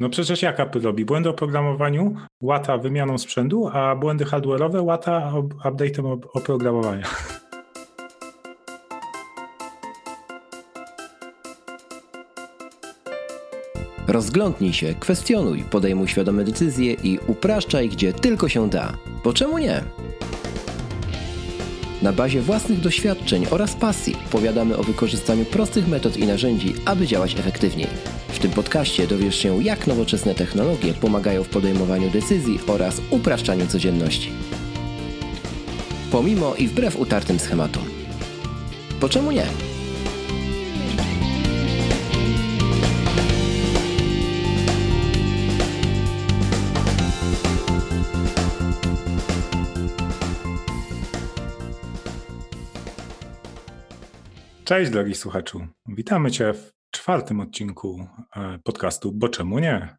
No 0.00 0.08
przecież 0.08 0.42
jak 0.42 0.60
Apple 0.60 0.80
robi? 0.80 1.04
Błędy 1.04 1.28
oprogramowaniu 1.28 2.14
łata 2.40 2.78
wymianą 2.78 3.18
sprzętu, 3.18 3.70
a 3.72 3.96
błędy 3.96 4.24
hardware'owe 4.24 4.82
łata 4.82 5.32
update'em 5.64 6.18
oprogramowania. 6.34 7.06
Rozglądnij 14.08 14.72
się, 14.72 14.94
kwestionuj, 15.00 15.64
podejmuj 15.70 16.08
świadome 16.08 16.44
decyzje 16.44 16.92
i 16.92 17.18
upraszczaj 17.26 17.88
gdzie 17.88 18.12
tylko 18.12 18.48
się 18.48 18.70
da. 18.70 18.92
Bo 19.24 19.32
czemu 19.32 19.58
nie? 19.58 19.82
Na 22.02 22.12
bazie 22.12 22.40
własnych 22.40 22.80
doświadczeń 22.80 23.46
oraz 23.50 23.74
pasji 23.74 24.16
powiadamy 24.30 24.76
o 24.76 24.82
wykorzystaniu 24.82 25.44
prostych 25.44 25.88
metod 25.88 26.16
i 26.16 26.26
narzędzi, 26.26 26.74
aby 26.84 27.06
działać 27.06 27.34
efektywniej. 27.34 27.86
W 28.28 28.38
tym 28.38 28.50
podcaście 28.50 29.06
dowiesz 29.06 29.36
się, 29.36 29.62
jak 29.62 29.86
nowoczesne 29.86 30.34
technologie 30.34 30.94
pomagają 30.94 31.44
w 31.44 31.48
podejmowaniu 31.48 32.10
decyzji 32.10 32.60
oraz 32.66 33.00
upraszczaniu 33.10 33.66
codzienności. 33.66 34.30
Pomimo 36.10 36.54
i 36.54 36.68
wbrew 36.68 37.00
utartym 37.00 37.38
schematom. 37.38 37.84
Po 39.00 39.08
czemu 39.08 39.32
nie? 39.32 39.46
Cześć 54.66 54.90
drogi 54.90 55.14
słuchaczu. 55.14 55.66
Witamy 55.88 56.30
Cię 56.30 56.52
w 56.52 56.72
czwartym 56.90 57.40
odcinku 57.40 58.08
e, 58.36 58.58
podcastu 58.64 59.12
Bo 59.12 59.28
czemu 59.28 59.58
nie? 59.58 59.96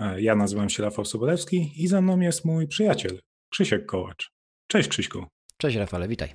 E, 0.00 0.22
ja 0.22 0.36
nazywam 0.36 0.68
się 0.68 0.82
Rafał 0.82 1.04
Sobolewski 1.04 1.72
i 1.76 1.88
za 1.88 2.00
mną 2.00 2.20
jest 2.20 2.44
mój 2.44 2.68
przyjaciel 2.68 3.20
Krzysiek 3.52 3.86
Kołacz. 3.86 4.30
Cześć 4.70 4.88
Krzyśku. 4.88 5.26
Cześć 5.60 5.76
Rafale, 5.76 6.08
witaj. 6.08 6.34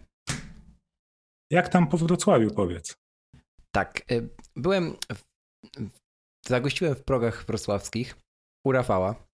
Jak 1.52 1.70
tam 1.70 1.88
po 1.88 1.98
Wrocławiu 1.98 2.52
powiedz? 2.52 2.96
Tak, 3.72 4.12
y, 4.12 4.30
byłem, 4.56 4.94
w, 5.14 5.22
zagościłem 6.48 6.96
w 6.96 7.04
progach 7.04 7.46
wrocławskich 7.46 8.16
u 8.66 8.72
Rafała 8.72 9.28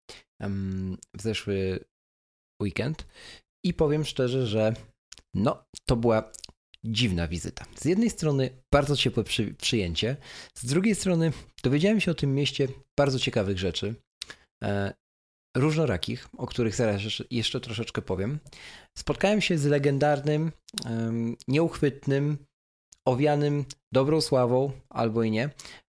w 1.17 1.21
zeszły 1.21 1.85
weekend 2.61 3.07
i 3.65 3.73
powiem 3.73 4.05
szczerze, 4.05 4.47
że 4.47 4.73
no, 5.33 5.63
to 5.85 5.95
była 5.95 6.31
dziwna 6.91 7.27
wizyta. 7.27 7.65
Z 7.75 7.85
jednej 7.85 8.09
strony 8.09 8.49
bardzo 8.73 8.95
ciepłe 8.95 9.23
przy, 9.23 9.53
przyjęcie, 9.53 10.17
z 10.57 10.65
drugiej 10.65 10.95
strony 10.95 11.31
dowiedziałem 11.63 12.01
się 12.01 12.11
o 12.11 12.15
tym 12.15 12.35
mieście 12.35 12.67
bardzo 12.97 13.19
ciekawych 13.19 13.59
rzeczy, 13.59 13.95
e, 14.63 14.93
różnorakich, 15.57 16.27
o 16.37 16.47
których 16.47 16.75
zaraz 16.75 17.01
jeszcze 17.31 17.59
troszeczkę 17.59 18.01
powiem. 18.01 18.39
Spotkałem 18.97 19.41
się 19.41 19.57
z 19.57 19.65
legendarnym, 19.65 20.51
e, 20.85 21.11
nieuchwytnym, 21.47 22.37
owianym 23.05 23.65
dobrą 23.93 24.21
sławą, 24.21 24.71
albo 24.89 25.23
i 25.23 25.31
nie, 25.31 25.49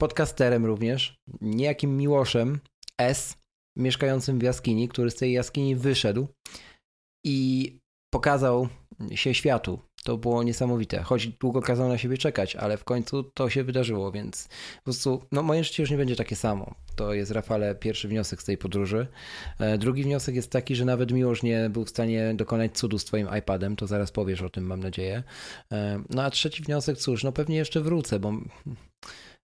podcasterem 0.01 0.65
również, 0.65 1.17
niejakim 1.41 1.97
Miłoszem 1.97 2.59
S., 2.97 3.37
mieszkającym 3.77 4.39
w 4.39 4.43
jaskini, 4.43 4.89
który 4.89 5.11
z 5.11 5.15
tej 5.15 5.33
jaskini 5.33 5.75
wyszedł 5.75 6.27
i 7.25 7.77
pokazał 8.13 8.67
się 9.15 9.33
światu 9.33 9.86
to 10.07 10.17
było 10.17 10.43
niesamowite. 10.43 11.03
Choć 11.03 11.27
długo 11.27 11.61
kazał 11.61 11.89
na 11.89 11.97
siebie 11.97 12.17
czekać, 12.17 12.55
ale 12.55 12.77
w 12.77 12.83
końcu 12.83 13.23
to 13.23 13.49
się 13.49 13.63
wydarzyło, 13.63 14.11
więc 14.11 14.47
po 14.77 14.83
prostu 14.83 15.23
no, 15.31 15.43
moje 15.43 15.63
życie 15.63 15.83
już 15.83 15.91
nie 15.91 15.97
będzie 15.97 16.15
takie 16.15 16.35
samo. 16.35 16.75
To 16.95 17.13
jest 17.13 17.31
Rafale 17.31 17.75
pierwszy 17.75 18.07
wniosek 18.07 18.41
z 18.41 18.45
tej 18.45 18.57
podróży. 18.57 19.07
E, 19.59 19.77
drugi 19.77 20.03
wniosek 20.03 20.35
jest 20.35 20.51
taki, 20.51 20.75
że 20.75 20.85
nawet 20.85 21.11
Miłosz 21.11 21.43
nie 21.43 21.69
był 21.69 21.85
w 21.85 21.89
stanie 21.89 22.33
dokonać 22.35 22.71
cudu 22.77 22.99
z 22.99 23.05
twoim 23.05 23.27
iPadem, 23.39 23.75
to 23.75 23.87
zaraz 23.87 24.11
powiesz 24.11 24.41
o 24.41 24.49
tym, 24.49 24.65
mam 24.65 24.79
nadzieję. 24.79 25.23
E, 25.71 26.03
no 26.09 26.23
a 26.23 26.29
trzeci 26.29 26.63
wniosek, 26.63 26.97
cóż, 26.97 27.23
no 27.23 27.31
pewnie 27.31 27.57
jeszcze 27.57 27.81
wrócę, 27.81 28.19
bo 28.19 28.33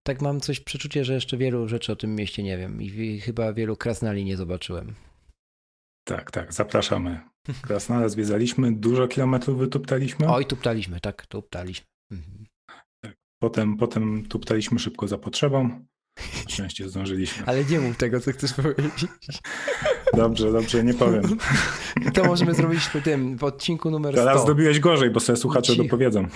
tak 0.03 0.21
mam 0.21 0.41
coś 0.41 0.59
przeczucie, 0.59 1.05
że 1.05 1.13
jeszcze 1.13 1.37
wielu 1.37 1.67
rzeczy 1.67 1.91
o 1.91 1.95
tym 1.95 2.15
mieście 2.15 2.43
nie 2.43 2.57
wiem 2.57 2.81
i 2.81 3.19
chyba 3.19 3.53
wielu 3.53 3.75
krasnali 3.75 4.25
nie 4.25 4.37
zobaczyłem. 4.37 4.95
Tak, 6.03 6.31
tak, 6.31 6.53
zapraszamy. 6.53 7.19
Krasnale 7.61 8.09
zwiedzaliśmy, 8.09 8.71
dużo 8.71 9.07
kilometrów 9.07 9.59
wytuptaliśmy. 9.59 10.27
Oj, 10.27 10.45
tuptaliśmy, 10.45 10.99
tak, 10.99 11.25
tuptaliśmy. 11.25 11.87
Mhm. 12.11 12.45
Tak. 13.03 13.15
Potem, 13.41 13.77
potem 13.77 14.25
tuptaliśmy 14.25 14.79
szybko 14.79 15.07
za 15.07 15.17
potrzebą. 15.17 15.85
Szczęście 16.49 16.89
zdążyliśmy. 16.89 17.45
Ale 17.45 17.65
nie 17.65 17.79
mów 17.79 17.97
tego, 17.97 18.19
co 18.19 18.31
chcesz 18.31 18.53
powiedzieć. 18.53 19.05
Dobrze, 20.13 20.51
dobrze, 20.51 20.83
nie 20.83 20.93
powiem. 20.93 21.23
To 22.13 22.23
możemy 22.23 22.53
zrobić 22.53 22.79
w 22.79 23.03
tym, 23.03 23.37
w 23.37 23.43
odcinku 23.43 23.91
numer 23.91 24.15
Teraz 24.15 24.25
100. 24.25 24.31
Teraz 24.33 24.45
zrobiłeś 24.45 24.79
gorzej, 24.79 25.09
bo 25.09 25.19
sobie 25.19 25.37
słuchacze 25.37 25.73
Cicho. 25.73 25.83
dopowiedzą. 25.83 26.27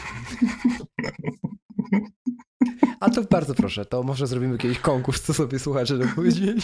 A 3.00 3.10
to 3.10 3.24
bardzo 3.24 3.56
proszę, 3.56 3.86
to 3.86 4.04
może 4.04 4.28
zrobimy 4.28 4.58
kiedyś 4.58 4.80
konkurs, 4.80 5.22
co 5.22 5.34
sobie 5.34 5.60
słuchacze 5.60 5.98
dopowiedzieli. 5.98 6.62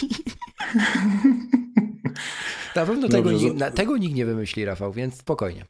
Na 2.76 2.86
pewno 2.86 3.08
tego, 3.08 3.32
nikt, 3.32 3.56
na, 3.56 3.70
tego 3.70 3.96
nikt 3.96 4.14
nie 4.14 4.26
wymyśli, 4.26 4.64
Rafał, 4.64 4.92
więc 4.92 5.18
spokojnie. 5.18 5.64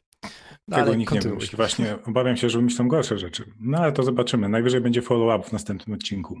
No, 0.67 0.77
tego 0.77 0.95
nikt 0.95 1.13
nie 1.13 1.21
wymyśli. 1.21 1.55
Właśnie 1.55 1.97
obawiam 2.05 2.37
się, 2.37 2.49
że 2.49 2.57
wymyślą 2.57 2.87
gorsze 2.87 3.17
rzeczy. 3.17 3.53
No 3.59 3.77
ale 3.77 3.91
to 3.91 4.03
zobaczymy. 4.03 4.49
Najwyżej 4.49 4.81
będzie 4.81 5.01
follow-up 5.01 5.49
w 5.49 5.51
następnym 5.51 5.95
odcinku. 5.95 6.39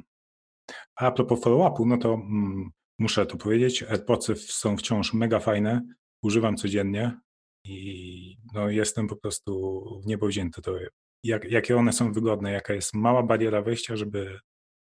A 0.95 1.11
propos 1.11 1.41
follow-upu, 1.41 1.85
no 1.85 1.97
to 1.97 2.13
mm, 2.13 2.71
muszę 2.99 3.25
to 3.25 3.37
powiedzieć. 3.37 3.83
AirPodsy 3.83 4.35
są 4.35 4.77
wciąż 4.77 5.13
mega 5.13 5.39
fajne. 5.39 5.81
Używam 6.23 6.57
codziennie 6.57 7.19
i 7.65 8.37
no, 8.53 8.69
jestem 8.69 9.07
po 9.07 9.15
prostu 9.15 9.83
w 10.03 10.07
niebo 10.07 10.27
wzięty. 10.27 10.61
To 10.61 10.75
jak, 11.23 11.51
jakie 11.51 11.77
one 11.77 11.93
są 11.93 12.13
wygodne, 12.13 12.51
jaka 12.51 12.73
jest 12.73 12.93
mała 12.93 13.23
bariera 13.23 13.61
wejścia, 13.61 13.95
żeby 13.95 14.39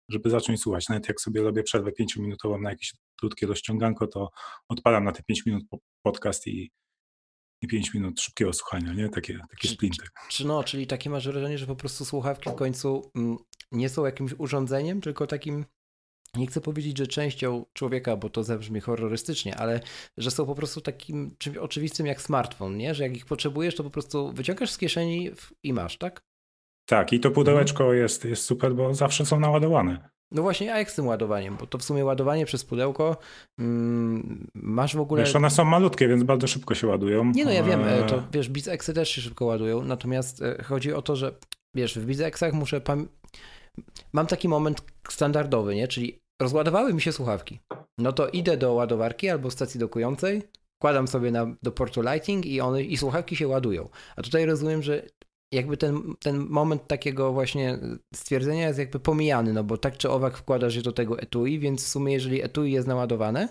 żeby 0.10 0.30
zacząć 0.30 0.62
słuchać. 0.62 0.90
Nawet 0.90 1.08
jak 1.08 1.22
sobie 1.22 1.42
robię 1.42 1.64
przerwę 1.64 1.92
pięciominutową 1.92 2.62
na 2.62 2.70
jakieś 2.70 2.94
krótkie 3.20 3.48
rozciąganko, 3.48 4.08
to 4.08 4.30
odpalam 4.70 5.04
na 5.04 5.12
te 5.12 5.24
pięć 5.24 5.46
minut 5.46 5.64
podcast 6.02 6.48
i, 6.48 6.72
i 7.62 7.68
pięć 7.68 7.94
minut 7.94 8.22
szybkiego 8.22 8.54
słuchania, 8.54 8.94
nie? 8.94 9.10
Takie, 9.10 9.40
takie 9.50 9.68
sprinty. 9.68 10.08
Czy, 10.30 10.48
no, 10.48 10.64
czyli 10.64 10.88
takie 10.88 11.10
masz 11.10 11.28
wrażenie, 11.28 11.58
że 11.58 11.68
po 11.68 11.76
prostu 11.76 12.06
słuchawki 12.06 12.50
w 12.50 12.56
końcu 12.56 13.12
mm, 13.16 13.38
nie 13.72 13.90
są 13.90 14.06
jakimś 14.06 14.34
urządzeniem, 14.38 15.02
tylko 15.02 15.28
takim 15.28 15.66
nie 16.36 16.48
chcę 16.48 16.62
powiedzieć, 16.62 16.98
że 16.98 17.08
częścią 17.08 17.66
człowieka, 17.74 18.18
bo 18.18 18.30
to 18.30 18.44
zabrzmi 18.44 18.80
horrorystycznie, 18.80 19.56
ale 19.56 19.80
że 20.18 20.32
są 20.32 20.46
po 20.46 20.56
prostu 20.56 20.82
takim 20.82 21.36
czymś 21.38 21.58
oczywistym 21.58 22.06
jak 22.06 22.22
smartfon, 22.22 22.78
nie? 22.78 22.96
Że 22.96 23.04
jak 23.04 23.18
ich 23.18 23.26
potrzebujesz, 23.26 23.76
to 23.76 23.84
po 23.84 23.90
prostu 23.90 24.32
wyciągasz 24.32 24.72
z 24.72 24.78
kieszeni 24.78 25.32
i 25.64 25.74
masz, 25.74 25.98
tak? 25.98 26.24
Tak, 26.88 27.14
i 27.14 27.20
to 27.20 27.32
pudełeczko 27.32 27.84
mhm. 27.84 28.02
jest, 28.02 28.26
jest 28.26 28.44
super, 28.44 28.76
bo 28.76 28.94
zawsze 28.94 29.26
są 29.26 29.40
naładowane. 29.40 30.10
No 30.32 30.42
właśnie, 30.42 30.74
a 30.74 30.78
jak 30.78 30.92
z 30.92 30.96
tym 30.96 31.08
ładowaniem? 31.08 31.58
Bo 31.60 31.68
to 31.68 31.78
w 31.78 31.84
sumie 31.84 32.06
ładowanie 32.06 32.46
przez 32.46 32.66
pudełko 32.66 33.18
mm, 33.60 34.48
masz 34.54 34.96
w 34.96 35.00
ogóle... 35.00 35.24
Wiesz, 35.24 35.36
one 35.36 35.50
są 35.50 35.66
malutkie, 35.66 36.08
więc 36.08 36.24
bardzo 36.24 36.48
szybko 36.48 36.76
się 36.76 36.88
ładują. 36.88 37.32
Nie 37.36 37.46
no, 37.46 37.52
ja 37.52 37.64
wiem, 37.64 37.82
e, 37.88 38.04
to 38.04 38.24
wiesz, 38.32 38.50
Beats 38.50 38.86
też 38.86 39.10
się 39.10 39.22
szybko 39.22 39.46
ładują, 39.46 39.82
natomiast 39.84 40.42
e, 40.42 40.64
chodzi 40.64 40.94
o 40.94 41.02
to, 41.02 41.16
że 41.16 41.36
wiesz, 41.76 42.00
w 42.00 42.06
Beats 42.06 42.54
muszę... 42.54 42.82
Pam... 42.82 43.08
Mam 44.14 44.28
taki 44.28 44.50
moment 44.50 44.82
standardowy, 45.10 45.76
nie? 45.76 45.88
Czyli 45.88 46.20
rozładowały 46.42 46.94
mi 46.94 47.02
się 47.02 47.12
słuchawki. 47.12 47.60
No 47.98 48.14
to 48.14 48.30
idę 48.30 48.58
do 48.58 48.74
ładowarki 48.74 49.30
albo 49.30 49.52
stacji 49.52 49.80
dokującej, 49.80 50.42
kładam 50.82 51.08
sobie 51.08 51.32
na, 51.32 51.56
do 51.64 51.72
portu 51.72 52.02
lighting 52.02 52.46
i 52.46 52.62
one 52.62 52.84
i 52.84 52.98
słuchawki 52.98 53.36
się 53.36 53.48
ładują. 53.48 53.90
A 54.16 54.22
tutaj 54.22 54.46
rozumiem, 54.46 54.84
że 54.84 55.04
jakby 55.52 55.78
ten, 55.78 56.16
ten 56.20 56.38
moment 56.38 56.88
takiego 56.88 57.34
właśnie 57.34 57.80
stwierdzenia 58.14 58.68
jest 58.68 58.80
jakby 58.80 59.00
pomijany, 59.00 59.54
no 59.54 59.64
bo 59.64 59.78
tak 59.78 59.98
czy 59.98 60.10
owak 60.10 60.38
wkładasz 60.38 60.74
się 60.74 60.82
do 60.82 60.92
tego 60.92 61.20
etui, 61.20 61.60
więc 61.60 61.84
w 61.84 61.88
sumie 61.88 62.14
jeżeli 62.14 62.44
etui 62.44 62.72
jest 62.72 62.88
naładowane, 62.88 63.48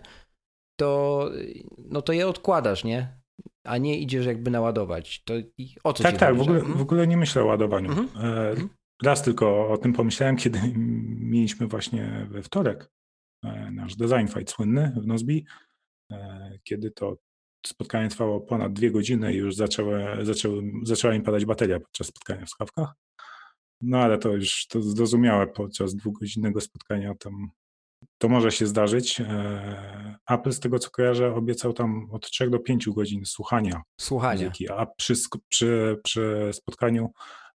to, 0.81 1.31
no 1.78 2.02
to 2.02 2.12
je 2.12 2.28
odkładasz, 2.28 2.84
nie? 2.84 3.20
A 3.64 3.78
nie 3.78 3.98
idziesz 3.98 4.26
jakby 4.26 4.50
naładować. 4.50 5.25
To 5.25 5.34
o 5.84 5.93
co 5.93 6.02
Tak, 6.02 6.16
tak, 6.16 6.37
w 6.37 6.40
ogóle, 6.40 6.60
w 6.60 6.81
ogóle 6.81 7.06
nie 7.06 7.16
myślę 7.16 7.43
o 7.43 7.46
ładowaniu. 7.46 7.90
Mhm. 7.90 8.08
E, 8.16 8.50
mhm. 8.50 8.69
raz 9.02 9.22
tylko 9.22 9.69
o 9.69 9.78
tym 9.78 9.92
pomyślałem, 9.92 10.37
kiedy 10.42 10.60
mieliśmy 11.20 11.66
właśnie 11.66 12.26
we 12.31 12.42
wtorek 12.42 12.90
e, 13.44 13.70
nasz 13.70 13.96
design 13.96 14.26
fight 14.26 14.50
słynny 14.50 14.92
w 14.96 15.06
Nozbi, 15.06 15.46
e, 16.12 16.58
kiedy 16.64 16.90
to 16.90 17.16
spotkanie 17.67 18.08
trwało 18.08 18.41
ponad 18.41 18.73
dwie 18.73 18.91
godziny 18.91 19.35
i 19.35 19.37
już 19.37 19.56
zaczęły, 19.56 20.06
zaczęły, 20.23 20.62
zaczęła 20.82 21.14
im 21.14 21.23
padać 21.23 21.44
bateria 21.44 21.81
podczas 21.81 22.06
spotkania 22.06 22.47
w 22.47 22.49
słuchawkach. 22.49 22.88
No 23.81 23.99
ale 23.99 24.19
to 24.19 24.32
już 24.32 24.67
to 24.67 24.82
zrozumiałe 24.82 25.47
podczas 25.47 25.94
dwugodzinnego 25.94 26.61
spotkania 26.61 27.14
tam 27.14 27.50
to 28.19 28.29
może 28.29 28.53
się 28.53 28.67
zdarzyć. 28.67 29.20
E, 29.20 30.19
Apple 30.29 30.53
z 30.53 30.61
tego 30.61 30.79
co 30.79 30.91
kojarzę 30.91 31.35
obiecał 31.35 31.73
tam 31.73 32.08
od 32.11 32.31
3 32.31 32.50
do 32.50 32.58
5 32.58 32.88
godzin 32.88 33.25
słuchania, 33.25 33.82
słuchania. 34.00 34.41
muzyki, 34.41 34.70
a 34.70 34.87
przy, 34.87 35.14
przy, 35.49 35.99
przy 36.05 36.50
spotkaniu 36.52 37.11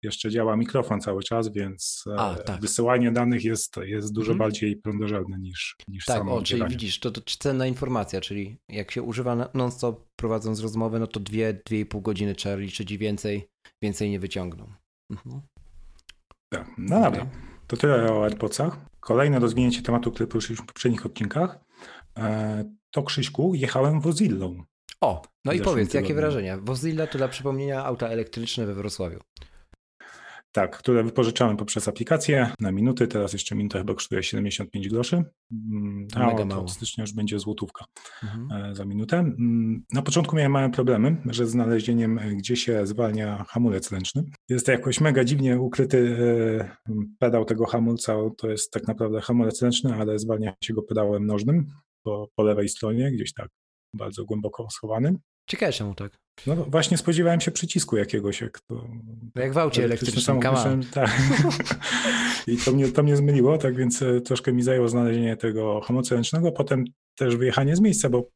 jeszcze 0.02 0.30
działa 0.30 0.56
mikrofon 0.56 1.00
cały 1.00 1.22
czas, 1.22 1.52
więc 1.52 2.04
A, 2.16 2.34
tak. 2.34 2.60
wysyłanie 2.60 3.12
danych 3.12 3.44
jest, 3.44 3.76
jest 3.76 4.12
dużo 4.12 4.32
mhm. 4.32 4.38
bardziej 4.38 4.76
prądożerne 4.76 5.38
niż, 5.38 5.76
niż 5.88 6.04
tak, 6.04 6.16
samo 6.16 6.34
o, 6.34 6.42
czyli 6.42 6.64
widzisz, 6.68 7.00
to, 7.00 7.10
to 7.10 7.20
cenna 7.38 7.66
informacja, 7.66 8.20
czyli 8.20 8.58
jak 8.68 8.90
się 8.90 9.02
używa 9.02 9.50
non-stop 9.54 10.08
prowadząc 10.16 10.60
rozmowę, 10.60 10.98
no 10.98 11.06
to 11.06 11.20
dwie, 11.20 11.60
dwie 11.66 11.80
i 11.80 11.86
pół 11.86 12.00
godziny 12.00 12.34
trzeba 12.34 12.56
liczyć 12.56 12.90
i 12.90 12.98
więcej, 12.98 13.48
więcej 13.82 14.10
nie 14.10 14.20
wyciągną. 14.20 14.72
Mhm. 15.10 15.40
Tak, 16.48 16.70
no 16.78 17.00
dobra. 17.00 17.26
To 17.66 17.76
tyle 17.76 18.12
o 18.12 18.24
AirPodsach. 18.24 18.78
Kolejne 19.00 19.38
rozwinięcie 19.38 19.82
tematu, 19.82 20.12
który 20.12 20.26
poruszyliśmy 20.26 20.64
w 20.64 20.68
poprzednich 20.68 21.06
odcinkach, 21.06 21.58
e, 22.18 22.64
to 22.90 23.02
Krzyśku, 23.02 23.54
jechałem 23.54 24.00
Wozillą. 24.00 24.64
O, 25.00 25.22
no 25.44 25.52
i 25.52 25.60
powiedz, 25.60 25.94
jakie 25.94 26.14
wrażenia? 26.14 26.58
Wozilla 26.58 27.06
to 27.06 27.18
dla 27.18 27.28
przypomnienia 27.28 27.84
auta 27.84 28.08
elektryczne 28.08 28.66
we 28.66 28.74
Wrocławiu. 28.74 29.18
Tak, 30.52 30.78
które 30.78 31.02
wypożyczamy 31.04 31.56
poprzez 31.56 31.88
aplikację 31.88 32.52
na 32.60 32.72
minuty. 32.72 33.08
Teraz 33.08 33.32
jeszcze 33.32 33.54
minuta 33.54 33.78
chyba 33.78 33.94
kosztuje 33.94 34.22
75 34.22 34.88
groszy. 34.88 35.24
Mm, 35.52 36.06
a 36.14 36.26
mega 36.26 36.44
mało. 36.44 36.62
od 36.62 36.70
stycznia 36.70 37.02
już 37.02 37.12
będzie 37.12 37.38
złotówka 37.38 37.84
mhm. 38.22 38.70
E, 38.70 38.74
za 38.74 38.84
minutę. 38.84 39.18
Mm, 39.18 39.84
na 39.92 40.02
początku 40.02 40.36
miałem 40.36 40.52
małe 40.52 40.70
problemy, 40.70 41.16
że 41.26 41.46
z 41.46 41.50
znalezieniem, 41.50 42.18
e, 42.18 42.34
gdzie 42.36 42.56
się 42.56 42.86
zwalnia 42.86 43.44
hamulec 43.48 43.92
ręczny. 43.92 44.24
Jest 44.48 44.66
to 44.66 44.72
jakoś 44.72 45.00
mega 45.00 45.24
dziwnie 45.24 45.60
ukryty 45.60 46.16
e, 46.88 46.94
pedał 47.18 47.44
tego 47.44 47.66
hamulca. 47.66 48.16
To 48.38 48.50
jest 48.50 48.72
tak 48.72 48.88
naprawdę 48.88 49.20
hamulec 49.20 49.62
ręczny, 49.62 49.94
ale 49.94 50.18
zwalnia 50.18 50.54
się 50.64 50.74
go 50.74 50.82
pedałem 50.82 51.26
nożnym 51.26 51.66
po, 52.02 52.28
po 52.36 52.42
lewej 52.42 52.68
stronie, 52.68 53.12
gdzieś 53.12 53.32
tak 53.32 53.48
bardzo 53.94 54.24
głęboko 54.24 54.70
schowanym. 54.70 55.18
Ciekawe 55.48 55.72
czemu 55.72 55.94
tak. 55.94 56.18
No 56.46 56.56
właśnie 56.56 56.98
spodziewałem 56.98 57.40
się 57.40 57.50
przycisku 57.50 57.96
jakiegoś. 57.96 58.40
Jak, 58.40 58.60
to, 58.60 58.88
no 59.34 59.42
jak 59.42 59.52
w 59.52 59.58
aucie 59.58 59.84
elektrycznym, 59.84 60.40
Tak. 60.90 61.10
I 62.46 62.56
to 62.56 62.72
mnie, 62.72 62.88
to 62.88 63.02
mnie 63.02 63.16
zmyliło, 63.16 63.58
tak 63.58 63.76
więc 63.76 64.02
e, 64.02 64.20
troszkę 64.20 64.52
mi 64.52 64.62
zajęło 64.62 64.88
znalezienie 64.88 65.36
tego 65.36 65.80
hamulca 65.80 66.14
ręcznego, 66.14 66.52
potem 66.52 66.84
też 67.14 67.36
wyjechanie 67.36 67.76
z 67.76 67.80
miejsca, 67.80 68.08
bo 68.08 68.30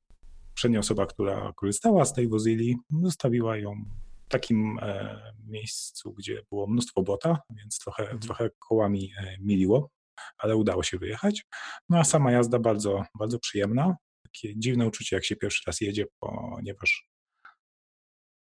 przednia 0.55 0.79
osoba, 0.79 1.07
która 1.07 1.53
korzystała 1.57 2.05
z 2.05 2.15
tej 2.15 2.29
wozili, 2.29 2.77
zostawiła 3.03 3.57
ją 3.57 3.85
w 4.27 4.29
takim 4.29 4.79
e, 4.83 5.19
miejscu, 5.47 6.13
gdzie 6.13 6.43
było 6.51 6.67
mnóstwo 6.67 7.03
błota, 7.03 7.39
więc 7.51 7.79
trochę, 7.79 8.03
mhm. 8.03 8.21
trochę 8.21 8.51
kołami 8.59 9.13
e, 9.19 9.37
miliło, 9.41 9.91
ale 10.39 10.57
udało 10.57 10.83
się 10.83 10.99
wyjechać. 10.99 11.45
No 11.89 11.99
a 11.99 12.05
sama 12.05 12.33
jazda 12.33 12.59
bardzo, 12.59 13.05
bardzo 13.19 13.39
przyjemna. 13.39 13.97
Takie 14.33 14.59
dziwne 14.59 14.87
uczucie, 14.87 15.17
jak 15.17 15.25
się 15.25 15.37
pierwszy 15.37 15.63
raz 15.67 15.81
jedzie, 15.81 16.05
ponieważ 16.21 17.09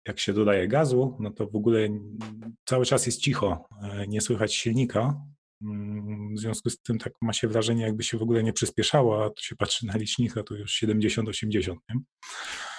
jak 0.07 0.19
się 0.19 0.33
dodaje 0.33 0.67
gazu, 0.67 1.17
no 1.19 1.31
to 1.31 1.47
w 1.47 1.55
ogóle 1.55 1.89
cały 2.65 2.85
czas 2.85 3.05
jest 3.05 3.21
cicho, 3.21 3.65
e, 3.83 4.07
nie 4.07 4.21
słychać 4.21 4.55
silnika. 4.55 5.21
Mm, 5.61 6.35
w 6.35 6.39
związku 6.39 6.69
z 6.69 6.81
tym 6.81 6.97
tak 6.97 7.13
ma 7.21 7.33
się 7.33 7.47
wrażenie, 7.47 7.83
jakby 7.83 8.03
się 8.03 8.17
w 8.17 8.21
ogóle 8.21 8.43
nie 8.43 8.53
przyspieszało, 8.53 9.25
a 9.25 9.29
tu 9.29 9.43
się 9.43 9.55
patrzy 9.55 9.85
na 9.85 9.97
licznika, 9.97 10.43
to 10.43 10.55
już 10.55 10.83
70-80. 10.83 11.75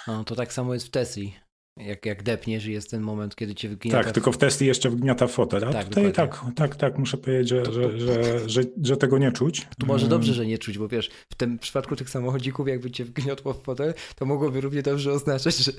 No 0.07 0.23
to 0.23 0.35
tak 0.35 0.53
samo 0.53 0.73
jest 0.73 0.87
w 0.87 0.91
Tesli. 0.91 1.33
Jak, 1.77 2.05
jak 2.05 2.23
depniesz 2.23 2.65
i 2.65 2.71
jest 2.71 2.91
ten 2.91 3.01
moment, 3.01 3.35
kiedy 3.35 3.55
cię 3.55 3.69
wygniata. 3.69 4.03
Tak, 4.03 4.13
tylko 4.13 4.31
w 4.31 4.37
Tesli 4.37 4.67
jeszcze 4.67 4.89
wgniata 4.89 5.27
fotel. 5.27 5.63
A 5.63 5.73
tak, 5.73 5.87
tutaj 5.87 6.13
tak, 6.13 6.45
tak, 6.55 6.75
tak, 6.75 6.97
muszę 6.97 7.17
powiedzieć, 7.17 7.49
że, 7.49 7.65
że, 7.65 7.99
że, 7.99 8.49
że, 8.49 8.61
że, 8.83 8.97
tego 8.97 9.17
nie 9.17 9.31
czuć. 9.31 9.67
To 9.79 9.85
może 9.85 10.07
dobrze, 10.07 10.31
mm. 10.31 10.35
że 10.35 10.45
nie 10.45 10.57
czuć, 10.57 10.77
bo 10.77 10.87
wiesz, 10.87 11.09
w 11.31 11.35
tym 11.35 11.59
przypadku 11.59 11.95
tych 11.95 12.09
samochodzików, 12.09 12.67
jakby 12.67 12.91
cię 12.91 13.05
wgniotło 13.05 13.53
w 13.53 13.63
fotel, 13.63 13.93
to 14.15 14.25
mogłoby 14.25 14.61
równie 14.61 14.81
dobrze 14.81 15.11
oznaczać, 15.11 15.57
że, 15.57 15.71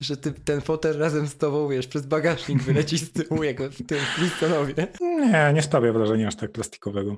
że 0.00 0.16
ty, 0.16 0.32
ten 0.32 0.60
fotel 0.60 0.98
razem 0.98 1.26
z 1.26 1.36
tobą, 1.36 1.68
wiesz, 1.68 1.86
przez 1.86 2.06
bagażnik 2.06 2.62
wyleci 2.62 2.98
z 2.98 3.12
tyłu, 3.12 3.42
jak 3.42 3.62
w 3.62 3.86
tym 3.86 3.98
Flintstonowie. 3.98 4.74
Nie, 5.00 5.52
nie 5.54 5.62
sprawia 5.62 5.92
wrażenia 5.92 6.28
aż 6.28 6.36
tak 6.36 6.52
plastikowego. 6.52 7.16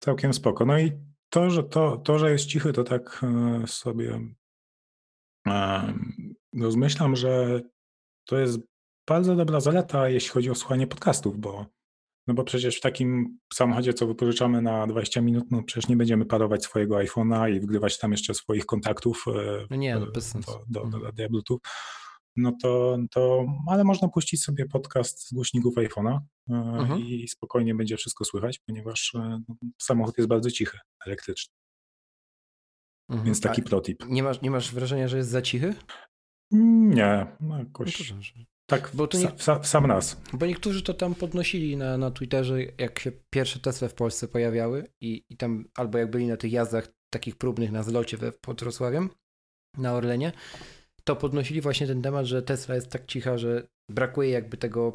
Całkiem 0.00 0.34
spoko. 0.34 0.66
No 0.66 0.78
i 0.78 0.92
to, 1.30 1.50
że, 1.50 1.62
to, 1.64 1.96
to, 1.96 2.18
że 2.18 2.32
jest 2.32 2.46
cichy, 2.46 2.72
to 2.72 2.84
tak 2.84 3.20
e, 3.22 3.66
sobie 3.66 4.20
rozmyślam, 6.62 7.16
że 7.16 7.60
to 8.24 8.38
jest 8.38 8.58
bardzo 9.08 9.36
dobra 9.36 9.60
zaleta, 9.60 10.08
jeśli 10.08 10.30
chodzi 10.30 10.50
o 10.50 10.54
słuchanie 10.54 10.86
podcastów, 10.86 11.38
bo, 11.38 11.66
no 12.26 12.34
bo 12.34 12.44
przecież 12.44 12.76
w 12.76 12.80
takim 12.80 13.38
samochodzie, 13.54 13.94
co 13.94 14.06
wypożyczamy 14.06 14.62
na 14.62 14.86
20 14.86 15.20
minut, 15.20 15.44
no 15.50 15.62
przecież 15.62 15.88
nie 15.88 15.96
będziemy 15.96 16.26
parować 16.26 16.64
swojego 16.64 16.96
iPhone'a 16.96 17.56
i 17.56 17.60
wgrywać 17.60 17.98
tam 17.98 18.12
jeszcze 18.12 18.34
swoich 18.34 18.66
kontaktów 18.66 19.24
e, 19.28 19.66
no 19.70 19.76
nie, 19.76 19.98
no 19.98 20.06
bez 20.06 20.28
sensu. 20.28 20.52
do, 20.68 20.84
do, 20.84 20.98
do, 20.98 21.12
do 21.12 21.28
Bluetooth. 21.28 21.58
No 22.36 22.52
to, 22.62 22.98
to, 23.10 23.46
ale 23.68 23.84
można 23.84 24.08
puścić 24.08 24.44
sobie 24.44 24.66
podcast 24.66 25.28
z 25.28 25.32
głośników 25.32 25.74
iPhone'a 25.74 26.18
e, 26.50 26.54
mhm. 26.54 27.00
i 27.00 27.28
spokojnie 27.28 27.74
będzie 27.74 27.96
wszystko 27.96 28.24
słychać, 28.24 28.58
ponieważ 28.58 29.14
e, 29.14 29.40
no, 29.48 29.54
samochód 29.82 30.18
jest 30.18 30.28
bardzo 30.28 30.50
cichy, 30.50 30.78
elektryczny. 31.06 31.54
Mhm. 33.08 33.26
Więc 33.26 33.40
taki 33.40 33.62
protip. 33.62 34.04
Nie 34.08 34.22
masz, 34.22 34.42
nie 34.42 34.50
masz 34.50 34.74
wrażenia, 34.74 35.08
że 35.08 35.16
jest 35.16 35.30
za 35.30 35.42
cichy? 35.42 35.74
Nie, 36.50 37.26
no 37.40 37.58
jakoś. 37.58 38.10
No 38.10 38.16
tak, 38.66 38.90
bo 38.94 39.06
to 39.06 39.18
nie, 39.18 39.28
w, 39.60 39.66
sam 39.66 39.86
raz. 39.86 40.20
Bo 40.32 40.46
niektórzy 40.46 40.82
to 40.82 40.94
tam 40.94 41.14
podnosili 41.14 41.76
na, 41.76 41.98
na 41.98 42.10
Twitterze, 42.10 42.58
jak 42.78 42.98
się 42.98 43.12
pierwsze 43.30 43.60
Tesla 43.60 43.88
w 43.88 43.94
Polsce 43.94 44.28
pojawiały 44.28 44.86
i, 45.00 45.24
i 45.30 45.36
tam 45.36 45.64
albo 45.74 45.98
jak 45.98 46.10
byli 46.10 46.26
na 46.26 46.36
tych 46.36 46.52
jazdach 46.52 46.88
takich 47.10 47.36
próbnych 47.36 47.72
na 47.72 47.82
zlocie 47.82 48.16
we, 48.16 48.32
pod 48.32 48.60
Wrocławiem, 48.60 49.10
na 49.78 49.94
Orlenie, 49.94 50.32
to 51.04 51.16
podnosili 51.16 51.60
właśnie 51.60 51.86
ten 51.86 52.02
temat, 52.02 52.26
że 52.26 52.42
Tesla 52.42 52.74
jest 52.74 52.90
tak 52.90 53.06
cicha, 53.06 53.38
że 53.38 53.66
brakuje 53.90 54.30
jakby 54.30 54.56
tego 54.56 54.92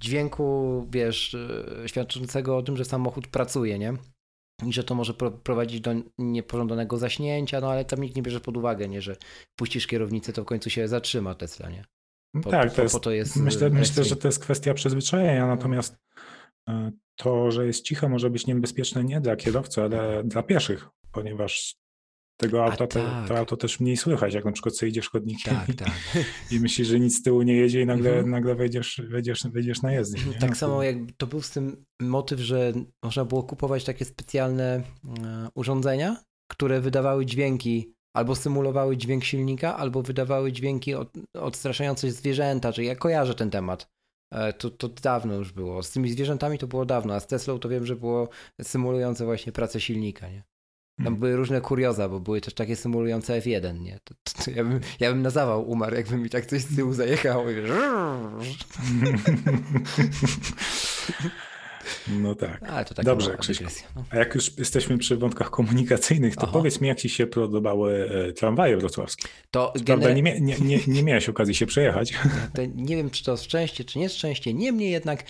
dźwięku, 0.00 0.86
wiesz, 0.90 1.34
e, 1.34 1.88
świadczącego 1.88 2.56
o 2.56 2.62
tym, 2.62 2.76
że 2.76 2.84
samochód 2.84 3.26
pracuje, 3.26 3.78
nie? 3.78 3.94
I 4.66 4.72
że 4.72 4.84
to 4.84 4.94
może 4.94 5.14
prowadzić 5.44 5.80
do 5.80 5.94
niepożądanego 6.18 6.98
zaśnięcia, 6.98 7.60
no 7.60 7.70
ale 7.70 7.84
tam 7.84 8.00
nikt 8.00 8.16
nie 8.16 8.22
bierze 8.22 8.40
pod 8.40 8.56
uwagę, 8.56 8.88
nie, 8.88 9.02
że 9.02 9.16
puścisz 9.56 9.86
kierownicę, 9.86 10.32
to 10.32 10.42
w 10.42 10.46
końcu 10.46 10.70
się 10.70 10.88
zatrzyma 10.88 11.34
Tesla, 11.34 11.70
nie? 11.70 11.84
Po, 12.42 12.50
tak, 12.50 12.70
po, 12.70 12.76
to 12.76 12.82
jest, 12.82 12.94
po 12.94 13.00
to 13.00 13.10
jest 13.10 13.36
myślę, 13.36 13.70
myślę, 13.70 14.04
że 14.04 14.16
to 14.16 14.28
jest 14.28 14.38
kwestia 14.38 14.74
przyzwyczajenia, 14.74 15.46
natomiast 15.46 15.96
e, 16.68 16.92
to, 17.16 17.50
że 17.50 17.66
jest 17.66 17.84
cicho 17.84 18.08
może 18.08 18.30
być 18.30 18.46
niebezpieczne 18.46 19.04
nie 19.04 19.20
dla 19.20 19.36
kierowcy, 19.36 19.82
ale 19.82 20.24
dla 20.24 20.42
pieszych, 20.42 20.88
ponieważ 21.12 21.76
tego 22.36 22.64
auta, 22.64 22.86
te, 22.86 23.00
tak. 23.00 23.28
to 23.28 23.38
auto 23.38 23.56
też 23.56 23.80
mniej 23.80 23.96
słychać, 23.96 24.34
jak 24.34 24.44
na 24.44 24.52
przykład 24.52 24.76
sobie 24.76 24.90
idziesz 24.90 25.10
chodnikiem 25.10 25.54
tak, 25.54 25.68
i, 25.68 25.74
tak. 25.84 25.92
i 26.50 26.60
myślisz, 26.60 26.88
że 26.88 27.00
nic 27.00 27.18
z 27.18 27.22
tyłu 27.22 27.42
nie 27.42 27.56
jedzie 27.56 27.80
i 27.80 27.86
nagle, 27.86 28.10
mhm. 28.10 28.30
nagle 28.30 28.54
wejdziesz, 28.54 29.02
wejdziesz, 29.08 29.42
wejdziesz 29.52 29.82
na 29.82 29.92
jezdnię. 29.92 30.22
Nie? 30.32 30.38
Tak 30.38 30.56
samo 30.56 30.82
jak 30.82 30.96
to 31.16 31.26
był 31.26 31.42
z 31.42 31.50
tym 31.50 31.84
motyw, 32.00 32.40
że 32.40 32.72
można 33.02 33.24
było 33.24 33.42
kupować 33.42 33.84
takie 33.84 34.04
specjalne 34.04 34.82
e, 35.24 35.48
urządzenia, 35.54 36.16
które 36.50 36.80
wydawały 36.80 37.26
dźwięki 37.26 37.94
albo 38.16 38.36
symulowały 38.36 38.96
dźwięk 38.96 39.24
silnika, 39.24 39.76
albo 39.76 40.02
wydawały 40.02 40.52
dźwięki 40.52 40.94
od, 40.94 41.12
odstraszające 41.34 42.10
zwierzęta, 42.10 42.72
czyli 42.72 42.86
ja 42.86 42.96
kojarzę 42.96 43.34
ten 43.34 43.50
temat. 43.50 43.88
E, 44.32 44.52
to, 44.52 44.70
to 44.70 44.88
dawno 44.88 45.34
już 45.34 45.52
było. 45.52 45.82
Z 45.82 45.90
tymi 45.90 46.10
zwierzętami 46.10 46.58
to 46.58 46.66
było 46.66 46.86
dawno, 46.86 47.14
a 47.14 47.20
z 47.20 47.26
Teslą 47.26 47.58
to 47.58 47.68
wiem, 47.68 47.86
że 47.86 47.96
było 47.96 48.28
symulujące 48.62 49.24
właśnie 49.24 49.52
pracę 49.52 49.80
silnika, 49.80 50.28
nie? 50.28 50.42
Tam 50.96 51.04
hmm. 51.04 51.20
były 51.20 51.36
różne 51.36 51.60
kurioza, 51.60 52.08
bo 52.08 52.20
były 52.20 52.40
też 52.40 52.54
takie 52.54 52.76
symulujące 52.76 53.40
F1, 53.40 53.80
nie? 53.80 53.98
To, 54.04 54.14
to, 54.24 54.44
to 54.44 54.50
ja, 54.50 54.64
bym, 54.64 54.80
ja 55.00 55.10
bym 55.10 55.22
na 55.22 55.30
zawał 55.30 55.70
umarł, 55.70 55.96
jakby 55.96 56.16
mi 56.16 56.30
tak 56.30 56.46
coś 56.46 56.62
z 56.62 56.76
tyłu 56.76 56.92
zajechało. 56.92 57.50
I 57.50 57.54
no 62.08 62.34
tak. 62.34 62.62
Ale 62.62 62.84
to 62.84 63.02
Dobrze. 63.02 63.36
No. 63.96 64.04
A 64.10 64.16
jak 64.16 64.34
już 64.34 64.58
jesteśmy 64.58 64.98
przy 64.98 65.16
wątkach 65.16 65.50
komunikacyjnych, 65.50 66.36
to 66.36 66.42
Aha. 66.42 66.52
powiedz 66.52 66.80
mi, 66.80 66.88
jak 66.88 66.98
ci 66.98 67.08
się 67.08 67.26
podobały 67.26 68.10
e, 68.28 68.32
tramwaje 68.32 68.76
wrocławskie. 68.76 69.28
To 69.50 69.72
Prawda, 69.86 70.12
nie, 70.12 70.22
nie, 70.22 70.58
nie, 70.58 70.78
nie 70.86 71.02
miałeś 71.02 71.28
okazji 71.28 71.54
się 71.54 71.66
przejechać. 71.66 72.14
nie 72.74 72.96
wiem, 72.96 73.10
czy 73.10 73.24
to 73.24 73.36
szczęście, 73.36 73.84
czy 73.84 73.98
nieszczęście. 73.98 74.54
Niemniej 74.54 74.90
jednak 74.90 75.24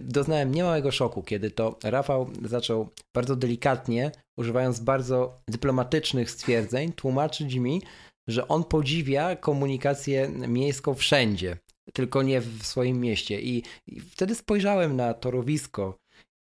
doznałem 0.00 0.54
niemałego 0.54 0.90
szoku, 0.90 1.22
kiedy 1.22 1.50
to 1.50 1.78
Rafał 1.84 2.30
zaczął 2.44 2.88
bardzo 3.14 3.36
delikatnie, 3.36 4.12
używając 4.36 4.80
bardzo 4.80 5.40
dyplomatycznych 5.48 6.30
stwierdzeń, 6.30 6.92
tłumaczyć 6.92 7.54
mi, 7.54 7.82
że 8.28 8.48
on 8.48 8.64
podziwia 8.64 9.36
komunikację 9.36 10.28
miejską 10.28 10.94
wszędzie, 10.94 11.56
tylko 11.92 12.22
nie 12.22 12.40
w 12.40 12.66
swoim 12.66 13.00
mieście. 13.00 13.40
I, 13.40 13.62
i 13.86 14.00
wtedy 14.00 14.34
spojrzałem 14.34 14.96
na 14.96 15.14
torowisko 15.14 15.98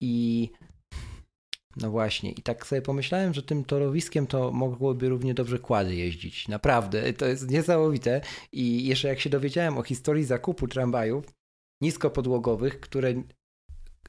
i 0.02 0.50
no 1.78 1.92
właśnie, 1.92 2.32
i 2.32 2.42
tak 2.42 2.68
sobie 2.68 2.82
pomyślałem, 2.82 3.34
że 3.34 3.44
tym 3.44 3.66
torowiskiem 3.66 4.28
to 4.28 4.52
mogłoby 4.52 5.10
równie 5.10 5.34
dobrze 5.34 5.60
kłady 5.60 5.96
jeździć. 5.96 6.48
Naprawdę, 6.48 7.14
to 7.14 7.26
jest 7.26 7.50
niesamowite. 7.50 8.22
I 8.52 8.86
jeszcze 8.86 9.08
jak 9.08 9.20
się 9.20 9.30
dowiedziałem 9.30 9.78
o 9.78 9.84
historii 9.84 10.24
zakupu 10.24 10.68
tramwajów, 10.68 11.26
niskopodłogowych, 11.82 12.80
które 12.80 13.14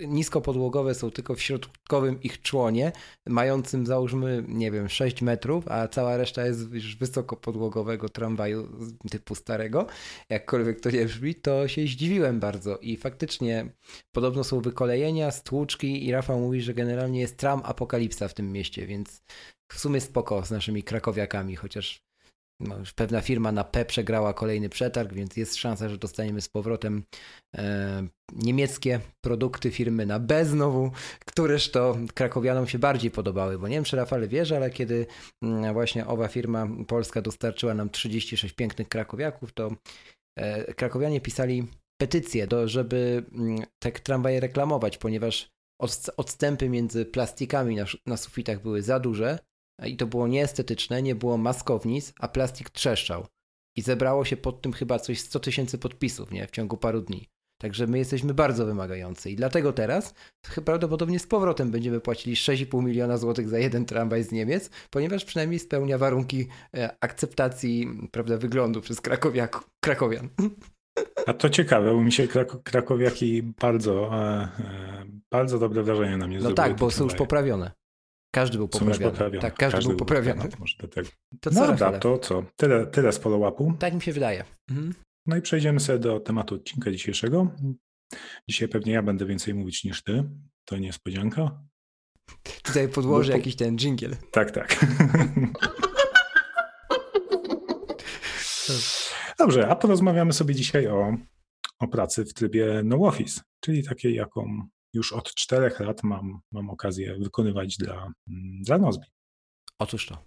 niskopodłogowe 0.01 0.95
są 0.95 1.11
tylko 1.11 1.35
w 1.35 1.43
środkowym 1.43 2.23
ich 2.23 2.43
członie, 2.43 2.93
mającym 3.27 3.87
załóżmy, 3.87 4.45
nie 4.49 4.71
wiem, 4.71 4.89
6 4.89 5.23
metrów, 5.23 5.69
a 5.69 5.89
cała 5.89 6.17
reszta 6.17 6.47
jest 6.47 6.73
już 6.73 6.97
wysokopodłogowego 6.97 8.09
tramwaju 8.09 8.69
typu 9.11 9.35
starego, 9.35 9.87
jakkolwiek 10.29 10.81
to 10.81 10.91
nie 10.91 11.05
brzmi, 11.05 11.35
to 11.35 11.69
się 11.69 11.83
zdziwiłem 11.83 12.41
bardzo. 12.41 12.79
I 12.79 12.97
faktycznie 12.97 13.73
podobno 14.13 14.45
są 14.45 14.61
wykolejenia, 14.61 15.31
stłuczki 15.31 16.07
i 16.07 16.13
Rafał 16.13 16.41
mówi, 16.41 16.63
że 16.63 16.75
generalnie 16.75 17.21
jest 17.21 17.37
tram 17.37 17.61
apokalipsa 17.65 18.29
w 18.29 18.35
tym 18.35 18.53
mieście, 18.53 18.87
więc 18.87 19.23
w 19.73 19.79
sumie 19.79 20.01
spoko 20.01 20.45
z 20.45 20.51
naszymi 20.51 20.83
krakowiakami, 20.83 21.57
chociaż 21.57 22.06
no, 22.61 22.79
już 22.79 22.93
pewna 22.93 23.21
firma 23.21 23.53
na 23.53 23.65
P 23.65 23.85
przegrała 23.85 24.35
kolejny 24.35 24.69
przetarg, 24.69 25.13
więc 25.13 25.37
jest 25.37 25.57
szansa, 25.57 25.89
że 25.89 25.99
dostaniemy 25.99 26.41
z 26.41 26.49
powrotem 26.49 27.03
e, 27.57 28.07
niemieckie 28.33 29.01
produkty 29.25 29.71
firmy 29.71 30.07
na 30.07 30.19
B 30.19 30.45
znowu, 30.45 30.91
któreż 31.27 31.71
to 31.71 31.99
krakowianom 32.15 32.67
się 32.67 32.79
bardziej 32.79 33.11
podobały, 33.11 33.59
bo 33.59 33.69
nie 33.69 33.75
wiem, 33.75 33.85
czy 33.85 33.97
Rafale 33.97 34.29
wiesz, 34.29 34.53
ale 34.53 34.71
kiedy 34.71 35.07
mm, 35.43 35.75
właśnie 35.75 36.07
owa 36.07 36.29
firma 36.29 36.69
polska 36.89 37.23
dostarczyła 37.23 37.75
nam 37.75 37.91
36 37.91 38.55
pięknych 38.55 38.89
krakowiaków, 38.89 39.53
to 39.53 39.71
e, 40.39 40.75
krakowianie 40.75 41.21
pisali 41.21 41.67
petycję, 42.01 42.47
do, 42.47 42.69
żeby 42.69 43.25
mm, 43.33 43.63
te 43.79 43.93
tramwaje 43.93 44.41
reklamować, 44.41 44.99
ponieważ 44.99 45.49
odstępy 46.17 46.69
między 46.69 47.07
plastikami 47.07 47.77
na, 47.77 47.85
na 48.07 48.17
sufitach 48.17 48.63
były 48.63 48.83
za 48.83 49.01
duże, 49.01 49.39
i 49.85 49.97
to 49.97 50.07
było 50.07 50.29
nieestetyczne, 50.29 51.03
nie 51.03 51.15
było 51.15 51.39
maskownic, 51.39 52.13
a 52.21 52.29
plastik 52.29 52.71
trzeszczał. 52.71 53.27
I 53.77 53.83
zebrało 53.83 54.25
się 54.25 54.37
pod 54.37 54.63
tym 54.63 54.73
chyba 54.73 54.99
coś 54.99 55.21
100 55.21 55.41
tysięcy 55.41 55.79
podpisów, 55.79 56.31
nie? 56.31 56.47
W 56.47 56.51
ciągu 56.51 56.77
paru 56.77 57.01
dni. 57.01 57.29
Także 57.61 57.87
my 57.87 57.99
jesteśmy 57.99 58.35
bardzo 58.35 58.67
wymagający 58.67 59.31
i 59.31 59.37
dlatego 59.37 59.73
teraz 59.73 60.15
prawdopodobnie 60.65 61.19
z 61.19 61.27
powrotem 61.27 61.71
będziemy 61.71 62.01
płacili 62.01 62.37
6,5 62.37 62.85
miliona 62.85 63.17
złotych 63.17 63.49
za 63.49 63.59
jeden 63.59 63.85
tramwaj 63.85 64.23
z 64.23 64.33
Niemiec, 64.33 64.71
ponieważ 64.91 65.25
przynajmniej 65.25 65.59
spełnia 65.59 65.99
warunki 65.99 66.47
e, 66.75 66.97
akceptacji 67.01 67.89
prawda, 68.11 68.37
wyglądu 68.37 68.81
przez 68.81 69.01
krakowiaku, 69.01 69.61
krakowian. 69.85 70.29
A 71.27 71.33
to 71.33 71.51
ciekawe, 71.51 71.93
bo 71.93 72.03
mi 72.03 72.13
się 72.13 72.29
krak 72.29 72.63
krakowiaki 72.63 73.43
bardzo, 73.43 74.11
e, 74.13 74.49
e, 74.59 75.05
bardzo 75.33 75.59
dobre 75.59 75.83
wrażenie 75.83 76.17
na 76.17 76.27
mnie 76.27 76.39
No 76.39 76.53
tak, 76.53 76.77
bo 76.77 76.91
są 76.91 77.05
już 77.05 77.15
poprawione. 77.15 77.71
Każdy 78.31 78.59
był 78.59 78.69
poprawiony. 78.69 79.39
Tak, 79.41 79.55
każdy, 79.55 79.77
każdy 79.77 79.89
był 79.89 79.99
poprawiony. 79.99 80.49
Może 80.59 80.75
do 80.79 80.89
tego. 80.89 81.09
To 81.41 81.51
co, 81.51 81.61
no 81.61 81.67
dobra, 81.67 81.99
to 81.99 82.19
co? 82.19 82.45
Tyle, 82.57 82.87
tyle 82.87 83.13
z 83.13 83.21
follow-upu. 83.21 83.77
Tak 83.79 83.95
mi 83.95 84.03
się 84.03 84.13
wydaje. 84.13 84.45
Mhm. 84.71 84.95
No 85.27 85.37
i 85.37 85.43
przejdziemy 85.43 85.81
sobie 85.81 85.99
do 85.99 86.21
tematu 86.21 86.55
odcinka 86.55 86.91
dzisiejszego. 86.91 87.51
Dzisiaj 88.49 88.69
pewnie 88.69 88.93
ja 88.93 89.03
będę 89.03 89.27
więcej 89.27 89.55
mówić 89.55 89.85
niż 89.85 90.03
ty. 90.03 90.25
To 90.65 90.79
niespodzianka. 90.79 91.61
Tutaj 92.63 92.89
podłożę 92.89 93.33
po... 93.33 93.39
jakiś 93.39 93.57
ten 93.57 93.79
dżingiel. 93.79 94.17
Tak, 94.33 94.51
tak. 94.51 94.87
Dobrze, 99.39 99.69
a 99.69 99.77
porozmawiamy 99.77 100.33
sobie 100.33 100.55
dzisiaj 100.55 100.87
o, 100.87 101.17
o 101.79 101.89
pracy 101.89 102.25
w 102.25 102.35
trybie 102.35 102.83
no 102.85 102.97
office, 102.97 103.41
czyli 103.61 103.85
takiej, 103.85 104.15
jaką 104.15 104.69
już 104.97 105.13
od 105.13 105.35
czterech 105.35 105.81
lat 105.81 106.03
mam, 106.03 106.41
mam 106.53 106.71
okazję 106.71 107.17
wykonywać 107.19 107.77
dla, 107.77 108.13
dla 108.61 108.79
Nozbi. 108.79 109.07
Otóż 109.79 110.07
to. 110.07 110.25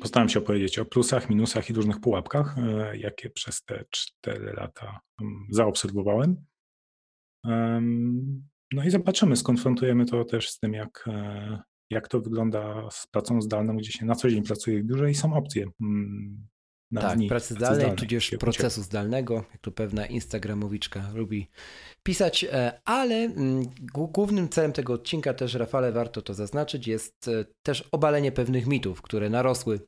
Postaram 0.00 0.28
się 0.28 0.38
opowiedzieć 0.38 0.78
o 0.78 0.84
plusach, 0.84 1.30
minusach 1.30 1.70
i 1.70 1.72
różnych 1.72 2.00
pułapkach, 2.00 2.58
e, 2.58 2.96
jakie 2.96 3.30
przez 3.30 3.64
te 3.64 3.84
cztery 3.90 4.52
lata 4.52 5.00
zaobserwowałem. 5.50 6.36
No 8.72 8.84
i 8.86 8.90
zobaczymy, 8.90 9.36
skonfrontujemy 9.36 10.06
to 10.06 10.24
też 10.24 10.50
z 10.50 10.58
tym, 10.58 10.72
jak, 10.72 11.04
e, 11.06 11.58
jak 11.90 12.08
to 12.08 12.20
wygląda 12.20 12.90
z 12.90 13.06
pracą 13.06 13.42
zdalną, 13.42 13.76
gdzie 13.76 13.92
się 13.92 14.06
na 14.06 14.14
co 14.14 14.30
dzień 14.30 14.42
pracuje 14.42 14.82
w 14.82 14.86
biurze 14.86 15.10
i 15.10 15.14
są 15.14 15.34
opcje 15.34 15.66
na 15.80 16.61
tak, 17.00 17.16
dni 17.16 17.28
pracy 17.28 17.54
zdalnej, 17.54 17.76
zdalnej 17.76 17.98
tudzież 17.98 18.34
procesu 18.40 18.82
zdalnego, 18.82 19.34
jak 19.34 19.60
to 19.60 19.70
pewna 19.70 20.06
instagramowiczka 20.06 21.10
lubi 21.14 21.48
pisać, 22.02 22.44
e, 22.44 22.80
ale 22.84 23.14
mm, 23.14 23.64
głównym 23.92 24.48
celem 24.48 24.72
tego 24.72 24.92
odcinka 24.92 25.34
też, 25.34 25.54
Rafale, 25.54 25.92
warto 25.92 26.22
to 26.22 26.34
zaznaczyć, 26.34 26.86
jest 26.86 27.28
e, 27.28 27.44
też 27.62 27.88
obalenie 27.92 28.32
pewnych 28.32 28.66
mitów, 28.66 29.02
które 29.02 29.30
narosły 29.30 29.80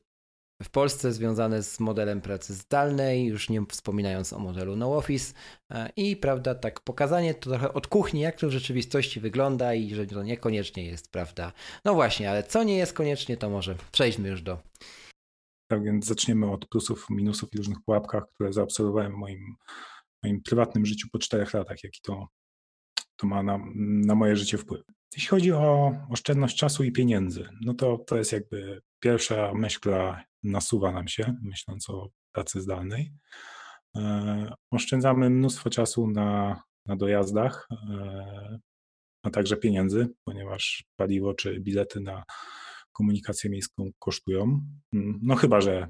w 0.63 0.69
Polsce 0.69 1.11
związane 1.11 1.63
z 1.63 1.79
modelem 1.79 2.21
pracy 2.21 2.53
zdalnej, 2.53 3.25
już 3.25 3.49
nie 3.49 3.61
wspominając 3.69 4.33
o 4.33 4.39
modelu 4.39 4.75
no 4.75 4.97
office 4.97 5.33
e, 5.71 5.89
i 5.95 6.15
prawda, 6.15 6.55
tak 6.55 6.79
pokazanie 6.79 7.33
to 7.33 7.49
trochę 7.49 7.73
od 7.73 7.87
kuchni, 7.87 8.21
jak 8.21 8.39
to 8.39 8.47
w 8.47 8.51
rzeczywistości 8.51 9.19
wygląda 9.19 9.73
i 9.73 9.93
że 9.93 10.05
to 10.05 10.23
niekoniecznie 10.23 10.85
jest 10.85 11.11
prawda. 11.11 11.51
No 11.85 11.93
właśnie, 11.93 12.29
ale 12.29 12.43
co 12.43 12.63
nie 12.63 12.77
jest 12.77 12.93
koniecznie, 12.93 13.37
to 13.37 13.49
może 13.49 13.75
przejdźmy 13.91 14.29
już 14.29 14.41
do 14.41 14.57
tak 15.67 15.83
więc 15.83 16.05
zaczniemy 16.05 16.51
od 16.51 16.67
plusów, 16.67 17.05
minusów 17.09 17.53
i 17.53 17.57
różnych 17.57 17.77
pułapkach, 17.85 18.23
które 18.33 18.53
zaobserwowałem 18.53 19.11
w 19.11 19.15
moim, 19.15 19.55
moim 20.23 20.41
prywatnym 20.41 20.85
życiu 20.85 21.07
po 21.11 21.19
czterech 21.19 21.53
latach, 21.53 21.83
jaki 21.83 21.99
to, 22.03 22.27
to 23.15 23.27
ma 23.27 23.43
na, 23.43 23.59
na 23.75 24.15
moje 24.15 24.35
życie 24.35 24.57
wpływ. 24.57 24.81
Jeśli 25.15 25.29
chodzi 25.29 25.51
o 25.51 25.95
oszczędność 26.09 26.57
czasu 26.57 26.83
i 26.83 26.91
pieniędzy, 26.91 27.49
no 27.61 27.73
to 27.73 27.97
to 27.97 28.17
jest 28.17 28.31
jakby 28.31 28.81
pierwsza 28.99 29.53
myśl, 29.53 29.79
która 29.79 30.23
nasuwa 30.43 30.91
nam 30.91 31.07
się, 31.07 31.35
myśląc 31.41 31.89
o 31.89 32.09
pracy 32.31 32.61
zdalnej. 32.61 33.11
E, 33.97 34.53
oszczędzamy 34.71 35.29
mnóstwo 35.29 35.69
czasu 35.69 36.07
na, 36.07 36.61
na 36.85 36.95
dojazdach, 36.95 37.67
e, 37.71 38.59
a 39.23 39.29
także 39.29 39.57
pieniędzy, 39.57 40.07
ponieważ 40.23 40.83
paliwo 40.95 41.33
czy 41.33 41.59
bilety 41.59 41.99
na 41.99 42.23
komunikację 42.95 43.49
miejską 43.49 43.89
kosztują. 43.99 44.41
Mm, 44.93 45.19
no 45.23 45.35
chyba, 45.35 45.61
że 45.61 45.87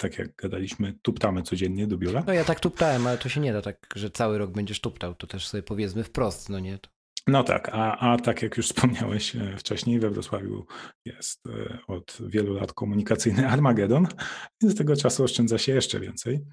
tak 0.00 0.18
jak 0.18 0.36
gadaliśmy, 0.36 0.98
tuptamy 1.02 1.42
codziennie 1.42 1.86
do 1.86 1.98
biura. 1.98 2.24
No 2.26 2.32
ja 2.32 2.44
tak 2.44 2.60
tuptałem, 2.60 3.06
ale 3.06 3.18
to 3.18 3.28
się 3.28 3.40
nie 3.40 3.52
da 3.52 3.62
tak, 3.62 3.86
że 3.96 4.10
cały 4.10 4.38
rok 4.38 4.50
będziesz 4.50 4.80
tuptał, 4.80 5.14
to 5.14 5.26
też 5.26 5.48
sobie 5.48 5.62
powiedzmy 5.62 6.04
wprost, 6.04 6.48
no 6.48 6.60
nie? 6.60 6.78
No 7.26 7.44
tak, 7.44 7.68
a, 7.72 7.98
a 7.98 8.16
tak 8.16 8.42
jak 8.42 8.56
już 8.56 8.66
wspomniałeś 8.68 9.36
e, 9.36 9.56
wcześniej, 9.56 10.00
we 10.00 10.10
Wrocławiu 10.10 10.66
jest 11.04 11.46
e, 11.46 11.78
od 11.86 12.18
wielu 12.26 12.54
lat 12.54 12.72
komunikacyjny 12.72 13.48
Armagedon, 13.54 14.06
więc 14.62 14.76
tego 14.76 14.96
czasu 14.96 15.24
oszczędza 15.24 15.58
się 15.58 15.72
jeszcze 15.72 16.00
więcej. 16.00 16.44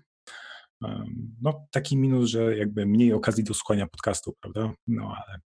No 1.41 1.67
taki 1.71 1.97
minus, 1.97 2.29
że 2.29 2.57
jakby 2.57 2.85
mniej 2.85 3.13
okazji 3.13 3.43
do 3.43 3.53
słuchania 3.53 3.87
podcastu, 3.87 4.33
prawda? 4.41 4.73
No 4.87 5.15
ale 5.15 5.39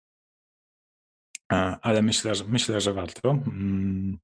ale 1.82 2.02
myślę, 2.02 2.34
że, 2.34 2.44
myślę, 2.44 2.80
że 2.80 2.92
warto. 2.92 3.30
Mm. 3.30 4.18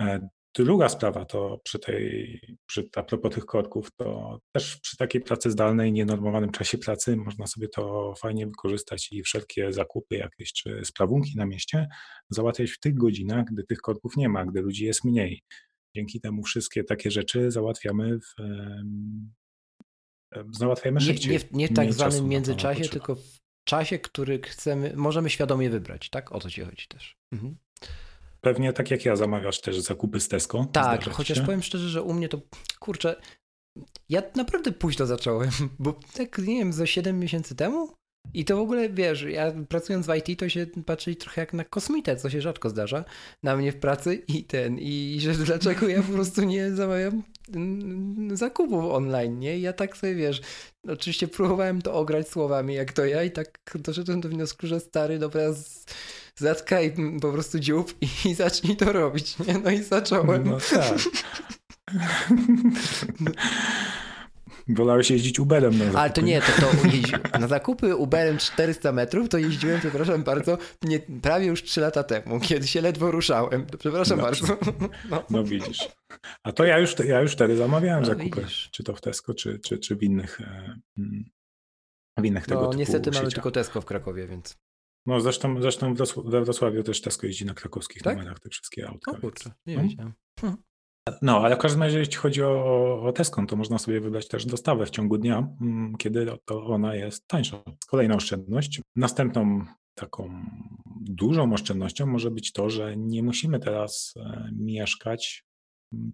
E, 0.00 0.28
druga 0.54 0.88
sprawa 0.88 1.24
to 1.24 1.60
przy 1.64 1.78
tej, 1.78 2.40
przy, 2.66 2.88
a 2.96 3.02
propos 3.02 3.34
tych 3.34 3.46
korków, 3.46 3.90
to 3.96 4.38
też 4.52 4.76
przy 4.76 4.96
takiej 4.96 5.20
pracy 5.20 5.50
zdalnej, 5.50 5.92
nienormowanym 5.92 6.50
czasie 6.50 6.78
pracy 6.78 7.16
można 7.16 7.46
sobie 7.46 7.68
to 7.68 8.14
fajnie 8.18 8.46
wykorzystać 8.46 9.12
i 9.12 9.22
wszelkie 9.22 9.72
zakupy 9.72 10.16
jakieś 10.16 10.52
czy 10.52 10.84
sprawunki 10.84 11.36
na 11.36 11.46
mieście 11.46 11.88
załatwiać 12.30 12.70
w 12.70 12.80
tych 12.80 12.94
godzinach, 12.94 13.44
gdy 13.44 13.64
tych 13.64 13.78
korków 13.78 14.16
nie 14.16 14.28
ma, 14.28 14.46
gdy 14.46 14.60
ludzi 14.60 14.84
jest 14.84 15.04
mniej. 15.04 15.42
Dzięki 15.96 16.20
temu 16.20 16.42
wszystkie 16.42 16.84
takie 16.84 17.10
rzeczy 17.10 17.50
załatwiamy 17.50 18.18
w, 18.18 18.34
załatwiamy 20.50 21.00
szybciej. 21.00 21.32
Nie, 21.32 21.38
nie, 21.38 21.44
nie 21.52 21.68
w 21.68 21.72
tak 21.72 21.92
zwanym 21.92 22.28
międzyczasie, 22.28 22.88
tylko 22.88 23.14
w 23.14 23.40
czasie, 23.64 23.98
który 23.98 24.40
chcemy, 24.42 24.92
możemy 24.96 25.30
świadomie 25.30 25.70
wybrać, 25.70 26.10
tak? 26.10 26.32
O 26.32 26.40
to 26.40 26.50
ci 26.50 26.60
chodzi 26.60 26.86
też. 26.88 27.16
Mhm. 27.32 27.56
Pewnie 28.40 28.72
tak 28.72 28.90
jak 28.90 29.04
ja 29.04 29.16
zamawiasz 29.16 29.60
też 29.60 29.80
zakupy 29.80 30.20
z 30.20 30.28
Tesco. 30.28 30.66
Tak, 30.72 31.10
chociaż 31.10 31.38
się? 31.38 31.44
powiem 31.44 31.62
szczerze, 31.62 31.88
że 31.88 32.02
u 32.02 32.12
mnie 32.12 32.28
to, 32.28 32.40
kurczę, 32.78 33.16
ja 34.08 34.22
naprawdę 34.36 34.72
późno 34.72 35.06
zacząłem, 35.06 35.50
bo 35.78 36.00
tak, 36.14 36.38
nie 36.38 36.58
wiem, 36.58 36.72
za 36.72 36.86
7 36.86 37.18
miesięcy 37.18 37.54
temu 37.56 37.94
i 38.34 38.44
to 38.44 38.56
w 38.56 38.60
ogóle, 38.60 38.88
wiesz, 38.88 39.22
ja 39.22 39.52
pracując 39.68 40.06
w 40.06 40.14
IT, 40.14 40.38
to 40.38 40.48
się 40.48 40.66
patrzyli 40.86 41.16
trochę 41.16 41.40
jak 41.40 41.52
na 41.52 41.64
kosmitę, 41.64 42.16
co 42.16 42.30
się 42.30 42.40
rzadko 42.40 42.70
zdarza 42.70 43.04
na 43.42 43.56
mnie 43.56 43.72
w 43.72 43.76
pracy 43.76 44.22
i 44.28 44.44
ten, 44.44 44.78
i 44.78 45.18
że 45.20 45.32
dlaczego 45.44 45.88
ja 45.88 46.02
po 46.02 46.12
prostu 46.12 46.42
nie 46.42 46.70
zamawiam 46.70 47.22
zakupów 48.32 48.84
online, 48.84 49.38
nie? 49.38 49.58
I 49.58 49.60
ja 49.60 49.72
tak 49.72 49.96
sobie, 49.96 50.14
wiesz, 50.14 50.40
oczywiście 50.88 51.28
próbowałem 51.28 51.82
to 51.82 51.94
ograć 51.94 52.28
słowami, 52.28 52.74
jak 52.74 52.92
to 52.92 53.04
ja 53.04 53.22
i 53.22 53.30
tak 53.30 53.58
doszedłem 53.74 54.20
do 54.20 54.28
wniosku, 54.28 54.66
że 54.66 54.80
stary, 54.80 55.18
dobra, 55.18 55.52
z, 55.52 55.86
zatkaj 56.36 56.94
po 57.20 57.32
prostu 57.32 57.58
dziób 57.58 57.94
i, 58.00 58.08
i 58.30 58.34
zacznij 58.34 58.76
to 58.76 58.92
robić, 58.92 59.38
nie? 59.38 59.58
No 59.64 59.70
i 59.70 59.82
zacząłem. 59.82 60.50
No 60.50 60.58
tak. 60.70 60.98
Wolałeś 64.74 65.10
jeździć 65.10 65.40
Uberem 65.40 65.72
na 65.72 65.78
zakupy. 65.78 65.98
Ale 65.98 66.10
to 66.10 66.20
nie, 66.20 66.40
to, 66.40 66.52
to 66.60 66.86
jeździ... 66.86 67.12
na 67.40 67.48
zakupy 67.48 67.96
Uberem 67.96 68.38
400 68.38 68.92
metrów 68.92 69.28
to 69.28 69.38
jeździłem, 69.38 69.80
przepraszam 69.80 70.22
bardzo, 70.22 70.58
nie, 70.82 71.00
prawie 71.00 71.46
już 71.46 71.62
3 71.62 71.80
lata 71.80 72.02
temu, 72.02 72.40
kiedy 72.40 72.66
się 72.66 72.80
ledwo 72.80 73.10
ruszałem. 73.10 73.66
Przepraszam 73.78 74.18
no, 74.18 74.24
bardzo. 74.24 74.58
No. 75.10 75.24
no. 75.30 75.44
widzisz. 75.44 75.88
A 76.42 76.52
to 76.52 76.64
ja 76.64 76.78
już, 76.78 76.94
ja 76.98 77.20
już 77.20 77.32
wtedy 77.32 77.56
zamawiałem 77.56 78.00
no, 78.00 78.06
zakupy, 78.06 78.40
widzisz. 78.40 78.68
czy 78.72 78.84
to 78.84 78.94
w 78.94 79.00
Tesco, 79.00 79.34
czy, 79.34 79.58
czy, 79.58 79.78
czy 79.78 79.96
w 79.96 80.02
innych 80.02 80.40
e, 80.40 80.80
mm, 80.98 81.24
w 82.18 82.24
innych 82.24 82.46
tego 82.46 82.60
no, 82.60 82.66
typu 82.66 82.78
niestety 82.78 83.04
sieciach. 83.04 83.22
mamy 83.22 83.32
tylko 83.32 83.50
Tesco 83.50 83.80
w 83.80 83.84
Krakowie, 83.84 84.26
więc... 84.26 84.58
No 85.06 85.20
zresztą, 85.20 85.62
zresztą 85.62 85.94
we 86.24 86.44
Wrocławiu 86.44 86.82
też 86.82 87.00
Tesco 87.00 87.26
jeździ 87.26 87.46
na 87.46 87.54
krakowskich 87.54 88.02
tak? 88.02 88.16
numerach 88.16 88.40
te 88.40 88.48
wszystkie 88.48 88.88
autka. 88.88 89.10
O 89.10 89.14
kurczę, 89.14 89.52
nie 89.66 89.76
więc... 89.76 89.90
wiedziałem. 89.90 90.12
Hm. 90.40 90.56
No, 91.22 91.40
ale 91.40 91.56
w 91.56 91.58
każdym 91.58 91.82
razie, 91.82 91.98
jeśli 91.98 92.14
chodzi 92.14 92.42
o, 92.42 93.02
o 93.02 93.12
Tesco, 93.12 93.46
to 93.46 93.56
można 93.56 93.78
sobie 93.78 94.00
wybrać 94.00 94.28
też 94.28 94.46
dostawę 94.46 94.86
w 94.86 94.90
ciągu 94.90 95.18
dnia, 95.18 95.48
mm, 95.60 95.96
kiedy 95.96 96.26
to 96.44 96.66
ona 96.66 96.94
jest 96.94 97.26
tańsza. 97.26 97.62
Kolejna 97.88 98.14
oszczędność. 98.14 98.80
Następną 98.96 99.64
taką 99.94 100.46
dużą 101.00 101.52
oszczędnością 101.52 102.06
może 102.06 102.30
być 102.30 102.52
to, 102.52 102.70
że 102.70 102.96
nie 102.96 103.22
musimy 103.22 103.58
teraz 103.58 104.14
e, 104.16 104.50
mieszkać, 104.52 105.44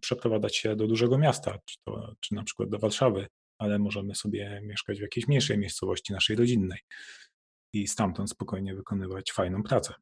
przeprowadzać 0.00 0.56
się 0.56 0.76
do 0.76 0.86
dużego 0.86 1.18
miasta, 1.18 1.58
czy, 1.64 1.76
to, 1.84 2.14
czy 2.20 2.34
na 2.34 2.44
przykład 2.44 2.68
do 2.68 2.78
Warszawy, 2.78 3.26
ale 3.58 3.78
możemy 3.78 4.14
sobie 4.14 4.60
mieszkać 4.64 4.98
w 4.98 5.02
jakiejś 5.02 5.28
mniejszej 5.28 5.58
miejscowości 5.58 6.12
naszej 6.12 6.36
rodzinnej 6.36 6.78
i 7.72 7.86
stamtąd 7.86 8.30
spokojnie 8.30 8.74
wykonywać 8.74 9.32
fajną 9.32 9.62
pracę. 9.62 9.94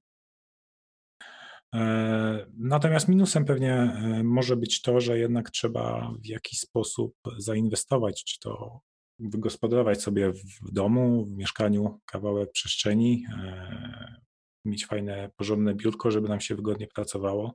E, 1.75 2.47
natomiast 2.59 3.09
minusem 3.09 3.45
pewnie 3.45 3.75
e, 3.75 4.23
może 4.25 4.57
być 4.57 4.83
to, 4.83 5.01
że 5.01 5.19
jednak 5.19 5.51
trzeba 5.51 6.13
w 6.23 6.27
jakiś 6.27 6.59
sposób 6.59 7.15
zainwestować, 7.39 8.25
czy 8.25 8.39
to 8.39 8.81
wygospodarować 9.19 10.03
sobie 10.03 10.33
w 10.33 10.73
domu, 10.73 11.25
w 11.25 11.31
mieszkaniu 11.31 12.01
kawałek 12.07 12.53
przestrzeni, 12.53 13.27
e, 13.39 14.23
mieć 14.65 14.87
fajne, 14.87 15.31
porządne 15.37 15.75
biurko, 15.75 16.11
żeby 16.11 16.29
nam 16.29 16.41
się 16.41 16.55
wygodnie 16.55 16.87
pracowało, 16.87 17.55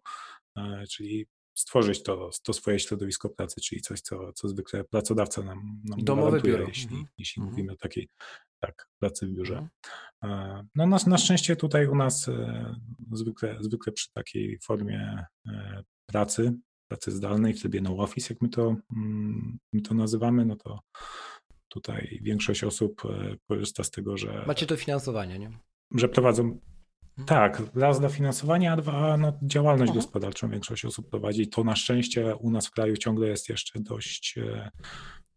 czyli 0.90 1.28
stworzyć 1.60 2.04
to, 2.04 2.30
to 2.44 2.54
swoje 2.54 2.80
środowisko 2.80 3.30
pracy, 3.30 3.62
czyli 3.62 3.82
coś, 3.82 4.02
co, 4.02 4.34
co 4.34 4.48
zwykle 4.48 4.84
pracodawca 4.84 5.42
nam, 5.42 5.82
nam 5.86 6.04
Domowe 6.04 6.42
biuro. 6.42 6.68
jeśli, 6.68 6.84
mhm. 6.84 7.06
jeśli 7.18 7.40
mhm. 7.40 7.52
mówimy 7.52 7.74
o 7.74 7.76
takiej 7.76 8.10
tak, 8.60 8.90
pracy 9.00 9.28
w 9.28 9.32
biurze. 9.32 9.68
Mhm. 10.24 10.68
No 10.76 10.88
na, 10.88 10.98
na 11.08 11.18
szczęście 11.18 11.56
tutaj 11.56 11.88
u 11.88 11.96
nas 11.96 12.28
e, 12.28 12.76
zwykle, 13.12 13.58
zwykle 13.60 13.94
przy 13.94 14.12
takiej 14.12 14.60
formie 14.64 15.26
e, 15.48 15.84
pracy, 16.06 16.54
pracy 16.88 17.12
zdalnej 17.12 17.54
w 17.54 17.60
trybie 17.60 17.82
no 17.82 17.98
office, 17.98 18.34
jak 18.34 18.42
my 18.42 18.50
to, 18.50 18.76
mm, 18.96 19.60
my 19.74 19.82
to 19.82 19.94
nazywamy, 19.94 20.46
no 20.46 20.56
to 20.56 20.80
tutaj 21.68 22.20
większość 22.22 22.64
osób 22.64 23.02
e, 23.06 23.36
korzysta 23.48 23.84
z 23.84 23.92
tego, 23.92 24.18
że... 24.18 24.44
Macie 24.48 24.66
to 24.66 24.78
finansowanie, 24.78 25.40
nie? 25.40 25.52
Że 25.96 26.10
prowadzą. 26.10 26.60
Tak, 27.26 27.62
raz 27.76 28.00
dofinansowanie, 28.00 28.72
a 28.72 28.78
dwa 28.78 29.18
no, 29.18 29.34
działalność 29.44 29.90
mhm. 29.90 30.00
gospodarczą 30.00 30.50
większość 30.50 30.86
osób 30.86 31.10
prowadzi. 31.10 31.48
To 31.48 31.64
na 31.64 31.76
szczęście 31.76 32.36
u 32.36 32.52
nas 32.52 32.68
w 32.68 32.72
kraju 32.72 32.98
ciągle 32.98 33.28
jest 33.28 33.50
jeszcze 33.50 33.80
dość, 33.80 34.38
e, 34.38 34.72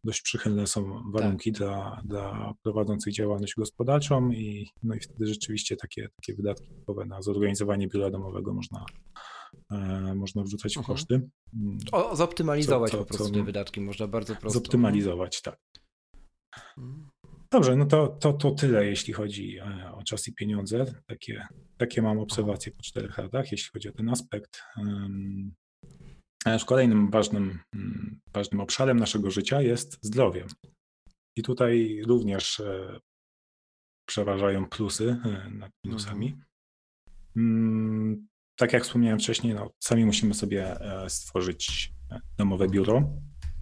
dość 0.05 0.23
przychylne 0.23 0.67
są 0.67 1.03
warunki 1.13 1.53
tak. 1.53 1.59
dla, 1.59 2.03
dla 2.05 2.55
prowadzących 2.63 3.13
działalność 3.13 3.55
gospodarczą 3.55 4.31
i, 4.31 4.71
no 4.83 4.95
i 4.95 5.01
wtedy 5.01 5.27
rzeczywiście 5.27 5.77
takie, 5.77 6.09
takie 6.17 6.35
wydatki 6.35 6.69
typowe 6.69 7.05
na 7.05 7.23
zorganizowanie 7.23 7.89
biura 7.89 8.11
domowego 8.11 8.55
można, 8.55 8.85
e, 9.71 10.15
można 10.15 10.43
wrzucać 10.43 10.75
w 10.75 10.79
mhm. 10.79 10.97
koszty. 10.97 11.29
Mm. 11.55 11.79
O, 11.93 12.17
zoptymalizować 12.17 12.91
co, 12.91 12.97
co, 12.97 13.03
po 13.03 13.09
prostu 13.09 13.29
co, 13.29 13.35
te 13.35 13.43
wydatki 13.43 13.81
można 13.81 14.07
bardzo 14.07 14.37
prosto. 14.37 14.59
Zoptymalizować, 14.59 15.43
tak. 15.43 15.61
Mhm. 16.79 17.12
Dobrze, 17.53 17.77
no 17.77 17.87
to, 17.87 18.09
to, 18.09 18.33
to 18.33 18.51
tyle, 18.51 18.87
jeśli 18.87 19.13
chodzi 19.13 19.59
e, 19.59 19.93
o 19.95 20.03
czas 20.03 20.29
i 20.29 20.35
pieniądze. 20.35 20.85
Takie, 21.07 21.47
takie 21.77 22.03
mam 22.03 22.19
obserwacje 22.19 22.73
po 22.73 22.83
czterech 22.83 23.19
latach, 23.19 23.53
jeśli 23.53 23.71
chodzi 23.73 23.89
o 23.89 23.93
ten 23.93 24.09
aspekt. 24.09 24.63
Kolejnym 26.67 27.11
ważnym, 27.11 27.59
mm, 27.75 28.21
ważnym 28.35 28.61
obszarem 28.61 28.99
naszego 28.99 29.31
życia 29.31 29.63
jest 29.63 29.99
zdrowie. 30.03 30.47
I 31.37 31.43
tutaj 31.43 32.03
również 32.07 32.61
e, 32.61 33.01
przeważają 34.09 34.69
plusy 34.69 35.17
e, 35.25 35.51
nad 35.51 35.71
minusami. 35.85 36.27
Mhm. 36.27 36.45
Mm, 37.37 38.27
tak 38.59 38.73
jak 38.73 38.83
wspomniałem 38.83 39.19
wcześniej, 39.19 39.55
no, 39.55 39.71
sami 39.81 40.05
musimy 40.05 40.35
sobie 40.35 40.77
stworzyć 41.09 41.93
domowe 42.39 42.69
biuro, 42.69 43.13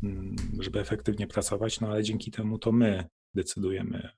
mm, 0.03 0.37
żeby 0.61 0.81
efektywnie 0.81 1.27
pracować, 1.27 1.81
no 1.81 1.89
ale 1.89 2.03
dzięki 2.03 2.31
temu 2.31 2.59
to 2.59 2.73
my 2.73 3.05
decydujemy 3.35 4.11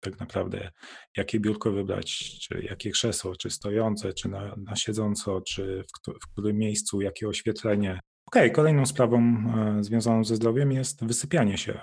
tak 0.00 0.20
naprawdę, 0.20 0.70
jakie 1.16 1.40
biurko 1.40 1.72
wybrać, 1.72 2.38
czy 2.40 2.62
jakie 2.62 2.90
krzesło, 2.90 3.36
czy 3.36 3.50
stojące, 3.50 4.12
czy 4.12 4.28
na, 4.28 4.56
na 4.56 4.76
siedząco, 4.76 5.40
czy 5.40 5.82
w, 5.82 6.12
w 6.24 6.32
którym 6.32 6.58
miejscu, 6.58 7.00
jakie 7.00 7.28
oświetlenie. 7.28 7.90
Okej, 8.26 8.42
okay, 8.42 8.50
kolejną 8.50 8.86
sprawą 8.86 9.18
e, 9.18 9.84
związaną 9.84 10.24
ze 10.24 10.36
zdrowiem 10.36 10.72
jest 10.72 11.04
wysypianie 11.04 11.58
się. 11.58 11.80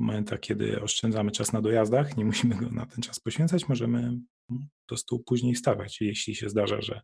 W 0.00 0.04
momentach, 0.04 0.40
kiedy 0.40 0.82
oszczędzamy 0.82 1.30
czas 1.30 1.52
na 1.52 1.60
dojazdach, 1.60 2.16
nie 2.16 2.24
musimy 2.24 2.54
go 2.54 2.70
na 2.70 2.86
ten 2.86 3.02
czas 3.02 3.20
poświęcać, 3.20 3.68
możemy 3.68 4.18
po 4.48 4.86
prostu 4.86 5.18
później 5.18 5.54
wstawać. 5.54 6.00
Jeśli 6.00 6.34
się 6.34 6.48
zdarza, 6.48 6.80
że 6.80 7.00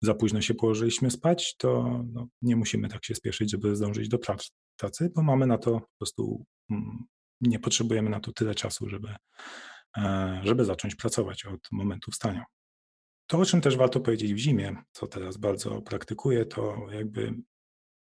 za 0.00 0.14
późno 0.14 0.40
się 0.40 0.54
położyliśmy 0.54 1.10
spać, 1.10 1.56
to 1.56 2.00
no, 2.12 2.28
nie 2.42 2.56
musimy 2.56 2.88
tak 2.88 3.04
się 3.04 3.14
spieszyć, 3.14 3.50
żeby 3.50 3.76
zdążyć 3.76 4.08
do 4.08 4.18
pracy, 4.76 5.12
bo 5.14 5.22
mamy 5.22 5.46
na 5.46 5.58
to 5.58 5.80
po 5.80 5.96
prostu 5.98 6.44
mm, 6.70 7.06
nie 7.40 7.58
potrzebujemy 7.58 8.10
na 8.10 8.20
to 8.20 8.32
tyle 8.32 8.54
czasu, 8.54 8.88
żeby, 8.88 9.14
e, 9.96 10.40
żeby 10.44 10.64
zacząć 10.64 10.94
pracować 10.94 11.46
od 11.46 11.60
momentu 11.72 12.10
wstania. 12.10 12.44
To, 13.26 13.38
o 13.38 13.44
czym 13.44 13.60
też 13.60 13.76
warto 13.76 14.00
powiedzieć 14.00 14.34
w 14.34 14.38
zimie, 14.38 14.76
co 14.92 15.06
teraz 15.06 15.36
bardzo 15.36 15.82
praktykuję, 15.82 16.46
to 16.46 16.86
jakby 16.92 17.34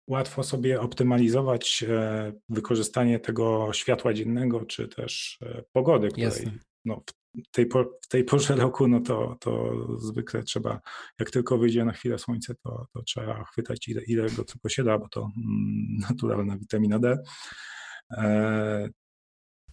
łatwo 0.06 0.42
sobie 0.42 0.80
optymalizować 0.80 1.84
e, 1.88 2.32
wykorzystanie 2.48 3.20
tego 3.20 3.72
światła 3.72 4.14
dziennego, 4.14 4.64
czy 4.64 4.88
też 4.88 5.38
e, 5.42 5.62
pogody, 5.72 6.08
której 6.08 6.60
no, 6.84 7.02
w, 7.46 7.50
tej, 7.50 7.68
w 8.04 8.08
tej 8.08 8.24
porze 8.24 8.56
roku, 8.64 8.88
no 8.88 9.00
to, 9.00 9.36
to 9.40 9.74
zwykle 9.98 10.42
trzeba, 10.42 10.80
jak 11.20 11.30
tylko 11.30 11.58
wyjdzie 11.58 11.84
na 11.84 11.92
chwilę 11.92 12.18
słońce, 12.18 12.54
to, 12.54 12.86
to 12.92 13.02
trzeba 13.02 13.44
chwytać 13.44 13.88
ile, 13.88 14.04
ile 14.04 14.30
go 14.30 14.44
tylko 14.44 14.68
się 14.68 14.84
da, 14.84 14.98
bo 14.98 15.08
to 15.08 15.20
mm, 15.20 15.96
naturalna 16.10 16.58
witamina 16.58 16.98
D. 16.98 17.18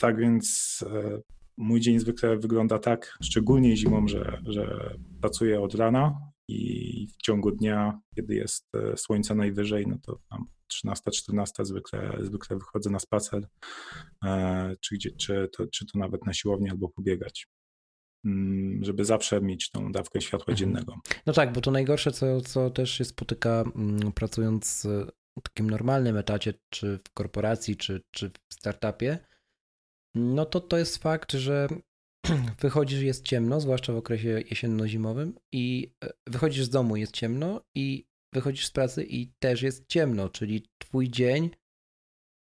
Tak 0.03 0.17
więc 0.17 0.79
e, 0.93 1.21
mój 1.57 1.79
dzień 1.79 1.99
zwykle 1.99 2.37
wygląda 2.37 2.79
tak, 2.79 3.17
szczególnie 3.21 3.77
zimą, 3.77 4.07
że, 4.07 4.41
że 4.45 4.95
pracuję 5.21 5.61
od 5.61 5.75
rana 5.75 6.19
i 6.47 7.07
w 7.07 7.21
ciągu 7.21 7.51
dnia, 7.51 7.99
kiedy 8.15 8.35
jest 8.35 8.67
e, 8.75 8.97
słońce 8.97 9.35
najwyżej, 9.35 9.87
no 9.87 9.97
to 10.05 10.19
tam 10.29 10.45
13-14 10.87 11.65
zwykle, 11.65 12.17
zwykle 12.21 12.57
wychodzę 12.57 12.89
na 12.89 12.99
spacer, 12.99 13.47
e, 14.25 14.75
czy, 14.81 14.95
gdzie, 14.95 15.11
czy, 15.11 15.49
to, 15.57 15.67
czy 15.67 15.85
to 15.85 15.99
nawet 15.99 16.25
na 16.25 16.33
siłownię 16.33 16.71
albo 16.71 16.89
pobiegać 16.89 17.47
mm, 18.25 18.83
żeby 18.83 19.05
zawsze 19.05 19.41
mieć 19.41 19.69
tą 19.69 19.91
dawkę 19.91 20.21
światła 20.21 20.51
mhm. 20.51 20.57
dziennego. 20.57 20.95
No 21.25 21.33
tak, 21.33 21.53
bo 21.53 21.61
to 21.61 21.71
najgorsze, 21.71 22.11
co, 22.11 22.41
co 22.41 22.69
też 22.69 22.91
się 22.91 23.05
spotyka 23.05 23.63
mm, 23.75 24.11
pracując 24.11 24.87
w 25.39 25.41
takim 25.43 25.69
normalnym 25.69 26.17
etacie, 26.17 26.53
czy 26.69 26.99
w 27.07 27.13
korporacji, 27.13 27.77
czy, 27.77 28.01
czy 28.11 28.31
w 28.49 28.53
startupie, 28.53 29.19
no 30.15 30.45
to 30.45 30.61
to 30.61 30.77
jest 30.77 30.97
fakt, 30.97 31.31
że 31.31 31.67
wychodzisz, 32.61 33.01
jest 33.01 33.25
ciemno, 33.25 33.61
zwłaszcza 33.61 33.93
w 33.93 33.97
okresie 33.97 34.41
jesienno-zimowym 34.49 35.33
i 35.51 35.93
e, 36.03 36.09
wychodzisz 36.27 36.65
z 36.65 36.69
domu, 36.69 36.95
jest 36.95 37.11
ciemno 37.11 37.61
i 37.75 38.05
wychodzisz 38.33 38.67
z 38.67 38.71
pracy 38.71 39.03
i 39.03 39.27
też 39.39 39.61
jest 39.61 39.87
ciemno, 39.87 40.29
czyli 40.29 40.69
twój 40.77 41.09
dzień, 41.09 41.49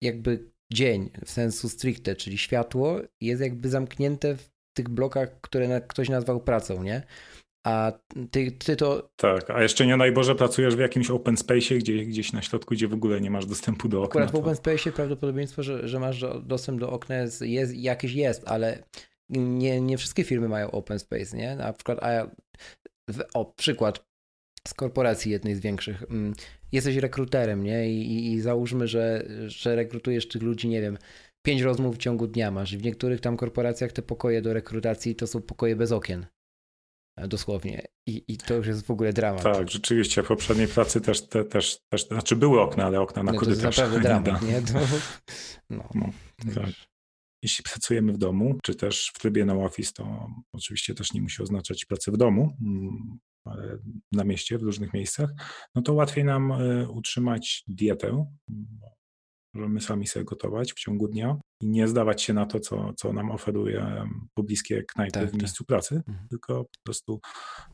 jakby 0.03 0.53
dzień 0.73 1.11
w 1.25 1.31
sensu 1.31 1.69
stricte, 1.69 2.17
czyli 2.17 2.39
światło 2.39 3.01
jest 3.21 3.43
jakby 3.43 3.69
zamknięte 3.69 4.37
w 4.37 4.51
tych 4.77 4.89
blokach, 4.89 5.41
które 5.41 5.81
ktoś 5.81 6.09
nazwał 6.09 6.41
pracą, 6.41 6.83
nie? 6.83 7.03
A 7.67 7.93
ty, 8.31 8.53
ty 8.53 8.77
to. 8.77 9.11
Tak, 9.17 9.51
a 9.51 9.63
jeszcze 9.63 9.87
nie 9.87 9.97
najboże 9.97 10.35
pracujesz 10.35 10.77
w 10.77 10.79
jakimś 10.79 11.11
open 11.11 11.37
space, 11.37 11.75
gdzie, 11.75 12.05
gdzieś 12.05 12.33
na 12.33 12.43
środku, 12.43 12.75
gdzie 12.75 12.89
w 12.89 12.95
ogóle 12.95 13.21
nie 13.21 13.31
masz 13.31 13.47
dostępu 13.47 13.89
do 13.89 14.03
okna. 14.03 14.21
Akurat 14.21 14.31
w 14.31 14.35
open 14.35 14.57
space 14.57 14.93
prawdopodobieństwo, 14.93 15.63
że, 15.63 15.89
że 15.89 16.01
masz 16.01 16.25
dostęp 16.43 16.81
do 16.81 16.91
okna 16.91 17.17
jest, 17.17 17.43
jest 17.43 17.75
jakieś 17.75 18.13
jest, 18.13 18.49
ale 18.49 18.83
nie, 19.29 19.81
nie 19.81 19.99
wszystkie 19.99 20.25
firmy 20.25 20.49
mają 20.49 20.71
open 20.71 20.99
space, 20.99 21.37
nie? 21.37 21.57
Na 21.57 21.73
przykład, 21.73 21.99
a 22.03 22.31
o 23.35 23.45
przykład 23.45 24.11
z 24.69 24.75
korporacji 24.75 25.33
jednej 25.33 25.55
z 25.55 25.61
większych. 25.61 26.03
Mm, 26.03 26.35
jesteś 26.73 26.97
rekruterem, 26.97 27.65
nie? 27.65 27.91
I, 27.91 28.13
i, 28.13 28.33
i 28.33 28.41
załóżmy, 28.41 28.89
że, 28.89 29.29
że 29.47 29.77
rekrutujesz 29.77 30.29
tych 30.29 30.43
ludzi, 30.43 30.69
nie 30.69 30.81
wiem, 30.81 30.99
pięć 31.43 31.63
rozmów 31.63 31.95
w 31.95 31.99
ciągu 31.99 32.27
dnia 32.27 32.51
masz. 32.51 32.77
W 32.77 32.83
niektórych 32.83 33.21
tam 33.21 33.37
korporacjach 33.37 33.93
te 33.93 34.03
pokoje 34.03 34.43
do 34.43 34.53
rekrutacji 34.53 35.15
to 35.15 35.27
są 35.27 35.43
pokoje 35.43 35.77
bez 35.77 35.93
okien. 35.93 36.27
E, 37.17 37.29
dosłownie. 37.29 37.83
I, 38.07 38.25
I 38.29 38.37
to 38.37 38.55
już 38.55 38.67
jest 38.67 38.87
w 38.87 38.91
ogóle 38.91 39.13
dramat. 39.13 39.43
Tak, 39.43 39.71
rzeczywiście. 39.71 40.23
W 40.23 40.27
poprzedniej 40.27 40.69
pracy 40.69 41.01
też, 41.01 41.29
te, 41.29 41.45
też, 41.45 41.79
też 41.89 42.09
znaczy 42.09 42.37
były 42.37 42.61
okna, 42.61 42.85
ale 42.85 43.01
okna 43.01 43.23
na 43.23 43.33
no, 43.33 43.39
korytarz. 43.39 43.77
To 43.77 43.83
jest 43.83 43.93
naprawdę 43.93 44.01
dramat, 44.23 44.43
nie? 44.43 44.63
To, 44.63 44.73
no, 45.71 45.89
no 45.95 46.11
tak. 46.55 46.71
jeśli 47.43 47.65
pracujemy 47.65 48.13
w 48.13 48.19
domu, 48.19 48.59
czy 48.63 48.75
też 48.75 49.13
w 49.15 49.19
trybie 49.19 49.45
no 49.45 49.65
office, 49.65 49.93
to 49.93 50.29
oczywiście 50.53 50.95
też 50.95 51.13
nie 51.13 51.23
musi 51.23 51.43
oznaczać 51.43 51.85
pracy 51.85 52.11
w 52.11 52.17
domu, 52.17 52.57
mm, 52.63 53.19
ale 53.45 53.79
na 54.13 54.25
mieście, 54.25 54.59
w 54.59 54.63
różnych 54.63 54.93
miejscach, 54.93 55.31
no 55.75 55.83
to 55.83 55.95
łatwiej 55.95 56.25
nam 56.25 56.53
e, 56.53 56.89
utrzymać 56.89 57.65
dietę, 57.69 58.27
możemy 59.55 59.81
sami 59.81 60.07
sobie 60.07 60.25
gotować 60.25 60.73
w 60.73 60.79
ciągu 60.79 61.09
dnia 61.09 61.41
i 61.61 61.69
nie 61.69 61.89
zdawać 61.89 62.23
się 62.23 62.33
na 62.33 62.47
to, 62.47 62.61
co, 62.61 62.93
co 62.97 63.13
nam 63.13 63.31
oferuje 63.31 64.05
pobliskie 64.35 64.83
knajpy 64.83 65.21
tak, 65.21 65.31
w 65.31 65.35
miejscu 65.35 65.65
tak. 65.65 65.67
pracy, 65.67 65.95
mhm. 66.09 66.29
tylko 66.29 66.65
po 66.65 66.81
prostu 66.85 67.21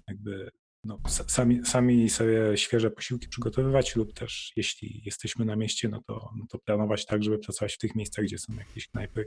jakby 0.09 0.51
no, 0.85 0.99
sami, 1.27 1.61
sami 1.65 2.11
sobie 2.11 2.57
świeże 2.57 2.91
posiłki 2.91 3.29
przygotowywać 3.29 3.97
lub 3.97 4.15
też 4.15 4.53
jeśli 4.57 5.03
jesteśmy 5.05 5.45
na 5.45 5.57
mieście, 5.57 5.89
no 5.89 6.03
to, 6.07 6.31
no 6.39 6.47
to 6.51 6.59
planować 6.59 7.07
tak, 7.07 7.23
żeby 7.23 7.39
pracować 7.39 7.75
w 7.75 7.79
tych 7.79 7.95
miejscach, 7.95 8.25
gdzie 8.25 8.39
są 8.39 8.55
jakieś 8.55 8.89
knajpy, 8.89 9.27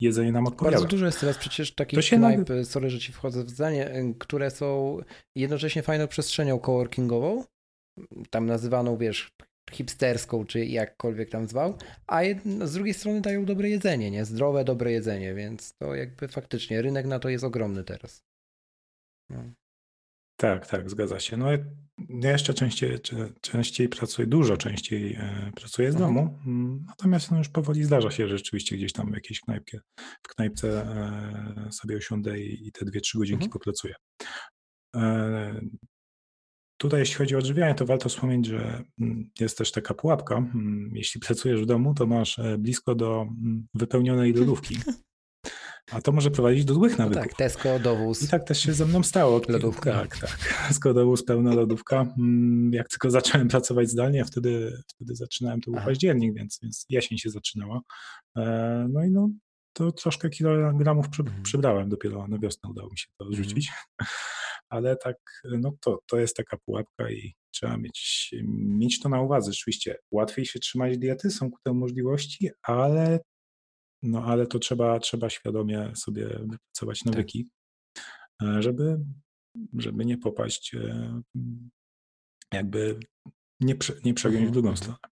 jedzenie 0.00 0.32
nam 0.32 0.46
odpowiada. 0.46 0.76
Bardzo 0.76 0.88
dużo 0.88 1.06
jest 1.06 1.20
teraz 1.20 1.38
przecież 1.38 1.74
takich 1.74 2.08
knajp, 2.08 2.48
nag... 2.48 2.66
sorry, 2.66 2.90
że 2.90 2.98
ci 2.98 3.12
wchodzę 3.12 3.44
w 3.44 3.50
zdanie, 3.50 4.14
które 4.18 4.50
są 4.50 4.98
jednocześnie 5.36 5.82
fajną 5.82 6.08
przestrzenią 6.08 6.58
coworkingową, 6.58 7.44
tam 8.30 8.46
nazywaną, 8.46 8.96
wiesz, 8.96 9.30
hipsterską, 9.70 10.44
czy 10.44 10.66
jakkolwiek 10.66 11.30
tam 11.30 11.48
zwał, 11.48 11.78
a 12.06 12.20
z 12.64 12.72
drugiej 12.72 12.94
strony 12.94 13.20
dają 13.20 13.44
dobre 13.44 13.68
jedzenie, 13.68 14.10
nie? 14.10 14.24
Zdrowe, 14.24 14.64
dobre 14.64 14.92
jedzenie, 14.92 15.34
więc 15.34 15.74
to 15.76 15.94
jakby 15.94 16.28
faktycznie 16.28 16.82
rynek 16.82 17.06
na 17.06 17.18
to 17.18 17.28
jest 17.28 17.44
ogromny 17.44 17.84
teraz. 17.84 18.22
No. 19.30 19.44
Tak, 20.40 20.66
tak, 20.66 20.90
zgadza 20.90 21.20
się. 21.20 21.36
No 21.36 21.46
ja 22.08 22.30
jeszcze 22.30 22.54
częściej, 22.54 22.98
częściej 23.40 23.88
pracuję, 23.88 24.28
dużo 24.28 24.56
częściej 24.56 25.14
e, 25.14 25.52
pracuję 25.56 25.92
z 25.92 25.94
mhm. 25.94 26.14
domu, 26.14 26.38
mm, 26.46 26.84
natomiast 26.88 27.30
no 27.30 27.38
już 27.38 27.48
powoli 27.48 27.84
zdarza 27.84 28.10
się 28.10 28.28
rzeczywiście 28.28 28.76
gdzieś 28.76 28.92
tam 28.92 29.10
w 29.10 29.14
jakiejś 29.14 29.40
knajpie, 29.40 29.80
w 30.22 30.28
knajpce 30.28 30.82
e, 30.82 31.72
sobie 31.72 31.96
osiądę 31.96 32.40
i, 32.40 32.72
te 32.72 32.84
dwie, 32.84 33.00
trzy 33.00 33.18
godzinki 33.18 33.44
mhm. 33.44 33.52
popracuję. 33.52 33.94
E, 36.78 36.88
tutaj 36.88 37.00
jeśli 37.00 37.14
chodzi 37.14 37.34
o 37.34 37.38
odżywianie, 37.38 37.74
to 37.74 37.86
warto 37.86 38.08
wspomnieć, 38.08 38.46
że 38.46 38.84
mm, 39.00 39.30
jest 39.40 39.58
też 39.58 39.72
taka 39.72 39.94
pułapka. 39.94 40.36
Mm, 40.36 40.90
jeśli 40.94 41.20
pracujesz 41.20 41.62
w 41.62 41.66
domu, 41.66 41.94
to 41.94 42.06
masz 42.06 42.40
blisko 42.58 42.94
do 42.94 43.26
wypełnionej 43.74 44.32
lodówki. 44.40 44.76
A 45.92 46.00
to 46.00 46.12
może 46.12 46.30
prowadzić 46.30 46.64
do 46.64 46.74
złych 46.74 46.98
no 46.98 47.04
nawyków. 47.04 47.22
No 47.22 47.28
tak, 47.28 47.38
Tesco, 47.38 47.78
dowóz. 47.78 48.22
I 48.22 48.28
tak 48.28 48.44
też 48.44 48.62
się 48.62 48.72
ze 48.72 48.86
mną 48.86 49.02
stało. 49.02 49.40
Lodówka. 49.48 49.92
Tak, 49.92 50.18
tak. 50.18 50.64
Tesco, 50.68 50.94
dowóz, 50.94 51.24
pełna 51.24 51.54
lodówka. 51.54 52.14
Mm, 52.18 52.72
jak 52.72 52.88
tylko 52.88 53.10
zacząłem 53.10 53.48
pracować 53.48 53.90
zdalnie, 53.90 54.22
a 54.22 54.24
wtedy, 54.24 54.82
wtedy 54.86 55.16
zaczynałem, 55.16 55.60
to 55.60 55.70
był 55.70 55.78
Aha. 55.78 55.86
październik, 55.86 56.34
więc, 56.34 56.58
więc 56.62 56.86
jesień 56.88 57.18
się 57.18 57.30
zaczynała. 57.30 57.80
E, 58.36 58.86
no 58.90 59.04
i 59.04 59.10
no, 59.10 59.28
to 59.78 59.92
troszkę 59.92 60.30
kilogramów 60.30 61.06
mhm. 61.20 61.42
przybrałem. 61.42 61.88
Dopiero 61.88 62.28
na 62.28 62.38
wiosnę 62.38 62.70
udało 62.70 62.90
mi 62.90 62.98
się 62.98 63.06
to 63.18 63.26
odrzucić. 63.26 63.68
Mhm. 63.68 63.86
Ale 64.68 64.96
tak, 64.96 65.16
no 65.44 65.72
to, 65.80 65.98
to 66.06 66.18
jest 66.18 66.36
taka 66.36 66.56
pułapka 66.56 67.10
i 67.10 67.34
trzeba 67.50 67.76
mieć, 67.76 68.30
mieć 68.48 69.00
to 69.00 69.08
na 69.08 69.20
uwadze. 69.20 69.52
Rzeczywiście 69.52 69.96
łatwiej 70.10 70.46
się 70.46 70.58
trzymać 70.58 70.98
diety, 70.98 71.30
są 71.30 71.50
ku 71.50 71.58
temu 71.64 71.80
możliwości, 71.80 72.50
ale 72.62 73.20
no 74.02 74.24
ale 74.24 74.46
to 74.46 74.58
trzeba, 74.58 74.98
trzeba 74.98 75.30
świadomie 75.30 75.92
sobie 75.96 76.26
wypracować 76.26 76.98
tak. 76.98 77.06
nawyki, 77.06 77.48
tak. 78.38 78.62
żeby, 78.62 79.04
żeby 79.78 80.04
nie 80.04 80.18
popaść, 80.18 80.74
e, 80.74 81.20
jakby 82.52 83.00
nie, 83.60 83.74
prze, 83.74 83.92
nie 84.04 84.14
przegiąć 84.14 84.48
w 84.48 84.50
drugą 84.50 84.68
mhm. 84.68 84.76
stronę. 84.76 85.17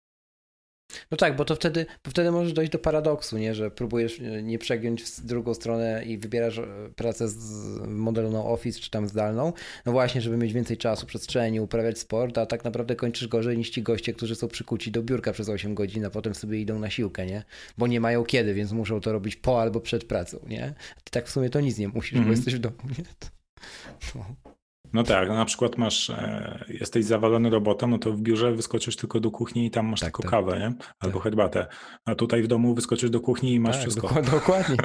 No 1.10 1.16
tak, 1.16 1.36
bo 1.36 1.44
to 1.44 1.54
wtedy, 1.54 1.86
bo 2.04 2.10
wtedy 2.10 2.30
możesz 2.30 2.52
dojść 2.52 2.72
do 2.72 2.78
paradoksu, 2.78 3.38
nie? 3.38 3.54
że 3.54 3.70
próbujesz 3.70 4.20
e, 4.20 4.42
nie 4.42 4.58
przegiąć 4.58 5.02
w 5.02 5.26
drugą 5.26 5.54
stronę 5.54 6.04
i 6.04 6.18
wybierasz 6.18 6.58
e, 6.58 6.66
pracę 6.96 7.28
z 7.28 7.80
modelu 7.86 8.30
no 8.30 8.52
office 8.52 8.80
czy 8.80 8.90
tam 8.90 9.08
zdalną, 9.08 9.52
no 9.86 9.92
właśnie, 9.92 10.20
żeby 10.20 10.36
mieć 10.36 10.52
więcej 10.52 10.76
czasu, 10.76 11.06
przestrzeni, 11.06 11.60
uprawiać 11.60 11.98
sport, 11.98 12.38
a 12.38 12.46
tak 12.46 12.64
naprawdę 12.64 12.96
kończysz 12.96 13.28
gorzej 13.28 13.58
niż 13.58 13.70
ci 13.70 13.82
goście, 13.82 14.14
którzy 14.14 14.34
są 14.34 14.48
przykuci 14.48 14.90
do 14.90 15.02
biurka 15.02 15.32
przez 15.32 15.48
8 15.48 15.74
godzin, 15.74 16.04
a 16.04 16.10
potem 16.10 16.34
sobie 16.34 16.60
idą 16.60 16.78
na 16.78 16.90
siłkę, 16.90 17.26
nie? 17.26 17.42
Bo 17.78 17.86
nie 17.86 18.00
mają 18.00 18.24
kiedy, 18.24 18.54
więc 18.54 18.72
muszą 18.72 19.00
to 19.00 19.12
robić 19.12 19.36
po 19.36 19.62
albo 19.62 19.80
przed 19.80 20.04
pracą, 20.04 20.38
nie? 20.46 20.74
Ty 21.04 21.10
tak 21.10 21.26
w 21.26 21.30
sumie 21.30 21.50
to 21.50 21.60
nic 21.60 21.78
nie 21.78 21.88
musisz, 21.88 22.12
mm 22.12 22.24
-hmm. 22.24 22.28
bo 22.28 22.34
mhm. 22.34 22.36
jesteś 22.36 22.54
w 22.54 22.58
domu, 22.58 22.94
nie? 22.98 23.04
To... 23.18 24.47
No 24.92 25.02
tak, 25.02 25.28
no 25.28 25.34
na 25.34 25.44
przykład 25.44 25.78
masz, 25.78 26.10
e, 26.10 26.64
jesteś 26.68 27.04
zawalony 27.04 27.50
robotą, 27.50 27.88
no 27.88 27.98
to 27.98 28.12
w 28.12 28.20
biurze 28.20 28.52
wyskoczysz 28.52 28.96
tylko 28.96 29.20
do 29.20 29.30
kuchni 29.30 29.66
i 29.66 29.70
tam 29.70 29.86
masz 29.86 30.00
tak, 30.00 30.06
tylko 30.06 30.22
tak. 30.22 30.30
kawę, 30.30 30.58
nie? 30.58 30.74
Albo 30.98 31.18
tak. 31.18 31.22
herbatę. 31.22 31.66
A 32.04 32.14
tutaj 32.14 32.42
w 32.42 32.46
domu 32.46 32.74
wyskoczysz 32.74 33.10
do 33.10 33.20
kuchni 33.20 33.54
i 33.54 33.60
masz 33.60 33.76
tak, 33.76 33.82
wszystko. 33.82 34.22
Dokładnie. 34.22 34.76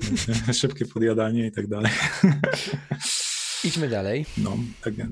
Szybkie 0.60 0.86
podjadanie 0.86 1.46
i 1.46 1.52
tak 1.52 1.66
dalej. 1.66 1.92
Idźmy 3.64 3.88
dalej. 3.88 4.26
No, 4.38 4.56
tak 4.82 4.94
więc, 4.94 5.10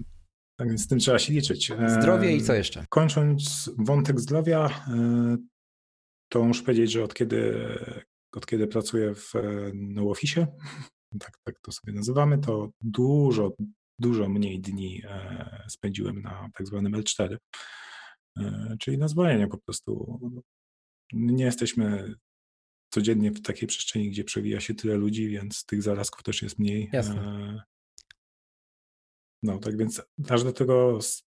tak 0.58 0.68
więc 0.68 0.82
z 0.82 0.88
tym 0.88 0.98
trzeba 0.98 1.18
się 1.18 1.32
liczyć. 1.32 1.72
Zdrowie 1.86 2.36
i 2.36 2.42
co 2.42 2.54
jeszcze? 2.54 2.84
Kończąc 2.88 3.70
wątek 3.78 4.20
zdrowia, 4.20 4.70
e, 4.88 5.36
to 6.28 6.44
muszę 6.44 6.62
powiedzieć, 6.62 6.92
że 6.92 7.04
od 7.04 7.14
kiedy, 7.14 7.68
od 8.32 8.46
kiedy 8.46 8.66
pracuję 8.66 9.14
w 9.14 9.36
e, 9.36 9.70
no 9.74 10.10
office, 10.10 10.46
tak, 11.20 11.32
tak 11.44 11.60
to 11.60 11.72
sobie 11.72 11.92
nazywamy, 11.92 12.38
to 12.38 12.70
dużo, 12.80 13.52
dużo 13.98 14.28
mniej 14.28 14.60
dni 14.60 15.02
e, 15.04 15.64
spędziłem 15.68 16.22
na 16.22 16.50
tak 16.54 16.66
zwanym 16.66 16.92
L4, 16.92 17.36
e, 18.38 18.76
czyli 18.80 18.98
na 18.98 19.08
zwolnieniu 19.08 19.48
po 19.48 19.58
prostu. 19.58 20.20
Nie 21.12 21.44
jesteśmy 21.44 22.14
codziennie 22.90 23.30
w 23.30 23.42
takiej 23.42 23.68
przestrzeni, 23.68 24.10
gdzie 24.10 24.24
przewija 24.24 24.60
się 24.60 24.74
tyle 24.74 24.96
ludzi, 24.96 25.28
więc 25.28 25.64
tych 25.64 25.82
zarazków 25.82 26.22
też 26.22 26.42
jest 26.42 26.58
mniej. 26.58 26.90
Jasne. 26.92 27.20
E, 27.20 27.62
no, 29.42 29.58
tak 29.58 29.76
więc 29.76 30.02
aż 30.28 30.44
do 30.44 30.52
tego, 30.52 31.02
z, 31.02 31.24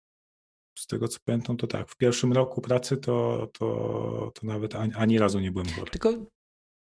z 0.77 0.87
tego 0.87 1.07
co 1.07 1.19
pamiętam, 1.25 1.57
to 1.57 1.67
tak, 1.67 1.89
w 1.89 1.97
pierwszym 1.97 2.33
roku 2.33 2.61
pracy 2.61 2.97
to, 2.97 3.47
to, 3.53 4.31
to 4.35 4.47
nawet 4.47 4.75
ani, 4.75 4.93
ani 4.93 5.19
razu 5.19 5.39
nie 5.39 5.51
byłem 5.51 5.69
chory. 5.69 5.91
Tylko 5.91 6.25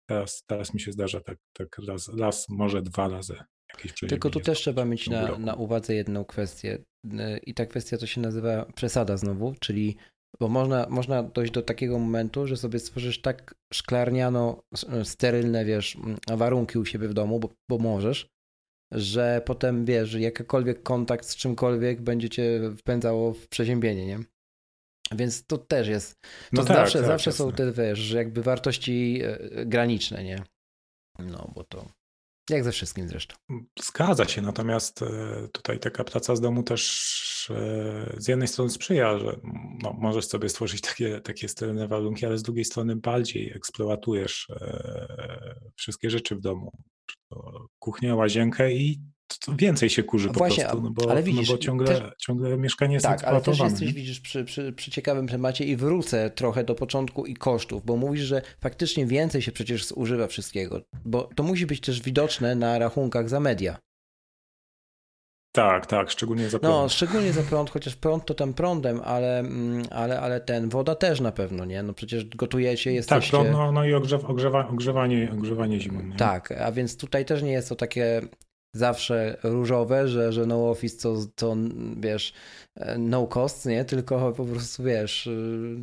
teraz, 0.09 0.43
teraz 0.45 0.73
mi 0.73 0.79
się 0.79 0.91
zdarza 0.91 1.21
tak, 1.21 1.37
tak 1.53 1.77
raz, 1.87 2.07
raz, 2.07 2.49
może 2.49 2.81
dwa 2.81 3.07
razy 3.07 3.43
tylko 4.09 4.29
tu 4.29 4.39
też 4.39 4.59
trzeba 4.59 4.85
mieć 4.85 5.09
na, 5.09 5.37
na 5.37 5.53
uwadze 5.53 5.95
jedną 5.95 6.25
kwestię. 6.25 6.77
Y, 7.05 7.39
I 7.45 7.53
ta 7.53 7.65
kwestia 7.65 7.97
to 7.97 8.07
się 8.07 8.21
nazywa 8.21 8.65
przesada 8.65 9.17
znowu, 9.17 9.55
czyli 9.59 9.97
bo 10.39 10.47
można, 10.47 10.87
można 10.89 11.23
dojść 11.23 11.53
do 11.53 11.61
takiego 11.61 11.99
momentu, 11.99 12.47
że 12.47 12.57
sobie 12.57 12.79
stworzysz 12.79 13.21
tak 13.21 13.55
szklarniano, 13.73 14.63
sterylne, 15.03 15.65
wiesz, 15.65 15.97
warunki 16.31 16.79
u 16.79 16.85
siebie 16.85 17.07
w 17.07 17.13
domu, 17.13 17.39
bo, 17.39 17.49
bo 17.69 17.77
możesz, 17.77 18.27
że 18.91 19.41
potem, 19.45 19.85
wiesz, 19.85 20.09
że 20.09 20.19
jakikolwiek 20.19 20.83
kontakt 20.83 21.25
z 21.25 21.35
czymkolwiek 21.35 22.01
będzie 22.01 22.29
cię 22.29 22.61
wpędzało 22.77 23.33
w 23.33 23.47
przeziębienie, 23.47 24.05
nie? 24.05 24.19
Więc 25.15 25.45
to 25.45 25.57
też 25.57 25.87
jest. 25.87 26.21
To 26.21 26.27
no 26.53 26.63
tak, 26.63 26.77
zawsze, 26.77 26.99
tak, 26.99 27.07
zawsze 27.07 27.31
są 27.31 27.51
te, 27.51 27.71
wiesz, 27.71 28.11
jakby 28.11 28.41
wartości 28.41 29.21
e, 29.23 29.65
graniczne, 29.65 30.23
nie? 30.23 30.43
No, 31.19 31.51
bo 31.55 31.63
to. 31.63 31.85
Jak 32.49 32.63
ze 32.63 32.71
wszystkim 32.71 33.07
zresztą. 33.07 33.35
Zgadza 33.79 34.25
się, 34.25 34.41
natomiast 34.41 35.01
e, 35.01 35.47
tutaj 35.53 35.79
taka 35.79 36.03
praca 36.03 36.35
z 36.35 36.41
domu 36.41 36.63
też 36.63 37.51
e, 37.55 38.15
z 38.17 38.27
jednej 38.27 38.47
strony 38.47 38.69
sprzyja, 38.71 39.19
że 39.19 39.39
no, 39.83 39.93
możesz 39.93 40.27
sobie 40.27 40.49
stworzyć 40.49 40.81
takie, 40.81 41.21
takie 41.21 41.47
sterylne 41.47 41.87
warunki, 41.87 42.25
ale 42.25 42.37
z 42.37 42.43
drugiej 42.43 42.65
strony 42.65 42.95
bardziej 42.95 43.51
eksploatujesz 43.55 44.49
e, 44.49 45.55
wszystkie 45.75 46.09
rzeczy 46.09 46.35
w 46.35 46.41
domu. 46.41 46.71
Kuchnię, 47.79 48.15
łazienkę 48.15 48.73
i 48.73 49.01
więcej 49.57 49.89
się 49.89 50.03
kurzy 50.03 50.27
po 50.27 50.33
Właśnie, 50.33 50.63
prostu, 50.63 50.81
no 50.81 50.91
bo, 50.91 51.11
ale 51.11 51.23
widzisz, 51.23 51.49
no 51.49 51.55
bo 51.55 51.61
ciągle, 51.61 51.87
też, 51.87 52.01
ciągle 52.17 52.57
mieszkanie 52.57 52.93
jest 52.93 53.05
Tak, 53.05 53.23
ale 53.23 53.41
też 53.41 53.59
jesteś, 53.59 53.93
widzisz, 53.93 54.19
przy, 54.19 54.43
przy, 54.43 54.73
przy, 54.73 54.91
ciekawym 54.91 55.27
temacie 55.27 55.65
i 55.65 55.75
wrócę 55.75 56.29
trochę 56.29 56.63
do 56.63 56.75
początku 56.75 57.25
i 57.25 57.33
kosztów, 57.33 57.85
bo 57.85 57.97
mówisz, 57.97 58.21
że 58.21 58.41
faktycznie 58.59 59.05
więcej 59.05 59.41
się 59.41 59.51
przecież 59.51 59.85
zużywa 59.85 60.27
wszystkiego, 60.27 60.81
bo 61.05 61.29
to 61.35 61.43
musi 61.43 61.65
być 61.65 61.81
też 61.81 62.01
widoczne 62.01 62.55
na 62.55 62.79
rachunkach 62.79 63.29
za 63.29 63.39
media. 63.39 63.77
Tak, 65.51 65.85
tak, 65.85 66.11
szczególnie 66.11 66.49
za 66.49 66.59
prąd. 66.59 66.75
No, 66.75 66.89
szczególnie 66.89 67.33
za 67.33 67.43
prąd, 67.43 67.69
chociaż 67.69 67.95
prąd 67.95 68.25
to 68.25 68.33
tam 68.33 68.53
prądem, 68.53 69.01
ale, 69.03 69.39
mm, 69.39 69.83
ale, 69.91 70.19
ale 70.19 70.41
ten, 70.41 70.69
woda 70.69 70.95
też 70.95 71.19
na 71.19 71.31
pewno, 71.31 71.65
nie? 71.65 71.83
No 71.83 71.93
przecież 71.93 72.25
gotujecie, 72.25 72.89
tak, 72.89 72.95
jesteście... 72.95 73.31
Tak, 73.31 73.41
prąd, 73.41 73.51
no, 73.51 73.71
no 73.71 73.85
i 73.85 73.93
ogrzew, 73.93 74.25
ogrzewa, 74.25 74.67
ogrzewanie, 74.67 75.29
ogrzewanie 75.33 75.79
zimą. 75.79 76.01
Nie? 76.01 76.15
Tak, 76.15 76.51
a 76.51 76.71
więc 76.71 76.97
tutaj 76.97 77.25
też 77.25 77.43
nie 77.43 77.51
jest 77.51 77.69
to 77.69 77.75
takie 77.75 78.21
zawsze 78.75 79.37
różowe, 79.43 80.07
że, 80.07 80.33
że 80.33 80.45
no 80.45 80.69
office 80.69 80.97
to, 81.01 81.17
to 81.35 81.55
wiesz, 81.97 82.33
no 82.97 83.27
cost, 83.27 83.65
nie? 83.65 83.85
Tylko 83.85 84.31
po 84.31 84.45
prostu 84.45 84.83
wiesz, 84.83 85.29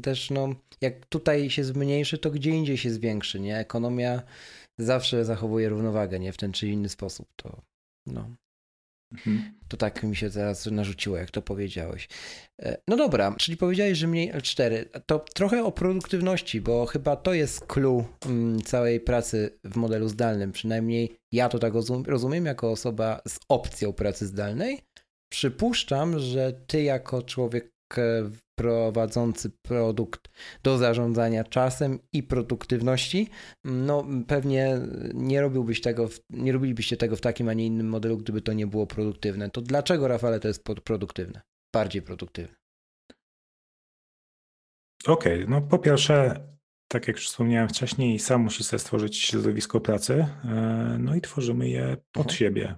też 0.03 0.31
no, 0.31 0.49
jak 0.81 1.07
tutaj 1.07 1.51
się 1.51 1.65
zmniejszy, 1.65 2.19
to 2.19 2.31
gdzie 2.31 2.51
indziej 2.51 2.77
się 2.77 2.91
zwiększy, 2.91 3.41
nie? 3.41 3.59
Ekonomia 3.59 4.23
zawsze 4.79 5.25
zachowuje 5.25 5.69
równowagę, 5.69 6.21
nie? 6.21 6.33
W 6.33 6.37
ten 6.37 6.53
czy 6.53 6.69
inny 6.69 6.89
sposób, 6.89 7.29
to 7.37 7.63
no. 8.07 8.29
Mhm. 9.13 9.53
To 9.69 9.77
tak 9.77 10.03
mi 10.03 10.17
się 10.17 10.31
teraz 10.31 10.67
narzuciło, 10.67 11.17
jak 11.17 11.31
to 11.31 11.43
powiedziałeś. 11.43 12.09
E, 12.63 12.79
no 12.89 12.97
dobra, 12.97 13.35
czyli 13.39 13.57
powiedziałeś, 13.57 13.99
że 13.99 14.07
mniej 14.07 14.33
L4. 14.33 14.85
To 15.07 15.19
trochę 15.19 15.65
o 15.65 15.73
produktywności, 15.73 16.61
bo 16.61 16.87
chyba 16.87 17.17
to 17.17 17.33
jest 17.33 17.67
clue 17.67 18.05
mm, 18.27 18.63
całej 18.63 19.01
pracy 19.01 19.59
w 19.65 19.77
modelu 19.77 20.09
zdalnym. 20.09 20.53
Przynajmniej 20.53 21.17
ja 21.33 21.49
to 21.49 21.59
tak 21.59 21.73
rozumiem 22.07 22.47
jako 22.47 22.71
osoba 22.71 23.21
z 23.29 23.39
opcją 23.49 23.93
pracy 23.93 24.27
zdalnej. 24.27 24.81
Przypuszczam, 25.33 26.19
że 26.19 26.53
ty 26.67 26.83
jako 26.83 27.23
człowiek 27.23 27.73
e, 27.99 28.31
prowadzący 28.59 29.51
produkt 29.63 30.29
do 30.63 30.79
zarządzania 30.79 31.45
czasem 31.45 31.99
i 32.13 32.23
produktywności, 32.23 33.29
no 33.65 34.07
pewnie 34.27 34.79
nie 35.15 35.41
robiłbyś 35.41 35.81
tego, 35.81 36.09
nie 36.31 36.53
robilibyście 36.53 36.97
tego 36.97 37.17
w 37.17 37.21
takim, 37.21 37.49
a 37.49 37.53
nie 37.53 37.67
innym 37.67 37.89
modelu, 37.89 38.17
gdyby 38.17 38.43
to 38.43 38.53
nie 38.53 38.67
było 38.67 38.87
produktywne. 38.87 39.51
To 39.51 39.61
dlaczego, 39.61 40.09
Rafale, 40.09 40.41
to 40.41 40.49
jest 40.49 40.65
produktywne? 40.85 41.41
Bardziej 41.75 42.03
produktywne. 42.03 42.57
Okej, 45.07 45.45
okay, 45.45 45.47
no 45.49 45.63
po 45.63 45.79
pierwsze, 45.79 46.47
tak 46.89 47.09
jak 47.09 47.17
już 47.17 47.29
wspomniałem 47.29 47.69
wcześniej, 47.69 48.19
sam 48.19 48.43
musi 48.43 48.65
sobie 48.65 48.81
stworzyć 48.81 49.19
środowisko 49.19 49.81
pracy, 49.81 50.27
e, 50.45 50.97
no 51.01 51.15
i 51.15 51.21
tworzymy 51.21 51.69
je 51.69 51.97
pod 52.13 52.27
mhm. 52.27 52.39
siebie. 52.39 52.75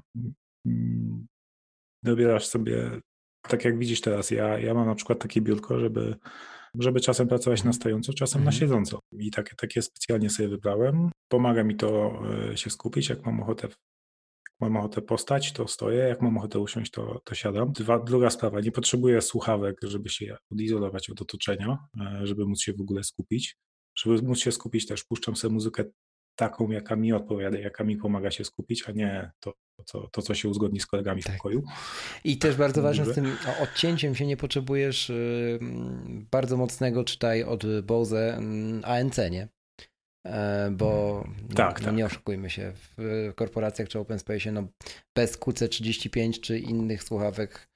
Dobierasz 2.03 2.47
sobie 2.47 3.01
tak 3.43 3.65
jak 3.65 3.79
widzisz 3.79 4.01
teraz, 4.01 4.31
ja, 4.31 4.59
ja 4.59 4.75
mam 4.75 4.87
na 4.87 4.95
przykład 4.95 5.19
takie 5.19 5.41
biurko, 5.41 5.81
żeby, 5.81 6.17
żeby 6.79 7.01
czasem 7.01 7.29
pracować 7.29 7.59
na 7.59 7.69
mhm. 7.69 7.75
stojąco, 7.75 8.13
czasem 8.13 8.45
na 8.45 8.51
mhm. 8.51 8.61
siedząco. 8.61 8.99
I 9.13 9.31
takie, 9.31 9.55
takie 9.57 9.83
specjalnie 9.83 10.31
sobie 10.31 10.49
wybrałem. 10.49 11.11
Pomaga 11.29 11.65
mi 11.65 11.77
to 11.77 12.13
e, 12.53 12.57
się 12.57 12.71
skupić, 12.71 13.09
jak 13.09 13.27
mam 13.27 13.43
ochotę 13.43 13.69
mam 14.61 14.77
ochotę 14.77 15.03
postać, 15.03 15.53
to 15.53 15.69
stoję, 15.69 15.99
jak 15.99 16.23
mam 16.23 16.39
ochotę 16.39 16.59
usiąść, 16.59 16.91
to, 16.91 17.21
to 17.25 17.35
siadam. 17.35 17.73
Dwa, 17.73 17.99
druga 17.99 18.31
sprawa, 18.31 18.61
nie 18.61 18.73
potrzebuję 18.73 19.23
słuchawek, 19.23 19.77
żeby 19.83 20.09
się 20.09 20.37
odizolować 20.53 21.11
od 21.11 21.23
otoczenia, 21.23 21.79
e, 22.01 22.27
żeby 22.27 22.47
móc 22.47 22.63
się 22.63 22.73
w 22.73 22.81
ogóle 22.81 23.05
skupić. 23.05 23.57
Żeby 23.99 24.23
móc 24.23 24.39
się 24.39 24.53
skupić 24.53 24.87
też 24.87 25.05
puszczam 25.05 25.37
sobie 25.37 25.55
muzykę 25.55 25.85
taką, 26.37 26.71
jaka 26.71 26.97
mi 26.97 27.13
odpowiada, 27.13 27.59
jaka 27.59 27.85
mi 27.85 27.97
pomaga 27.97 28.31
się 28.31 28.45
skupić, 28.45 28.89
a 28.89 28.93
nie 28.93 29.31
to, 29.41 29.55
to, 29.87 30.09
to 30.13 30.23
co 30.23 30.35
się 30.35 30.49
uzgodni 30.49 30.81
z 30.81 30.87
kolegami 30.87 31.23
tak. 31.23 31.35
w 31.35 31.37
pokoju. 31.37 31.63
I 32.25 32.39
też 32.39 32.57
bardzo 32.57 32.83
ważne 32.83 33.05
z 33.05 33.15
tym 33.15 33.37
odcięciem 33.63 34.15
się 34.15 34.27
nie 34.27 34.37
potrzebujesz 34.37 35.13
bardzo 36.31 36.57
mocnego, 36.57 37.05
czytaj 37.05 37.45
od 37.45 37.81
Bose 37.83 38.41
ANC, 38.83 39.19
nie? 39.31 39.49
E, 40.27 40.71
bo 40.71 41.25
tak, 41.57 41.81
no, 41.81 41.87
tak. 41.87 41.97
nie 41.97 42.07
oszukujmy 42.07 42.51
się, 42.51 42.73
w 42.99 43.33
korporacjach 43.35 43.89
czy 43.89 43.99
open 43.99 44.19
space 44.19 44.53
no 44.53 44.69
bez 45.17 45.39
QC35 45.39 46.41
czy 46.41 46.59
innych 46.59 47.03
słuchawek 47.03 47.70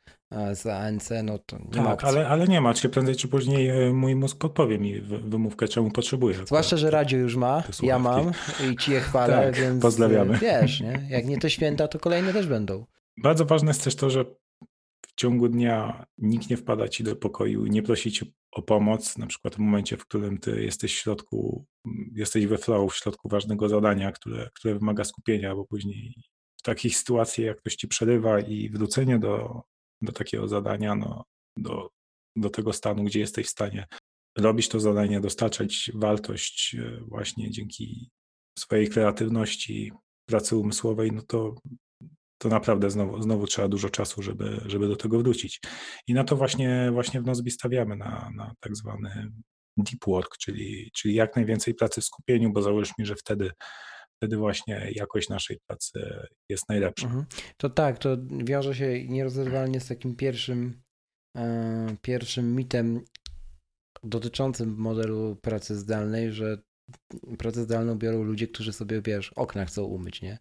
z 0.54 0.66
ANC, 0.66 1.10
no 1.24 1.38
to 1.38 1.58
nie 1.58 1.70
tak, 1.70 2.02
ma 2.02 2.08
ale, 2.08 2.28
ale 2.28 2.46
nie 2.46 2.60
ma, 2.60 2.74
czy 2.74 2.88
prędzej 2.88 3.16
czy 3.16 3.28
później 3.28 3.68
e, 3.68 3.92
mój 3.92 4.16
mózg 4.16 4.38
podpowie 4.38 4.78
mi 4.78 5.00
wymówkę, 5.00 5.68
czemu 5.68 5.90
potrzebuję. 5.90 6.36
Zwłaszcza, 6.46 6.76
że 6.76 6.90
radio 6.90 7.18
już 7.18 7.36
ma, 7.36 7.62
ja 7.82 7.98
mam 7.98 8.32
i 8.70 8.76
ci 8.76 8.92
je 8.92 9.00
chwalę, 9.00 9.34
tak, 9.34 9.56
więc 9.56 9.82
pozdrawiamy. 9.82 10.38
wiesz, 10.38 10.80
nie? 10.80 11.06
jak 11.10 11.26
nie 11.26 11.38
te 11.38 11.50
święta, 11.50 11.88
to 11.88 11.98
kolejne 11.98 12.32
też 12.32 12.46
będą. 12.46 12.86
Bardzo 13.16 13.44
ważne 13.44 13.70
jest 13.70 13.84
też 13.84 13.96
to, 13.96 14.10
że 14.10 14.24
w 15.06 15.14
ciągu 15.16 15.48
dnia 15.48 16.06
nikt 16.18 16.50
nie 16.50 16.56
wpada 16.56 16.88
ci 16.88 17.04
do 17.04 17.16
pokoju, 17.16 17.66
nie 17.66 17.82
prosi 17.82 18.12
cię 18.12 18.26
o 18.52 18.62
pomoc, 18.62 19.18
na 19.18 19.26
przykład 19.26 19.54
w 19.54 19.58
momencie, 19.58 19.96
w 19.96 20.06
którym 20.06 20.38
ty 20.38 20.64
jesteś 20.64 20.94
w 20.94 20.98
środku, 20.98 21.66
jesteś 22.14 22.46
we 22.46 22.58
flow, 22.58 22.92
w 22.92 22.96
środku 22.96 23.28
ważnego 23.28 23.68
zadania, 23.68 24.12
które, 24.12 24.50
które 24.54 24.74
wymaga 24.74 25.04
skupienia, 25.04 25.54
bo 25.54 25.64
później 25.64 26.14
w 26.56 26.62
takich 26.62 26.96
sytuacjach, 26.96 27.46
jak 27.46 27.58
ktoś 27.58 27.76
ci 27.76 27.88
przerywa 27.88 28.40
i 28.40 28.70
wrócenie 28.70 29.18
do, 29.18 29.62
do 30.02 30.12
takiego 30.12 30.48
zadania, 30.48 30.94
no, 30.94 31.24
do, 31.56 31.90
do 32.36 32.50
tego 32.50 32.72
stanu, 32.72 33.04
gdzie 33.04 33.20
jesteś 33.20 33.46
w 33.46 33.50
stanie 33.50 33.86
robić 34.38 34.68
to 34.68 34.80
zadanie, 34.80 35.20
dostarczać 35.20 35.90
wartość 35.94 36.74
e, 36.74 37.00
właśnie 37.08 37.50
dzięki 37.50 38.10
swojej 38.58 38.88
kreatywności, 38.88 39.92
pracy 40.28 40.56
umysłowej, 40.56 41.12
no 41.12 41.22
to, 41.22 41.54
to 42.38 42.48
naprawdę 42.48 42.90
znowu, 42.90 43.22
znowu 43.22 43.46
trzeba 43.46 43.68
dużo 43.68 43.90
czasu, 43.90 44.22
żeby, 44.22 44.60
żeby 44.66 44.88
do 44.88 44.96
tego 44.96 45.18
wrócić. 45.18 45.60
I 46.06 46.14
na 46.14 46.24
to 46.24 46.36
właśnie, 46.36 46.90
właśnie 46.92 47.20
w 47.20 47.24
Nozbi 47.24 47.50
stawiamy, 47.50 47.96
na, 47.96 48.30
na 48.34 48.54
tak 48.60 48.76
zwany 48.76 49.32
deep 49.76 50.04
work, 50.06 50.36
czyli, 50.38 50.90
czyli 50.94 51.14
jak 51.14 51.36
najwięcej 51.36 51.74
pracy 51.74 52.00
w 52.00 52.04
skupieniu, 52.04 52.52
bo 52.52 52.62
załóżmy, 52.62 53.06
że 53.06 53.14
wtedy 53.14 53.50
wtedy 54.24 54.36
właśnie 54.36 54.90
jakość 54.94 55.28
naszej 55.28 55.58
pracy 55.66 56.00
jest 56.48 56.68
najlepsza. 56.68 57.06
Mhm. 57.06 57.24
To 57.56 57.70
tak, 57.70 57.98
to 57.98 58.16
wiąże 58.30 58.74
się 58.74 59.08
nierozerwalnie 59.08 59.80
z 59.80 59.88
takim 59.88 60.16
pierwszym, 60.16 60.82
e, 61.36 61.96
pierwszym 62.02 62.56
mitem 62.56 63.00
dotyczącym 64.02 64.74
modelu 64.76 65.36
pracy 65.36 65.78
zdalnej, 65.78 66.32
że 66.32 66.58
pracę 67.38 67.62
zdalną 67.62 67.98
biorą 67.98 68.22
ludzie, 68.22 68.48
którzy 68.48 68.72
sobie, 68.72 69.02
wiesz, 69.02 69.32
okna 69.32 69.64
chcą 69.64 69.84
umyć, 69.84 70.22
nie? 70.22 70.38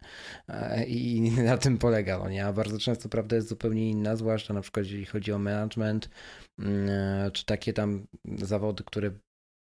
E, 0.48 0.84
I 0.84 1.30
na 1.50 1.58
tym 1.58 1.78
polega, 1.78 2.18
no 2.18 2.28
nie? 2.28 2.46
A 2.46 2.52
bardzo 2.52 2.78
często 2.78 3.08
prawda 3.08 3.36
jest 3.36 3.48
zupełnie 3.48 3.90
inna, 3.90 4.16
zwłaszcza 4.16 4.54
na 4.54 4.60
przykład 4.60 4.86
jeżeli 4.86 5.06
chodzi 5.06 5.32
o 5.32 5.38
management, 5.38 6.10
mm, 6.58 6.88
e, 6.88 7.30
czy 7.30 7.44
takie 7.44 7.72
tam 7.72 8.06
zawody, 8.38 8.84
które 8.84 9.10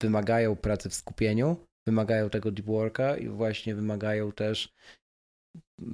wymagają 0.02 0.56
pracy 0.56 0.90
w 0.90 0.94
skupieniu, 0.94 1.67
wymagają 1.88 2.30
tego 2.30 2.52
deep 2.52 2.66
worka 2.66 3.18
i 3.18 3.28
właśnie 3.28 3.76
wymagają 3.76 4.32
też 4.32 4.74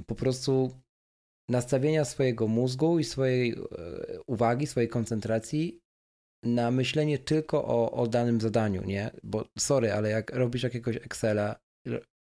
po 0.07 0.15
prostu 0.15 0.71
nastawienia 1.49 2.05
swojego 2.05 2.47
mózgu 2.47 2.99
i 2.99 3.03
swojej 3.03 3.51
e, 3.51 3.57
uwagi, 4.27 4.67
swojej 4.67 4.89
koncentracji 4.89 5.79
na 6.43 6.71
myślenie 6.71 7.19
tylko 7.19 7.65
o, 7.65 7.91
o 7.91 8.07
danym 8.07 8.41
zadaniu, 8.41 8.83
nie? 8.83 9.11
Bo 9.23 9.45
sorry, 9.59 9.93
ale 9.93 10.09
jak 10.09 10.35
robisz 10.35 10.63
jakiegoś 10.63 10.95
Excela, 10.95 11.59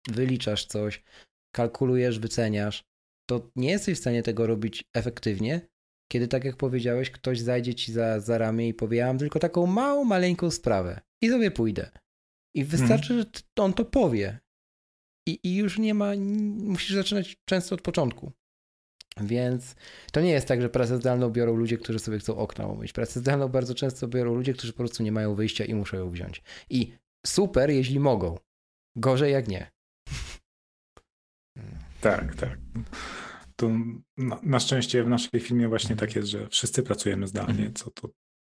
wyliczasz 0.08 0.66
coś, 0.66 1.02
kalkulujesz, 1.54 2.18
wyceniasz, 2.18 2.84
to 3.30 3.50
nie 3.56 3.70
jesteś 3.70 3.98
w 3.98 4.00
stanie 4.00 4.22
tego 4.22 4.46
robić 4.46 4.84
efektywnie, 4.94 5.60
kiedy 6.12 6.28
tak 6.28 6.44
jak 6.44 6.56
powiedziałeś, 6.56 7.10
ktoś 7.10 7.40
zajdzie 7.40 7.74
ci 7.74 7.92
za, 7.92 8.20
za 8.20 8.38
ramię 8.38 8.68
i 8.68 8.74
powie, 8.74 8.98
ja 8.98 9.06
mam 9.06 9.18
tylko 9.18 9.38
taką 9.38 9.66
małą, 9.66 10.04
maleńką 10.04 10.50
sprawę 10.50 11.00
i 11.22 11.28
sobie 11.28 11.50
pójdę. 11.50 11.90
I 12.58 12.64
wystarczy, 12.64 13.08
hmm. 13.08 13.26
że 13.34 13.64
on 13.64 13.72
to 13.72 13.84
powie. 13.84 14.38
I, 15.28 15.40
I 15.42 15.56
już 15.56 15.78
nie 15.78 15.94
ma, 15.94 16.12
musisz 16.56 16.94
zaczynać 16.94 17.36
często 17.44 17.74
od 17.74 17.82
początku. 17.82 18.32
Więc 19.20 19.74
to 20.12 20.20
nie 20.20 20.30
jest 20.30 20.48
tak, 20.48 20.62
że 20.62 20.68
pracę 20.68 20.96
zdalną 20.96 21.30
biorą 21.30 21.56
ludzie, 21.56 21.78
którzy 21.78 21.98
sobie 21.98 22.18
chcą 22.18 22.36
okna 22.36 22.66
umyć. 22.66 22.92
Pracę 22.92 23.20
zdalną 23.20 23.48
bardzo 23.48 23.74
często 23.74 24.08
biorą 24.08 24.34
ludzie, 24.34 24.54
którzy 24.54 24.72
po 24.72 24.78
prostu 24.78 25.02
nie 25.02 25.12
mają 25.12 25.34
wyjścia 25.34 25.64
i 25.64 25.74
muszą 25.74 25.96
ją 25.96 26.10
wziąć. 26.10 26.42
I 26.70 26.92
super, 27.26 27.70
jeśli 27.70 28.00
mogą. 28.00 28.38
Gorzej 28.96 29.32
jak 29.32 29.48
nie. 29.48 29.70
Tak, 32.00 32.34
tak. 32.34 32.58
To 33.56 33.70
na, 34.16 34.40
na 34.42 34.60
szczęście 34.60 35.04
w 35.04 35.08
naszej 35.08 35.40
filmie 35.40 35.68
właśnie 35.68 35.96
tak 35.96 36.16
jest, 36.16 36.28
że 36.28 36.48
wszyscy 36.48 36.82
pracujemy 36.82 37.26
zdalnie, 37.26 37.50
mhm. 37.50 37.74
co 37.74 37.90
to 37.90 38.08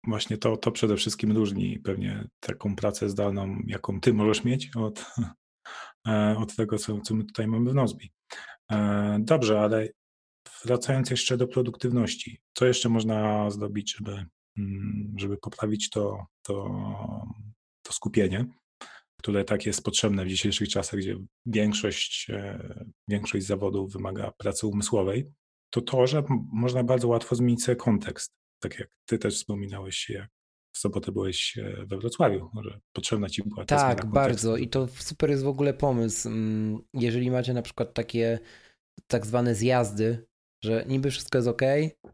właśnie 0.07 0.39
to, 0.39 0.57
to 0.57 0.73
przede 0.73 0.97
wszystkim 0.97 1.33
różni 1.33 1.79
pewnie 1.79 2.29
taką 2.41 2.77
pracę 2.77 3.09
zdalną, 3.09 3.57
jaką 3.67 4.01
ty 4.01 4.13
możesz 4.13 4.45
mieć 4.45 4.71
od, 4.77 5.07
e, 6.09 6.37
od 6.39 6.57
tego, 6.57 6.79
co, 6.79 7.01
co 7.01 7.15
my 7.15 7.25
tutaj 7.25 7.47
mamy 7.47 7.71
w 7.71 7.75
Nozbi. 7.75 8.13
E, 8.73 9.19
dobrze, 9.21 9.61
ale 9.61 9.89
wracając 10.65 11.11
jeszcze 11.11 11.37
do 11.37 11.49
produktywności, 11.49 12.41
co 12.55 12.67
jeszcze 12.67 12.89
można 12.89 13.51
zrobić, 13.51 13.95
żeby, 13.97 14.27
mm, 14.59 15.15
żeby 15.17 15.37
poprawić 15.37 15.91
to, 15.91 16.27
to, 16.43 16.71
to 17.83 17.93
skupienie, 17.93 18.47
które 19.17 19.45
tak 19.45 19.67
jest 19.67 19.85
potrzebne 19.85 20.25
w 20.25 20.29
dzisiejszych 20.29 20.69
czasach, 20.69 21.01
gdzie 21.01 21.17
większość, 21.47 22.31
e, 22.31 22.85
większość 23.09 23.47
zawodów 23.47 23.93
wymaga 23.93 24.33
pracy 24.39 24.67
umysłowej, 24.67 25.31
to 25.71 25.81
to, 25.81 26.07
że 26.07 26.23
można 26.53 26.85
bardzo 26.85 27.09
łatwo 27.09 27.37
zmienić 27.37 27.65
sobie 27.65 27.77
kontekst 27.77 28.40
tak 28.61 28.79
jak 28.79 28.89
ty 29.07 29.19
też 29.19 29.35
wspominałeś, 29.37 30.11
jak 30.11 30.29
w 30.73 30.79
sobotę 30.79 31.13
byłeś 31.13 31.59
e, 31.59 31.87
we 31.87 31.99
Wrocławiu, 31.99 32.51
że 32.63 32.81
potrzebna 32.93 33.29
ci 33.29 33.43
była 33.43 33.65
ta 33.65 33.77
Tak, 33.77 34.07
bardzo. 34.07 34.57
i 34.57 34.69
to 34.69 34.89
super 34.89 35.31
jest 35.31 35.43
w 35.45 35.49
ogóle 35.49 35.75
pomysł. 35.75 36.29
Mm, 36.29 36.79
jeżeli 36.95 37.31
macie 37.31 37.55
na 37.55 37.63
przykład 37.63 37.95
takie 37.95 38.39
tak 39.07 39.27
zwane 39.27 39.55
zjazdy, 39.55 40.27
że 40.65 40.85
niby 40.89 41.11
wszystko 41.11 41.39
jest 41.39 41.49
ok, 41.49 41.63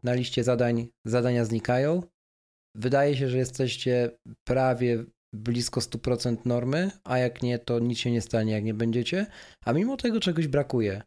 na 0.03 0.13
liście 0.13 0.43
zadań 0.43 0.87
zadania 1.05 1.45
znikają, 1.45 2.03
wydaje 2.75 3.17
się, 3.17 3.29
że 3.29 3.37
jesteście 3.37 4.17
prawie 4.47 5.03
blisko 5.33 5.79
100% 5.79 6.37
normy, 6.45 6.91
a 7.03 7.17
jak 7.17 7.43
nie, 7.43 7.59
to 7.59 7.79
nic 7.79 7.99
się 7.99 8.11
nie 8.11 8.21
stanie, 8.21 8.53
jak 8.53 8.63
nie 8.63 8.73
będziecie, 8.73 9.25
a 9.65 9.73
mimo 9.73 9.97
tego 9.97 10.19
czegoś 10.19 10.47
brakuje 10.47 11.01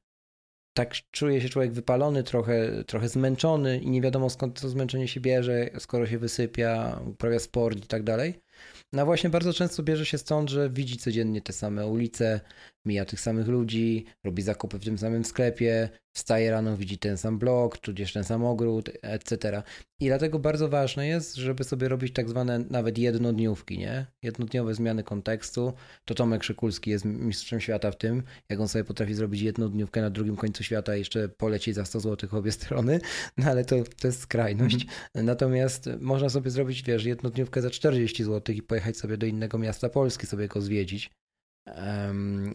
tak 0.75 0.95
czuje 1.11 1.41
się 1.41 1.49
człowiek 1.49 1.73
wypalony, 1.73 2.23
trochę, 2.23 2.85
trochę 2.85 3.09
zmęczony 3.09 3.79
i 3.79 3.91
nie 3.91 4.01
wiadomo 4.01 4.31
skąd 4.31 4.61
to 4.61 4.69
zmęczenie 4.69 5.09
się 5.09 5.21
bierze, 5.21 5.71
skoro 5.79 6.07
się 6.07 6.19
wysypia, 6.19 7.01
uprawia 7.07 7.39
sport 7.39 7.79
i 7.79 7.87
tak 7.87 8.03
dalej. 8.03 8.41
No 8.93 9.05
właśnie 9.05 9.31
bardzo 9.31 9.53
często 9.53 9.83
bierze 9.83 10.07
się 10.07 10.19
stąd, 10.19 10.51
że 10.51 10.71
widzi 10.71 10.97
codziennie 10.97 11.43
te 11.43 11.53
same 11.53 11.87
ulice, 11.87 12.41
mija 12.87 13.05
tych 13.05 13.21
samych 13.21 13.49
ludzi, 13.49 14.05
robi 14.25 14.43
zakupy 14.43 14.79
w 14.79 14.85
tym 14.85 14.99
samym 14.99 15.25
sklepie, 15.25 15.89
wstaje 16.13 16.51
rano, 16.51 16.77
widzi 16.77 16.99
ten 16.99 17.17
sam 17.17 17.39
blok, 17.39 17.79
tudzież 17.79 18.13
ten 18.13 18.25
sam 18.25 18.45
ogród, 18.45 18.91
etc. 19.03 19.63
I 20.01 20.07
dlatego 20.07 20.39
bardzo 20.39 20.69
ważne 20.69 21.09
jest, 21.09 21.35
żeby 21.35 21.65
sobie 21.65 21.89
robić 21.89 22.13
tak 22.15 22.29
zwane 22.29 22.59
nawet 22.71 22.99
jednodniówki, 22.99 23.79
nie? 23.79 24.07
Jednodniowe 24.23 24.75
zmiany 24.75 25.03
kontekstu. 25.03 25.73
To 26.05 26.15
Tomek 26.15 26.45
Szykulski 26.45 26.91
jest 26.91 27.05
mistrzem 27.05 27.61
świata 27.61 27.91
w 27.91 27.97
tym, 27.97 28.23
jak 28.49 28.61
on 28.61 28.69
sobie 28.69 28.85
potrafi 28.85 29.15
zrobić 29.15 29.41
jedną 29.41 29.71
na 29.97 30.11
drugim 30.11 30.37
końcu 30.37 30.63
świata 30.63 30.97
i 30.97 30.99
jeszcze 30.99 31.29
polecieć 31.29 31.75
za 31.75 31.85
100 31.85 32.01
zł 32.01 32.31
obie 32.33 32.53
strony, 32.53 33.01
no 33.37 33.51
ale 33.51 33.65
to, 33.65 33.77
to 34.01 34.09
jest 34.09 34.21
skrajność. 34.21 34.87
Mm. 35.15 35.27
Natomiast 35.27 35.89
można 36.01 36.29
sobie 36.29 36.51
zrobić, 36.51 36.83
wiesz, 36.83 37.05
jednodniówkę 37.05 37.63
za 37.63 37.71
40 37.71 38.25
zł 38.25 38.55
i 38.55 38.63
pojechać 38.63 38.97
sobie 38.97 39.17
do 39.17 39.27
innego 39.27 39.59
miasta 39.59 39.89
Polski, 39.89 40.27
sobie 40.27 40.49
go 40.49 40.61
zwiedzić. 40.61 41.11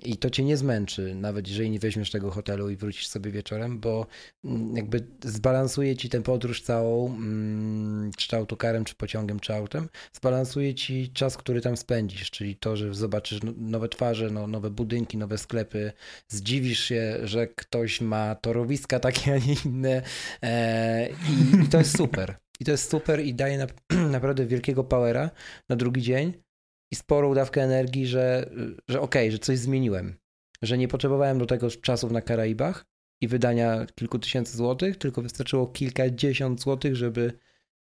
I 0.03 0.17
to 0.17 0.29
cię 0.29 0.43
nie 0.43 0.57
zmęczy, 0.57 1.15
nawet 1.15 1.47
jeżeli 1.47 1.69
nie 1.69 1.79
weźmiesz 1.79 2.11
tego 2.11 2.31
hotelu 2.31 2.69
i 2.69 2.75
wrócisz 2.75 3.07
sobie 3.07 3.31
wieczorem, 3.31 3.79
bo 3.79 4.07
mm, 4.45 4.75
jakby 4.75 5.07
zbalansuje 5.23 5.95
ci 5.95 6.09
tę 6.09 6.23
podróż 6.23 6.61
całą, 6.61 7.03
um, 7.03 8.11
czy 8.17 8.35
autokarem, 8.35 8.85
czy 8.85 8.95
pociągiem, 8.95 9.39
czy 9.39 9.53
autem, 9.53 9.89
zbalansuje 10.13 10.75
ci 10.75 11.09
czas, 11.13 11.37
który 11.37 11.61
tam 11.61 11.77
spędzisz, 11.77 12.31
czyli 12.31 12.55
to, 12.55 12.77
że 12.77 12.93
zobaczysz 12.93 13.43
no, 13.43 13.51
nowe 13.57 13.89
twarze, 13.89 14.29
no, 14.29 14.47
nowe 14.47 14.69
budynki, 14.69 15.17
nowe 15.17 15.37
sklepy, 15.37 15.91
zdziwisz 16.27 16.79
się, 16.79 17.17
że 17.23 17.47
ktoś 17.47 18.01
ma 18.01 18.35
torowiska 18.35 18.99
takie, 18.99 19.33
a 19.33 19.37
nie 19.37 19.55
inne 19.65 20.01
e, 20.43 21.09
i, 21.09 21.63
i 21.65 21.67
to 21.67 21.77
jest 21.77 21.97
super. 21.97 22.37
I 22.59 22.65
to 22.65 22.71
jest 22.71 22.91
super 22.91 23.19
i 23.19 23.33
daje 23.33 23.57
na, 23.57 23.67
naprawdę 24.17 24.45
wielkiego 24.45 24.83
powera 24.83 25.29
na 25.69 25.75
drugi 25.75 26.01
dzień 26.01 26.44
i 26.91 26.95
sporą 26.95 27.33
dawkę 27.33 27.63
energii, 27.63 28.07
że, 28.07 28.49
że 28.87 29.01
okej, 29.01 29.23
okay, 29.27 29.31
że 29.31 29.39
coś 29.39 29.59
zmieniłem. 29.59 30.15
Że 30.61 30.77
nie 30.77 30.87
potrzebowałem 30.87 31.39
do 31.39 31.45
tego 31.45 31.71
czasów 31.71 32.11
na 32.11 32.21
Karaibach 32.21 32.85
i 33.21 33.27
wydania 33.27 33.85
kilku 33.95 34.19
tysięcy 34.19 34.57
złotych, 34.57 34.97
tylko 34.97 35.21
wystarczyło 35.21 35.67
kilkadziesiąt 35.67 36.61
złotych, 36.61 36.95
żeby, 36.95 37.39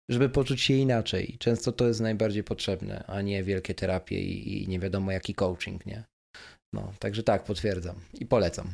żeby 0.10 0.30
poczuć 0.30 0.62
się 0.62 0.74
inaczej. 0.74 1.38
Często 1.40 1.72
to 1.72 1.88
jest 1.88 2.02
najbardziej 2.02 2.44
potrzebne, 2.44 3.04
a 3.08 3.22
nie 3.22 3.44
wielkie 3.44 3.74
terapie 3.74 4.22
i, 4.22 4.64
i 4.64 4.68
nie 4.68 4.80
wiadomo 4.80 5.12
jaki 5.12 5.34
coaching, 5.34 5.86
nie? 5.86 6.04
No, 6.74 6.94
także 7.00 7.24
tak, 7.24 7.44
potwierdzam 7.44 7.96
i 8.14 8.26
polecam. 8.26 8.68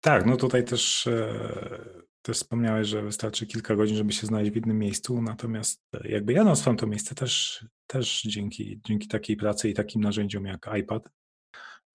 Tak, 0.00 0.26
no 0.26 0.36
tutaj 0.36 0.64
też 0.64 1.06
e, 1.06 2.00
też 2.22 2.36
wspomniałeś, 2.36 2.88
że 2.88 3.02
wystarczy 3.02 3.46
kilka 3.46 3.76
godzin, 3.76 3.96
żeby 3.96 4.12
się 4.12 4.26
znaleźć 4.26 4.52
w 4.52 4.56
innym 4.56 4.78
miejscu, 4.78 5.22
natomiast 5.22 5.80
jakby 6.04 6.32
ja 6.32 6.44
nazwam 6.44 6.76
to 6.76 6.86
miejsce 6.86 7.14
też, 7.14 7.64
też 7.86 8.22
dzięki, 8.22 8.80
dzięki 8.86 9.08
takiej 9.08 9.36
pracy 9.36 9.68
i 9.68 9.74
takim 9.74 10.00
narzędziom 10.00 10.44
jak 10.44 10.70
iPad 10.78 11.08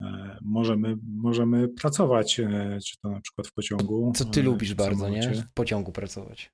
e, 0.02 0.38
możemy, 0.42 0.98
możemy 1.04 1.68
pracować, 1.68 2.40
e, 2.40 2.80
czy 2.86 2.98
to 2.98 3.10
na 3.10 3.22
przykład 3.22 3.48
w 3.48 3.54
pociągu. 3.54 4.12
Co 4.16 4.26
ty 4.26 4.40
e, 4.40 4.44
lubisz 4.44 4.74
bardzo, 4.74 5.10
nie? 5.10 5.34
W 5.34 5.54
pociągu 5.54 5.92
pracować. 5.92 6.52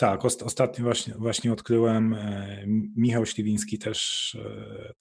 Tak, 0.00 0.24
ostatnio 0.24 0.84
właśnie, 0.84 1.14
właśnie 1.14 1.52
odkryłem, 1.52 2.16
Michał 2.96 3.26
Śliwiński 3.26 3.78
też, 3.78 4.36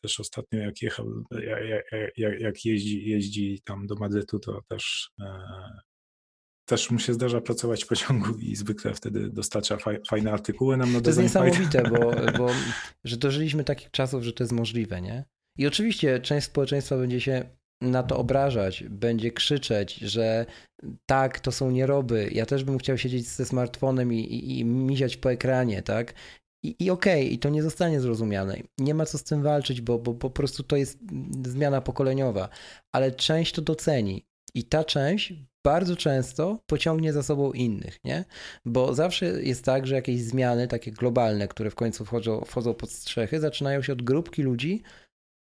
też 0.02 0.20
ostatnio 0.20 0.60
jak 0.60 0.82
jechał, 0.82 1.24
jak 2.40 2.66
jeździ, 2.66 3.10
jeździ 3.10 3.62
tam 3.64 3.88
do 3.88 3.96
Madrytu, 3.96 4.40
to 4.40 4.62
też 4.68 5.12
też 6.68 6.92
mu 6.92 7.00
się 7.00 7.14
zdarza 7.14 7.42
pracować 7.42 7.84
w 7.84 7.88
pociągu 7.88 8.38
i 8.38 8.56
zwykle 8.56 8.94
wtedy 8.94 9.30
dostarcza 9.30 9.78
fajne 10.10 10.32
artykuły 10.32 10.78
nam 10.78 10.94
na 10.94 11.02
To 11.02 11.10
jest 11.10 11.20
niesamowite, 11.20 11.84
bo, 11.84 12.12
bo 12.38 12.50
że 13.04 13.18
dożyliśmy 13.18 13.64
takich 13.64 13.92
czasów, 13.92 14.24
że 14.24 14.34
to 14.34 14.44
jest 14.44 14.54
możliwe, 14.54 15.02
nie? 15.02 15.26
I 15.58 15.68
oczywiście 15.68 16.20
część 16.20 16.48
społeczeństwa 16.48 16.98
będzie 16.98 17.22
się 17.22 17.50
na 17.82 18.04
to 18.04 18.18
obrażać, 18.18 18.84
będzie 18.90 19.32
krzyczeć, 19.32 19.96
że 19.96 20.46
tak, 21.06 21.40
to 21.40 21.52
są 21.52 21.72
nieroby. 21.72 22.30
Ja 22.32 22.46
też 22.46 22.64
bym 22.64 22.78
chciał 22.78 22.98
siedzieć 22.98 23.28
ze 23.28 23.46
smartfonem 23.46 24.14
i, 24.14 24.20
i, 24.20 24.60
i 24.60 24.66
miziać 24.66 25.18
po 25.18 25.32
ekranie, 25.32 25.82
tak? 25.82 26.14
I, 26.64 26.76
i 26.80 26.90
okej, 26.90 27.22
okay, 27.22 27.34
i 27.34 27.40
to 27.40 27.50
nie 27.50 27.64
zostanie 27.64 28.02
zrozumiane. 28.02 28.58
Nie 28.78 28.94
ma 28.94 29.06
co 29.06 29.18
z 29.18 29.24
tym 29.24 29.44
walczyć, 29.44 29.82
bo, 29.82 30.00
bo, 30.00 30.14
bo 30.14 30.20
po 30.20 30.30
prostu 30.30 30.64
to 30.64 30.76
jest 30.76 31.00
zmiana 31.46 31.82
pokoleniowa, 31.82 32.50
ale 32.92 33.12
część 33.12 33.54
to 33.54 33.62
doceni. 33.62 34.26
I 34.58 34.64
ta 34.64 34.84
część 34.84 35.34
bardzo 35.66 35.96
często 35.96 36.60
pociągnie 36.66 37.14
za 37.14 37.24
sobą 37.24 37.52
innych, 37.52 37.98
nie? 38.04 38.26
Bo 38.66 38.94
zawsze 38.94 39.26
jest 39.26 39.66
tak, 39.66 39.88
że 39.88 39.96
jakieś 39.96 40.22
zmiany 40.22 40.68
takie 40.68 40.92
globalne, 40.92 41.48
które 41.48 41.70
w 41.72 41.76
końcu 41.76 42.06
wchodzą, 42.06 42.42
wchodzą 42.46 42.74
pod 42.74 42.92
strzechy, 42.92 43.40
zaczynają 43.40 43.82
się 43.82 43.94
od 43.94 44.02
grupki 44.02 44.44
ludzi, 44.44 44.84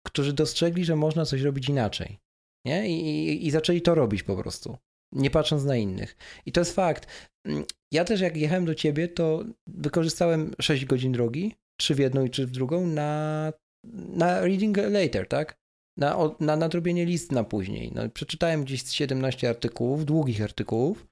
którzy 0.07 0.33
dostrzegli, 0.33 0.85
że 0.85 0.97
można 0.97 1.25
coś 1.25 1.43
robić 1.43 1.69
inaczej, 1.69 2.19
nie? 2.67 2.89
I, 2.89 3.01
i, 3.09 3.47
i 3.47 3.51
zaczęli 3.51 3.83
to 3.83 3.95
robić 3.95 4.23
po 4.23 4.37
prostu, 4.37 4.77
nie 5.13 5.31
patrząc 5.31 5.65
na 5.65 5.77
innych. 5.77 6.17
I 6.47 6.53
to 6.53 6.61
jest 6.61 6.75
fakt. 6.75 7.07
Mm, 7.47 7.65
ja 7.93 8.05
też 8.05 8.21
jak 8.21 8.37
jechałem 8.37 8.65
do 8.65 8.75
ciebie, 8.75 9.09
to 9.09 9.45
wykorzystałem 9.67 10.55
6 10.61 10.85
godzin 10.85 11.13
drogi, 11.13 11.55
czy 11.81 11.95
w 11.95 11.99
jedną 11.99 12.25
i 12.25 12.31
czy 12.31 12.47
w 12.47 12.51
drugą, 12.51 12.87
na, 12.87 13.53
na 13.93 14.41
reading 14.41 14.77
later, 14.77 15.29
tak? 15.29 15.60
Na, 16.01 16.17
na 16.41 16.57
nadrobienie 16.57 17.07
list 17.07 17.33
na 17.33 17.45
później. 17.45 17.93
No, 17.95 18.09
przeczytałem 18.09 18.65
gdzieś 18.65 18.89
17 18.89 19.49
artykułów, 19.49 20.05
długich 20.05 20.43
artykułów, 20.43 21.07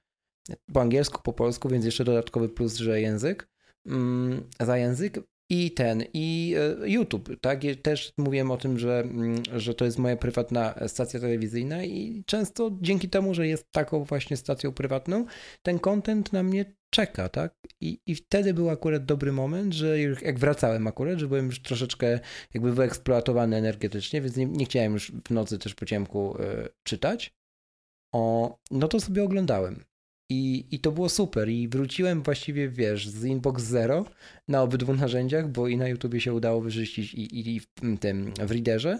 po 0.73 0.81
angielsku, 0.81 1.21
po 1.23 1.33
polsku, 1.33 1.69
więc 1.69 1.85
jeszcze 1.85 2.03
dodatkowy 2.03 2.49
plus, 2.49 2.75
że 2.75 3.01
język, 3.01 3.47
mm, 3.85 4.43
za 4.59 4.77
język 4.77 5.19
i 5.49 5.71
ten, 5.71 6.03
i 6.13 6.55
e, 6.57 6.89
YouTube, 6.89 7.29
tak? 7.41 7.61
Też 7.81 8.13
mówiłem 8.17 8.51
o 8.51 8.57
tym, 8.57 8.79
że, 8.79 8.99
mm, 8.99 9.43
że 9.55 9.73
to 9.73 9.85
jest 9.85 9.97
moja 9.97 10.17
prywatna 10.17 10.75
stacja 10.87 11.19
telewizyjna 11.19 11.83
i 11.83 12.23
często 12.25 12.77
dzięki 12.81 13.09
temu, 13.09 13.33
że 13.33 13.47
jest 13.47 13.71
taką 13.71 14.03
właśnie 14.03 14.37
stacją 14.37 14.71
prywatną, 14.71 15.25
ten 15.61 15.79
content 15.79 16.33
na 16.33 16.43
mnie 16.43 16.65
czeka, 16.89 17.29
tak? 17.29 17.55
I, 17.81 17.99
I 18.05 18.15
wtedy 18.15 18.53
był 18.53 18.69
akurat 18.69 19.05
dobry 19.05 19.31
moment, 19.31 19.73
że 19.73 19.99
jak 20.01 20.39
wracałem 20.39 20.87
akurat, 20.87 21.19
że 21.19 21.27
byłem 21.27 21.45
już 21.45 21.61
troszeczkę 21.61 22.19
jakby 22.53 22.73
wyeksploatowany 22.73 23.55
energetycznie, 23.55 24.21
więc 24.21 24.35
nie, 24.37 24.45
nie 24.45 24.65
chciałem 24.65 24.93
już 24.93 25.11
w 25.11 25.29
nocy 25.29 25.59
też 25.59 25.75
po 25.75 25.85
ciemku 25.85 26.37
y, 26.41 26.69
czytać. 26.83 27.33
O, 28.13 28.57
no 28.71 28.87
to 28.87 28.99
sobie 28.99 29.23
oglądałem. 29.23 29.88
I, 30.29 30.65
I 30.71 30.79
to 30.79 30.91
było 30.91 31.09
super. 31.09 31.49
I 31.49 31.67
wróciłem 31.67 32.23
właściwie, 32.23 32.69
wiesz, 32.69 33.09
z 33.09 33.25
Inbox 33.25 33.63
Zero 33.63 34.05
na 34.47 34.61
obydwu 34.61 34.93
narzędziach, 34.93 35.49
bo 35.49 35.67
i 35.67 35.77
na 35.77 35.87
YouTubie 35.87 36.21
się 36.21 36.33
udało 36.33 36.61
wyczyścić 36.61 37.13
i, 37.13 37.21
i, 37.21 37.55
i 37.55 37.59
w 37.59 37.67
tym 37.99 38.33
w 38.45 38.51
Readerze. 38.51 38.99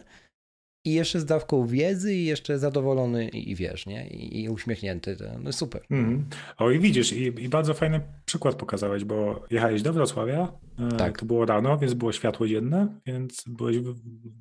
I 0.85 0.93
jeszcze 0.93 1.19
z 1.19 1.25
dawką 1.25 1.67
wiedzy 1.67 2.15
i 2.15 2.25
jeszcze 2.25 2.59
zadowolony 2.59 3.29
i 3.29 3.55
wiesz, 3.55 3.85
nie? 3.85 4.07
I, 4.07 4.43
i 4.43 4.49
uśmiechnięty. 4.49 5.17
No 5.43 5.51
super. 5.51 5.85
Mm. 5.91 6.25
O 6.57 6.71
i 6.71 6.79
widzisz, 6.79 7.13
i, 7.13 7.23
i, 7.23 7.49
bardzo 7.49 7.73
fajny 7.73 8.01
przykład 8.25 8.55
pokazałeś, 8.55 9.03
bo 9.03 9.45
jechałeś 9.49 9.81
do 9.81 9.93
Wrocławia, 9.93 10.51
e, 10.79 10.97
tak. 10.97 11.19
to 11.19 11.25
było 11.25 11.45
rano, 11.45 11.77
więc 11.77 11.93
było 11.93 12.11
światło 12.11 12.47
dzienne, 12.47 12.87
więc 13.05 13.43
byłeś 13.47 13.77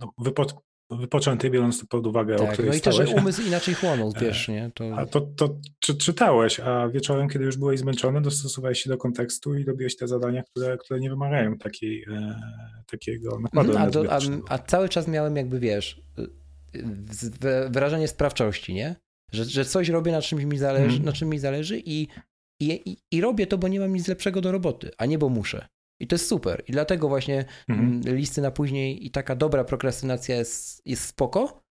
no, 0.01 0.13
wypo, 0.19 0.47
wypoczęty, 0.91 1.51
biorąc 1.51 1.85
pod 1.85 2.07
uwagę, 2.07 2.37
tak, 2.37 2.49
o 2.49 2.53
której 2.53 2.71
no 2.71 2.77
i 2.77 2.79
stałeś. 2.79 2.99
też 2.99 3.21
umysł 3.21 3.43
inaczej 3.43 3.75
chłonął, 3.75 4.13
wiesz, 4.21 4.49
nie? 4.49 4.71
To... 4.75 4.85
A 4.97 5.07
to, 5.07 5.21
to 5.21 5.59
czy, 5.79 5.95
czytałeś, 5.95 6.61
a 6.61 6.89
wieczorem, 6.89 7.29
kiedy 7.29 7.45
już 7.45 7.57
byłeś 7.57 7.81
zmęczony, 7.81 8.21
dostosowałeś 8.21 8.83
się 8.83 8.91
do 8.91 8.97
kontekstu 8.97 9.55
i 9.55 9.65
robiłeś 9.65 9.97
te 9.97 10.09
zadania, 10.09 10.43
które, 10.43 10.79
które 10.79 11.01
nie 11.01 11.11
wymagają 11.11 11.59
takiej, 11.59 12.03
e, 12.03 12.41
takiego 12.91 13.41
nakładu 13.41 13.71
mhm, 13.71 13.89
a, 13.89 13.91
do, 13.91 14.13
a, 14.13 14.19
a, 14.49 14.59
cały 14.59 14.89
czas 14.89 15.09
miałem 15.09 15.37
jakby, 15.37 15.61
wiesz, 15.61 16.03
wyrażenie 17.71 18.09
sprawczości, 18.09 18.75
nie? 18.75 18.97
Że, 19.33 19.45
że 19.45 19.65
coś 19.65 19.89
robię, 19.89 20.13
na 20.13 20.23
czym 20.23 20.39
mi 20.39 20.59
zależy, 20.59 20.97
mm. 20.97 21.05
na 21.05 21.13
czym 21.13 21.29
mi 21.29 21.39
zależy 21.39 21.83
i, 21.85 22.09
i, 22.61 22.97
i 23.11 23.21
robię 23.21 23.47
to, 23.47 23.59
bo 23.59 23.69
nie 23.69 23.81
mam 23.81 23.95
nic 23.95 24.09
lepszego 24.09 24.41
do 24.41 24.53
roboty, 24.53 24.91
a 24.99 25.07
nie 25.07 25.19
bo 25.19 25.29
muszę. 25.29 25.69
I 26.01 26.07
to 26.07 26.15
jest 26.15 26.29
super. 26.29 26.63
I 26.69 26.73
dlatego 26.73 27.09
właśnie 27.09 27.45
mm. 27.69 28.01
listy 28.05 28.41
na 28.41 28.51
później 28.51 29.07
i 29.07 29.11
taka 29.11 29.37
dobra 29.37 29.65
prokrastynacja 29.65 30.37
jest, 30.37 30.87
jest 30.87 31.05
spoko, 31.05 31.63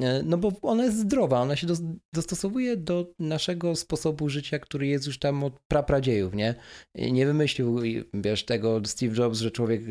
e, 0.00 0.22
no 0.22 0.38
bo 0.38 0.52
ona 0.62 0.84
jest 0.84 0.98
zdrowa, 0.98 1.40
ona 1.40 1.56
się 1.56 1.66
do, 1.66 1.74
dostosowuje 2.14 2.76
do 2.76 3.12
naszego 3.18 3.76
sposobu 3.76 4.28
życia, 4.28 4.58
który 4.58 4.86
jest 4.86 5.06
już 5.06 5.18
tam 5.18 5.44
od 5.44 5.60
prapradziejów, 5.68 6.34
nie? 6.34 6.54
Nie 6.94 7.26
wymyślił, 7.26 7.80
wiesz, 8.14 8.44
tego 8.44 8.80
Steve 8.84 9.14
Jobs, 9.16 9.38
że 9.38 9.50
człowiek 9.50 9.82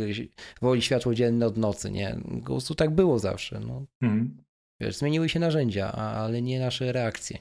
woli 0.61 0.81
światło 0.81 1.15
dzienne 1.15 1.45
od 1.45 1.57
nocy, 1.57 1.91
nie? 1.91 2.19
Po 2.39 2.45
prostu 2.45 2.75
tak 2.75 2.89
było 2.95 3.19
zawsze, 3.19 3.59
no. 3.59 3.85
Mm. 4.01 4.45
Wiesz, 4.81 4.97
zmieniły 4.97 5.29
się 5.29 5.39
narzędzia, 5.39 5.91
ale 5.91 6.41
nie 6.41 6.59
nasze 6.59 6.91
reakcje. 6.91 7.39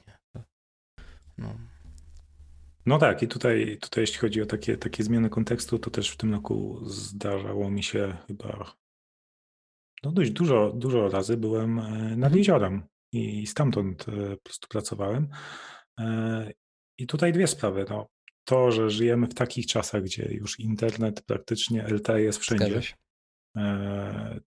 No. 1.37 1.74
No 2.85 2.97
tak, 2.97 3.23
i 3.23 3.27
tutaj, 3.27 3.77
tutaj 3.81 4.01
jeśli 4.01 4.17
chodzi 4.17 4.41
o 4.41 4.45
takie, 4.45 4.77
takie 4.77 5.03
zmiany 5.03 5.29
kontekstu, 5.29 5.79
to 5.79 5.91
też 5.91 6.09
w 6.09 6.17
tym 6.17 6.33
roku 6.33 6.79
zdarzało 6.85 7.71
mi 7.71 7.83
się 7.83 8.17
chyba 8.27 8.75
no 10.03 10.11
dość 10.11 10.31
dużo, 10.31 10.73
dużo 10.75 11.09
razy 11.09 11.37
byłem 11.37 11.79
e, 11.79 11.83
nad 11.91 12.13
mhm. 12.13 12.37
jeziorem 12.37 12.83
i 13.11 13.47
stamtąd 13.47 14.05
e, 14.09 14.35
po 14.35 14.43
prostu 14.43 14.67
pracowałem. 14.67 15.29
E, 15.99 16.51
I 16.97 17.07
tutaj 17.07 17.33
dwie 17.33 17.47
sprawy. 17.47 17.85
No, 17.89 18.07
to, 18.43 18.71
że 18.71 18.89
żyjemy 18.89 19.27
w 19.27 19.33
takich 19.33 19.67
czasach, 19.67 20.03
gdzie 20.03 20.23
już 20.31 20.59
internet 20.59 21.21
praktycznie 21.21 21.87
LTE 21.87 22.21
jest 22.21 22.39
wszędzie. 22.39 22.81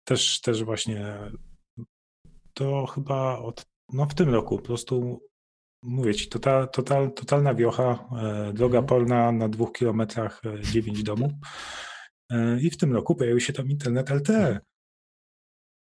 Też, 0.05 0.41
też 0.41 0.65
właśnie 0.65 1.19
to 2.55 2.87
chyba 2.87 3.39
od, 3.39 3.67
no 3.93 4.07
w 4.07 4.15
tym 4.15 4.29
roku 4.29 4.59
po 4.59 4.65
prostu 4.65 5.23
mówię 5.83 6.15
ci, 6.15 6.29
total, 6.29 6.69
total, 6.69 7.13
totalna 7.13 7.55
wiocha, 7.55 8.09
e, 8.23 8.53
droga 8.53 8.79
mhm. 8.79 8.87
polna 8.87 9.33
na 9.33 9.49
dwóch 9.49 9.73
kilometrach, 9.73 10.43
e, 10.45 10.63
dziewięć 10.63 11.03
domów. 11.03 11.33
E, 12.31 12.61
I 12.61 12.71
w 12.71 12.77
tym 12.77 12.93
roku 12.93 13.15
pojawił 13.15 13.41
się 13.41 13.53
tam 13.53 13.69
internet 13.69 14.11
LTE. 14.11 14.61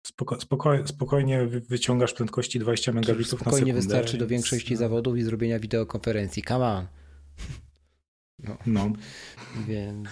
Spoko, 0.07 0.41
spoko, 0.41 0.87
spokojnie 0.87 1.47
wyciągasz 1.47 2.13
prędkości 2.13 2.59
20 2.59 2.91
megabitów 2.91 3.17
na 3.17 3.29
sekundę. 3.29 3.49
Spokojnie 3.49 3.73
wystarczy 3.73 4.17
do 4.17 4.27
większości 4.27 4.73
no. 4.73 4.79
zawodów 4.79 5.17
i 5.17 5.23
zrobienia 5.23 5.59
wideokonferencji. 5.59 6.43
Come 6.43 6.65
on. 6.65 6.87
No. 8.39 8.57
no. 8.65 8.91
Więc... 9.67 10.09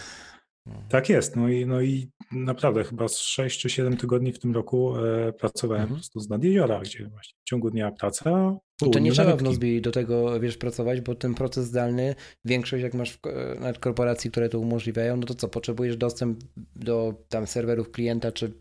No. 0.70 0.84
Tak 0.90 1.10
jest. 1.10 1.36
No 1.36 1.50
i, 1.50 1.66
no 1.66 1.82
i 1.82 2.12
naprawdę 2.32 2.84
chyba 2.84 3.08
z 3.08 3.18
6 3.18 3.62
czy 3.62 3.70
7 3.70 3.98
tygodni 3.98 4.34
w 4.34 4.40
tym 4.40 4.54
roku 4.54 4.96
e, 4.98 5.34
pracowałem 5.34 5.82
mhm. 5.82 5.90
po 5.90 5.96
prostu 5.96 6.20
z 6.20 6.30
nad 6.30 6.44
jeziora, 6.44 6.80
gdzie 6.80 7.08
właśnie 7.08 7.34
w 7.42 7.44
ciągu 7.44 7.72
dnia 7.72 7.92
praca. 7.92 8.58
I 8.88 8.92
to 8.92 9.00
nie 9.00 9.12
trzeba 9.12 9.36
w 9.36 9.44
Nozbi 9.44 9.82
do 9.82 9.92
tego 9.92 10.40
wiesz 10.40 10.58
pracować, 10.58 11.02
bo 11.02 11.16
ten 11.16 11.34
proces 11.34 11.66
zdalny, 11.66 12.16
większość 12.46 12.84
jak 12.84 12.94
masz 12.94 13.12
w, 13.12 13.20
nawet 13.60 13.80
korporacji, 13.80 14.32
które 14.32 14.50
to 14.50 14.60
umożliwiają, 14.60 15.18
no 15.18 15.24
to 15.24 15.36
co, 15.36 15.48
potrzebujesz 15.48 15.98
dostęp 15.98 16.40
do 16.76 17.14
tam 17.30 17.48
serwerów 17.48 17.92
klienta 17.92 18.32
czy 18.32 18.54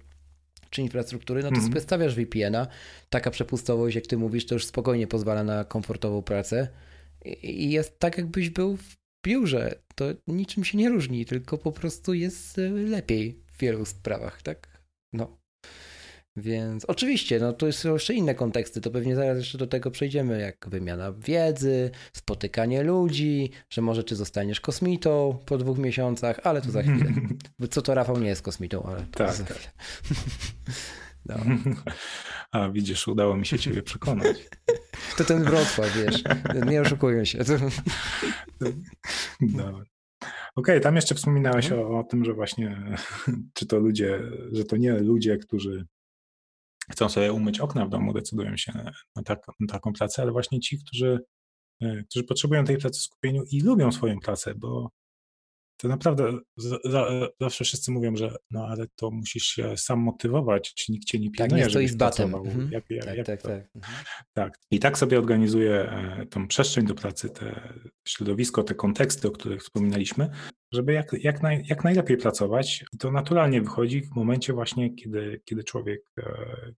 czy 0.70 0.82
infrastruktury, 0.82 1.42
no 1.42 1.48
to 1.48 1.54
mhm. 1.54 1.68
sobie 1.68 1.80
stawiasz 1.80 2.14
VPN-a. 2.14 2.66
Taka 3.10 3.30
przepustowość, 3.30 3.96
jak 3.96 4.06
ty 4.06 4.16
mówisz, 4.16 4.46
to 4.46 4.54
już 4.54 4.66
spokojnie 4.66 5.06
pozwala 5.06 5.44
na 5.44 5.64
komfortową 5.64 6.22
pracę. 6.22 6.68
I 7.42 7.70
jest 7.70 7.98
tak, 7.98 8.18
jakbyś 8.18 8.50
był 8.50 8.76
w 8.76 8.96
biurze. 9.26 9.74
To 9.94 10.04
niczym 10.26 10.64
się 10.64 10.78
nie 10.78 10.88
różni, 10.88 11.26
tylko 11.26 11.58
po 11.58 11.72
prostu 11.72 12.14
jest 12.14 12.58
e, 12.58 12.70
lepiej 12.70 13.40
w 13.46 13.60
wielu 13.60 13.84
sprawach, 13.84 14.42
tak? 14.42 14.82
No. 15.12 15.38
Więc 16.36 16.84
oczywiście, 16.84 17.40
no 17.40 17.52
to 17.52 17.72
są 17.72 17.92
jeszcze 17.92 18.14
inne 18.14 18.34
konteksty, 18.34 18.80
to 18.80 18.90
pewnie 18.90 19.16
zaraz 19.16 19.38
jeszcze 19.38 19.58
do 19.58 19.66
tego 19.66 19.90
przejdziemy, 19.90 20.40
jak 20.40 20.68
wymiana 20.68 21.12
wiedzy, 21.12 21.90
spotykanie 22.12 22.82
ludzi, 22.82 23.50
że 23.70 23.82
może 23.82 24.04
czy 24.04 24.16
zostaniesz 24.16 24.60
kosmitą 24.60 25.38
po 25.46 25.58
dwóch 25.58 25.78
miesiącach, 25.78 26.40
ale 26.44 26.62
to 26.62 26.70
za 26.70 26.82
chwilę. 26.92 27.12
Co 27.70 27.82
to 27.82 27.94
Rafał 27.94 28.20
nie 28.20 28.28
jest 28.28 28.42
kosmitą, 28.42 28.82
ale 28.82 29.00
to 29.00 29.18
tak, 29.18 29.34
za 29.34 29.44
tak. 29.44 29.58
No. 31.28 31.36
A 32.52 32.68
widzisz, 32.68 33.08
udało 33.08 33.36
mi 33.36 33.46
się 33.46 33.58
ciebie 33.58 33.82
przekonać. 33.82 34.36
To 35.16 35.24
ten 35.24 35.44
Wrocław, 35.44 35.96
wiesz, 35.96 36.22
nie 36.66 36.80
oszukują 36.80 37.24
się. 37.24 37.38
Dobra. 39.40 39.68
Okej, 39.70 39.84
okay, 40.54 40.80
tam 40.80 40.96
jeszcze 40.96 41.14
wspominałeś 41.14 41.66
mhm. 41.66 41.86
o, 41.94 41.98
o, 41.98 42.04
tym, 42.04 42.24
że 42.24 42.34
właśnie, 42.34 42.96
czy 43.54 43.66
to 43.66 43.78
ludzie, 43.78 44.22
że 44.52 44.64
to 44.64 44.76
nie 44.76 44.92
ludzie, 44.92 45.38
którzy 45.38 45.86
chcą 46.90 47.08
sobie 47.08 47.32
umyć 47.32 47.60
okna 47.60 47.86
w 47.86 47.90
domu, 47.90 48.12
decydują 48.12 48.56
się 48.56 48.72
na, 49.16 49.22
tak, 49.22 49.40
na 49.60 49.66
taką 49.66 49.92
pracę, 49.92 50.22
ale 50.22 50.32
właśnie 50.32 50.60
ci, 50.60 50.78
którzy, 50.78 51.20
e, 51.80 52.02
którzy 52.10 52.24
potrzebują 52.24 52.64
tej 52.64 52.78
pracy 52.78 53.00
w 53.00 53.02
skupieniu 53.02 53.42
i 53.50 53.60
lubią 53.60 53.92
swoją 53.92 54.18
pracę, 54.18 54.54
bo 54.54 54.90
to 55.78 55.88
naprawdę 55.88 56.38
zawsze 57.40 57.64
wszyscy 57.64 57.92
mówią, 57.92 58.16
że 58.16 58.36
no 58.50 58.66
ale 58.66 58.86
to 58.96 59.10
musisz 59.10 59.42
się 59.42 59.76
sam 59.76 60.00
motywować, 60.00 60.86
nikt 60.88 61.04
cię 61.04 61.18
nie 61.18 61.30
pilnuje, 61.30 61.64
tak, 61.64 61.74
nie 61.74 61.88
z 61.88 61.96
batem. 61.96 62.34
Mhm. 62.34 62.70
Jak, 62.72 62.84
jak, 62.90 63.04
tak, 63.04 63.16
jak 63.16 63.26
tak, 63.26 63.42
tak. 63.42 63.70
Mhm. 63.74 64.04
tak. 64.32 64.58
I 64.70 64.78
tak 64.78 64.98
sobie 64.98 65.18
organizuję 65.18 65.72
e, 65.72 66.26
tą 66.26 66.48
przestrzeń 66.48 66.86
do 66.86 66.94
pracy, 66.94 67.30
te 67.30 67.72
środowisko, 68.08 68.62
te 68.62 68.74
konteksty, 68.74 69.28
o 69.28 69.30
których 69.30 69.62
wspominaliśmy, 69.62 70.30
żeby 70.72 70.92
jak, 70.92 71.12
jak, 71.12 71.42
naj, 71.42 71.62
jak 71.68 71.84
najlepiej 71.84 72.16
pracować. 72.16 72.84
I 72.92 72.98
to 72.98 73.10
naturalnie 73.10 73.62
wychodzi 73.62 74.02
w 74.02 74.14
momencie 74.16 74.52
właśnie, 74.52 74.94
kiedy, 74.94 75.40
kiedy, 75.44 75.64
człowiek, 75.64 76.00
e, 76.18 76.24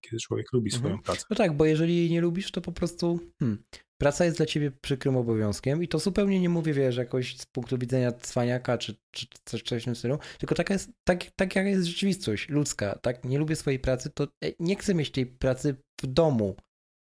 kiedy 0.00 0.20
człowiek 0.20 0.52
lubi 0.52 0.70
swoją 0.70 0.94
mhm. 0.94 1.02
pracę. 1.02 1.24
No 1.30 1.36
tak, 1.36 1.56
bo 1.56 1.64
jeżeli 1.64 2.10
nie 2.10 2.20
lubisz, 2.20 2.50
to 2.50 2.60
po 2.60 2.72
prostu 2.72 3.20
hmm, 3.38 3.62
praca 4.00 4.24
jest 4.24 4.36
dla 4.36 4.46
ciebie 4.46 4.70
przykrym 4.70 5.16
obowiązkiem 5.16 5.82
i 5.82 5.88
to 5.88 5.98
zupełnie 5.98 6.40
nie 6.40 6.48
mówię, 6.48 6.72
wiesz, 6.74 6.96
jakoś 6.96 7.36
z 7.36 7.46
punktu 7.46 7.78
widzenia 7.78 8.12
cwaniaka 8.12 8.78
czy, 8.78 8.96
czy 9.10 9.26
coś, 9.44 9.62
coś 9.62 9.82
w 9.82 9.84
tym 9.84 9.96
stylu, 9.96 10.18
tylko 10.38 10.54
taka 10.54 10.74
jest, 10.74 10.90
tak, 11.04 11.24
tak 11.36 11.56
jak 11.56 11.66
jest 11.66 11.86
rzeczywistość 11.86 12.48
ludzka, 12.48 12.98
tak, 13.02 13.24
nie 13.24 13.38
lubię 13.38 13.56
swojej 13.56 13.78
pracy, 13.78 14.10
to 14.10 14.24
e, 14.24 14.28
nie 14.60 14.76
chcę 14.76 14.94
mieć 14.94 15.10
tej 15.10 15.26
pracy 15.26 15.76
w 16.02 16.06
domu. 16.06 16.56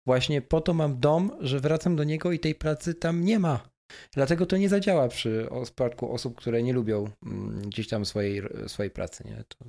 Właśnie 0.06 0.42
po 0.42 0.60
to 0.60 0.74
mam 0.74 1.00
dom, 1.00 1.30
że 1.40 1.60
wracam 1.60 1.96
do 1.96 2.04
niego 2.04 2.32
i 2.32 2.38
tej 2.38 2.54
pracy 2.54 2.94
tam 2.94 3.24
nie 3.24 3.38
ma. 3.38 3.70
Dlatego 4.12 4.46
to 4.46 4.56
nie 4.56 4.68
zadziała 4.68 5.08
przy 5.08 5.48
przypadku 5.62 6.12
osób, 6.12 6.36
które 6.36 6.62
nie 6.62 6.72
lubią 6.72 7.10
mm, 7.26 7.62
gdzieś 7.62 7.88
tam 7.88 8.04
swojej, 8.04 8.42
swojej 8.66 8.90
pracy, 8.90 9.24
nie? 9.24 9.44
To... 9.48 9.64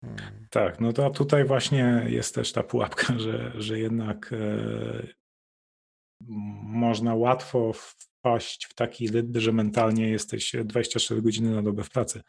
Hmm. 0.00 0.46
Tak, 0.50 0.80
no 0.80 0.92
to 0.92 1.10
tutaj 1.10 1.44
właśnie 1.44 2.06
jest 2.08 2.34
też 2.34 2.52
ta 2.52 2.62
pułapka, 2.62 3.18
że, 3.18 3.52
że 3.54 3.78
jednak 3.78 4.32
e, 4.32 5.21
można 6.62 7.14
łatwo 7.14 7.72
wpaść 7.72 8.66
w 8.66 8.74
taki 8.74 9.08
rytm, 9.08 9.40
że 9.40 9.52
mentalnie 9.52 10.08
jesteś 10.08 10.56
24 10.64 11.22
godziny 11.22 11.54
na 11.54 11.62
dobę 11.62 11.84
w 11.84 11.90
pracy. 11.90 12.22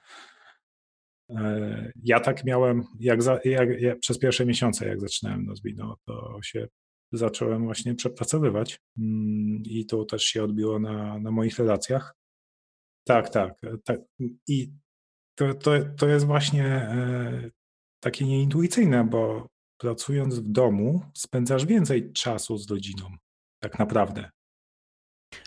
E, 1.29 1.91
ja 2.03 2.19
tak 2.19 2.43
miałem, 2.43 2.83
jak, 2.99 3.23
za, 3.23 3.39
jak, 3.45 3.81
jak 3.81 3.99
przez 3.99 4.19
pierwsze 4.19 4.45
miesiące, 4.45 4.87
jak 4.87 5.01
zaczynałem 5.01 5.45
Nozbi, 5.45 5.75
no 5.75 5.97
to 6.05 6.39
się 6.43 6.67
zacząłem 7.11 7.65
właśnie 7.65 7.95
przepracowywać 7.95 8.79
mm, 8.97 9.63
i 9.65 9.85
to 9.85 10.05
też 10.05 10.23
się 10.23 10.43
odbiło 10.43 10.79
na, 10.79 11.19
na 11.19 11.31
moich 11.31 11.59
relacjach. 11.59 12.15
Tak, 13.07 13.29
tak. 13.29 13.53
tak. 13.83 13.99
I 14.47 14.71
to, 15.35 15.53
to, 15.53 15.71
to 15.97 16.07
jest 16.07 16.25
właśnie 16.25 16.65
e, 16.65 17.49
takie 17.99 18.25
nieintuicyjne, 18.25 19.03
bo 19.03 19.47
pracując 19.77 20.39
w 20.39 20.51
domu 20.51 21.01
spędzasz 21.13 21.65
więcej 21.65 22.13
czasu 22.13 22.57
z 22.57 22.71
rodziną 22.71 23.05
tak 23.63 23.79
naprawdę. 23.79 24.29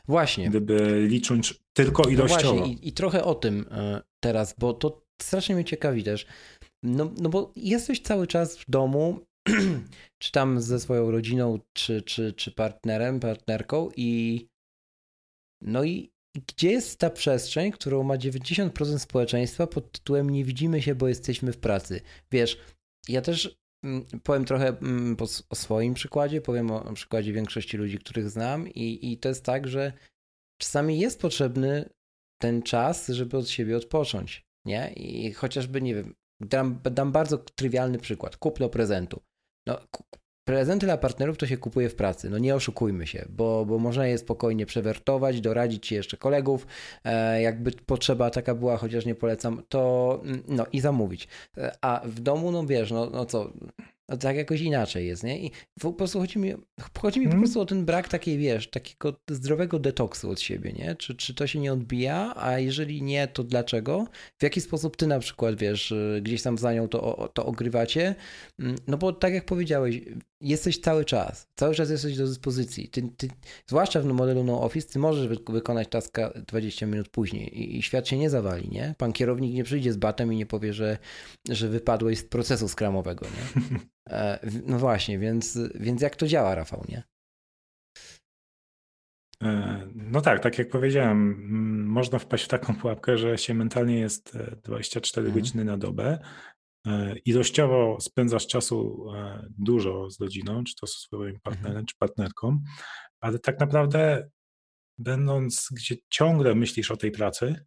Właśnie. 0.09 0.51
Gdyby 0.51 1.07
licząc 1.09 1.55
tylko 1.73 2.03
ilościowo. 2.09 2.45
No 2.45 2.59
właśnie 2.59 2.75
i, 2.75 2.89
i 2.89 2.93
trochę 2.93 3.25
o 3.25 3.35
tym 3.35 3.67
e, 3.71 4.03
teraz, 4.21 4.55
bo 4.59 4.75
to 4.75 5.03
strasznie 5.23 5.55
mnie 5.55 5.65
ciekawi 5.65 6.05
też. 6.05 6.27
No, 6.83 7.13
no 7.21 7.29
bo 7.29 7.53
jesteś 7.57 8.01
cały 8.01 8.27
czas 8.27 8.59
w 8.59 8.71
domu, 8.71 9.21
czy 10.23 10.33
tam 10.33 10.61
ze 10.61 10.81
swoją 10.81 11.11
rodziną, 11.11 11.59
czy, 11.73 12.03
czy, 12.03 12.33
czy 12.33 12.53
partnerem, 12.53 13.21
partnerką 13.21 13.89
i 13.97 14.47
no 15.63 15.85
i 15.85 16.11
gdzie 16.49 16.71
jest 16.71 16.99
ta 16.99 17.11
przestrzeń, 17.11 17.73
którą 17.73 18.03
ma 18.03 18.17
90% 18.17 18.99
społeczeństwa 18.99 19.67
pod 19.67 19.93
tytułem 19.93 20.31
nie 20.31 20.45
widzimy 20.45 20.83
się, 20.83 20.95
bo 20.95 21.09
jesteśmy 21.09 21.53
w 21.53 21.59
pracy. 21.59 22.01
Wiesz, 22.31 22.59
ja 23.09 23.23
też 23.23 23.57
powiem 24.23 24.45
trochę 24.45 24.69
mm, 24.69 25.17
o 25.51 25.55
swoim 25.55 25.95
przykładzie, 25.95 26.41
powiem 26.41 26.71
o 26.71 26.93
przykładzie 26.93 27.33
większości 27.33 27.77
ludzi, 27.77 27.99
których 27.99 28.31
znam, 28.31 28.69
i, 28.69 29.13
i 29.13 29.19
to 29.19 29.29
jest 29.29 29.45
tak, 29.45 29.69
że 29.69 29.93
czasami 30.61 30.99
jest 30.99 31.21
potrzebny 31.21 31.89
ten 32.39 32.63
czas, 32.63 33.09
żeby 33.09 33.37
od 33.37 33.49
siebie 33.49 33.77
odpocząć. 33.77 34.47
Nie? 34.65 34.93
I 34.93 35.33
chociażby, 35.33 35.83
nie 35.83 35.95
wiem, 35.95 36.15
dam, 36.41 36.81
dam 36.83 37.13
bardzo 37.13 37.39
trywialny 37.39 37.99
przykład. 37.99 38.37
Kupno 38.37 38.69
prezentu. 38.69 39.21
No, 39.67 39.79
Prezenty 40.49 40.87
dla 40.87 40.97
partnerów 40.97 41.39
to 41.39 41.47
się 41.47 41.57
kupuje 41.57 41.89
w 41.89 41.95
pracy, 41.95 42.31
no 42.31 42.39
nie 42.39 42.55
oszukujmy 42.55 43.07
się, 43.07 43.27
bo, 43.29 43.65
bo 43.65 43.79
można 43.79 44.07
je 44.07 44.19
spokojnie 44.19 44.67
przewertować, 44.67 45.41
doradzić 45.41 45.93
jeszcze 45.93 46.17
kolegów, 46.17 46.67
e, 47.05 47.43
jakby 47.43 47.73
potrzeba 47.73 48.31
taka 48.31 48.55
była, 48.55 48.77
chociaż 48.77 49.07
nie 49.07 49.15
polecam, 49.15 49.63
to 49.69 50.21
mm, 50.25 50.43
no 50.49 50.67
i 50.73 50.81
zamówić. 50.81 51.29
E, 51.59 51.77
a 51.81 52.01
w 52.05 52.21
domu, 52.21 52.53
no 52.53 52.67
wiesz, 52.67 52.91
no, 52.91 53.11
no 53.11 53.25
co, 53.25 53.53
no 54.09 54.17
tak 54.17 54.37
jakoś 54.37 54.61
inaczej 54.61 55.07
jest, 55.07 55.25
nie? 55.25 55.39
I 55.47 55.51
po 55.81 55.93
prostu 55.93 56.21
chodzi 56.21 56.39
mi, 56.39 56.55
chodzi 56.99 57.21
mi 57.21 57.27
po 57.27 57.31
mhm. 57.31 57.43
prostu 57.43 57.61
o 57.61 57.67
ten 57.67 57.85
brak 57.85 58.09
takiej, 58.09 58.39
wiesz, 58.39 58.71
takiego 58.71 59.21
zdrowego 59.31 59.79
detoksu 59.79 60.31
od 60.31 60.41
siebie, 60.41 60.73
nie? 60.73 60.95
Czy, 60.95 61.15
czy 61.15 61.35
to 61.35 61.47
się 61.47 61.59
nie 61.59 61.73
odbija, 61.73 62.33
a 62.37 62.59
jeżeli 62.59 63.03
nie, 63.03 63.29
to 63.29 63.45
dlaczego? 63.45 64.07
W 64.39 64.43
jaki 64.43 64.61
sposób 64.61 64.97
ty 64.97 65.07
na 65.07 65.19
przykład, 65.19 65.59
wiesz, 65.59 65.95
gdzieś 66.23 66.43
tam 66.43 66.59
za 66.59 66.73
nią 66.73 66.89
to, 66.89 67.31
to 67.35 67.47
ogrywacie? 67.47 68.15
Mm, 68.59 68.77
no 68.87 68.97
bo 68.97 69.13
tak 69.13 69.35
jak 69.35 69.45
powiedziałeś, 69.45 70.01
jesteś 70.41 70.79
cały 70.79 71.05
czas, 71.05 71.49
cały 71.57 71.75
czas 71.75 71.91
jesteś 71.91 72.17
do 72.17 72.27
dyspozycji. 72.27 72.89
Ty, 72.89 73.03
ty, 73.17 73.29
zwłaszcza 73.67 74.01
w 74.01 74.05
modelu 74.07 74.45
no 74.45 74.63
office, 74.63 74.89
ty 74.89 74.99
możesz 74.99 75.29
wy, 75.29 75.37
wykonać 75.49 75.89
taska 75.89 76.33
20 76.47 76.87
minut 76.87 77.09
później 77.09 77.59
i, 77.59 77.79
i, 77.79 77.83
świat 77.83 78.09
się 78.09 78.19
nie 78.19 78.31
zawali, 78.31 78.69
nie? 78.69 78.95
Pan 78.99 79.13
kierownik 79.13 79.55
nie 79.55 79.65
przyjdzie 79.65 79.93
z 79.93 79.97
batem 79.97 80.33
i 80.33 80.37
nie 80.37 80.47
powie, 80.47 80.73
że, 80.73 80.99
że 81.49 81.69
wypadłeś 81.69 82.19
z 82.19 82.25
procesu 82.25 82.69
skramowego, 82.69 83.27
nie? 83.27 83.79
E, 84.11 84.51
no 84.67 84.79
właśnie, 84.79 85.19
więc, 85.19 85.59
więc 85.75 86.03
jak 86.03 86.17
to 86.17 86.27
działa, 86.27 86.55
Rafał, 86.55 86.85
nie? 86.89 87.03
E, 89.43 89.83
no 89.95 90.21
tak, 90.21 90.43
tak 90.43 90.59
jak 90.59 90.69
powiedziałem, 90.69 91.37
można 91.87 92.19
wpaść 92.19 92.45
w 92.45 92.49
taką 92.49 92.75
pułapkę, 92.77 93.19
że 93.19 93.39
się 93.39 93.55
mentalnie 93.55 93.99
jest 93.99 94.39
24 94.65 95.27
e, 95.27 95.29
mhm. 95.29 95.43
godziny 95.43 95.65
na 95.65 95.79
dobę. 95.79 96.19
Ilościowo 97.25 98.01
spędzasz 98.01 98.47
czasu 98.47 99.07
dużo 99.59 100.11
z 100.11 100.21
rodziną, 100.21 100.65
czy 100.65 100.75
to 100.75 100.87
ze 100.87 100.93
swoim 100.93 101.41
partnerem, 101.41 101.71
mhm. 101.71 101.87
czy 101.87 101.97
partnerką, 101.99 102.63
ale 103.21 103.39
tak 103.39 103.61
naprawdę, 103.61 104.29
będąc 104.99 105.69
gdzie 105.73 105.97
ciągle 106.11 106.55
myślisz 106.55 106.91
o 106.91 106.97
tej 106.97 107.11
pracy, 107.11 107.67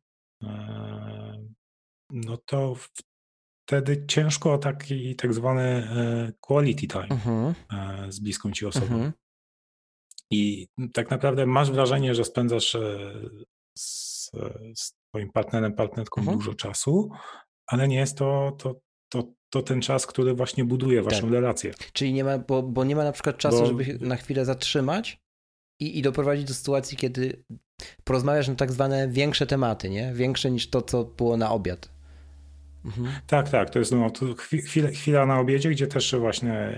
no 2.09 2.37
to 2.45 2.75
w 2.75 2.89
wtedy 3.69 4.05
ciężko 4.07 4.53
o 4.53 4.57
taki 4.57 5.15
tak 5.15 5.33
zwany 5.33 5.61
e, 5.61 6.31
quality 6.39 6.87
time 6.87 7.07
mhm. 7.09 7.53
E, 7.73 8.11
z 8.11 8.19
bliską 8.19 8.51
ci 8.51 8.65
osobą. 8.65 8.85
Mhm. 8.85 9.11
I 10.31 10.67
tak 10.93 11.09
naprawdę 11.09 11.45
masz 11.45 11.71
wrażenie, 11.71 12.15
że 12.15 12.25
spędzasz 12.25 12.77
z, 13.77 14.31
z 14.75 14.93
twoim 15.09 15.31
partnerem, 15.31 15.73
partnerką 15.73 16.21
mhm. 16.21 16.37
dużo 16.37 16.53
czasu, 16.53 17.09
ale 17.67 17.87
nie 17.87 17.95
jest 17.95 18.17
to, 18.17 18.55
to, 18.57 18.79
to, 19.09 19.23
to 19.49 19.61
ten 19.61 19.81
czas, 19.81 20.07
który 20.07 20.33
właśnie 20.33 20.65
buduje 20.65 21.01
waszą 21.01 21.21
tak. 21.21 21.31
relację. 21.31 21.73
Czyli 21.93 22.13
nie 22.13 22.23
ma, 22.23 22.37
bo, 22.37 22.63
bo 22.63 22.83
nie 22.83 22.95
ma 22.95 23.03
na 23.03 23.11
przykład 23.11 23.37
czasu, 23.37 23.59
bo... 23.59 23.65
żeby 23.65 23.85
się 23.85 23.97
na 24.01 24.15
chwilę 24.15 24.45
zatrzymać 24.45 25.21
i, 25.79 25.99
i 25.99 26.01
doprowadzić 26.01 26.45
do 26.45 26.53
sytuacji, 26.53 26.97
kiedy 26.97 27.43
porozmawiasz 28.03 28.47
na 28.47 28.55
tak 28.55 28.71
zwane 28.71 29.07
większe 29.07 29.47
tematy, 29.47 29.89
nie? 29.89 30.13
Większe 30.13 30.51
niż 30.51 30.69
to, 30.69 30.81
co 30.81 31.03
było 31.03 31.37
na 31.37 31.51
obiad. 31.51 31.98
Mhm. 32.85 33.07
Tak, 33.27 33.49
tak. 33.49 33.69
To 33.69 33.79
jest 33.79 33.91
no, 33.91 34.09
to 34.09 34.25
chwila, 34.35 34.89
chwila 34.89 35.25
na 35.25 35.39
obiedzie, 35.39 35.69
gdzie 35.69 35.87
też 35.87 36.15
właśnie 36.15 36.75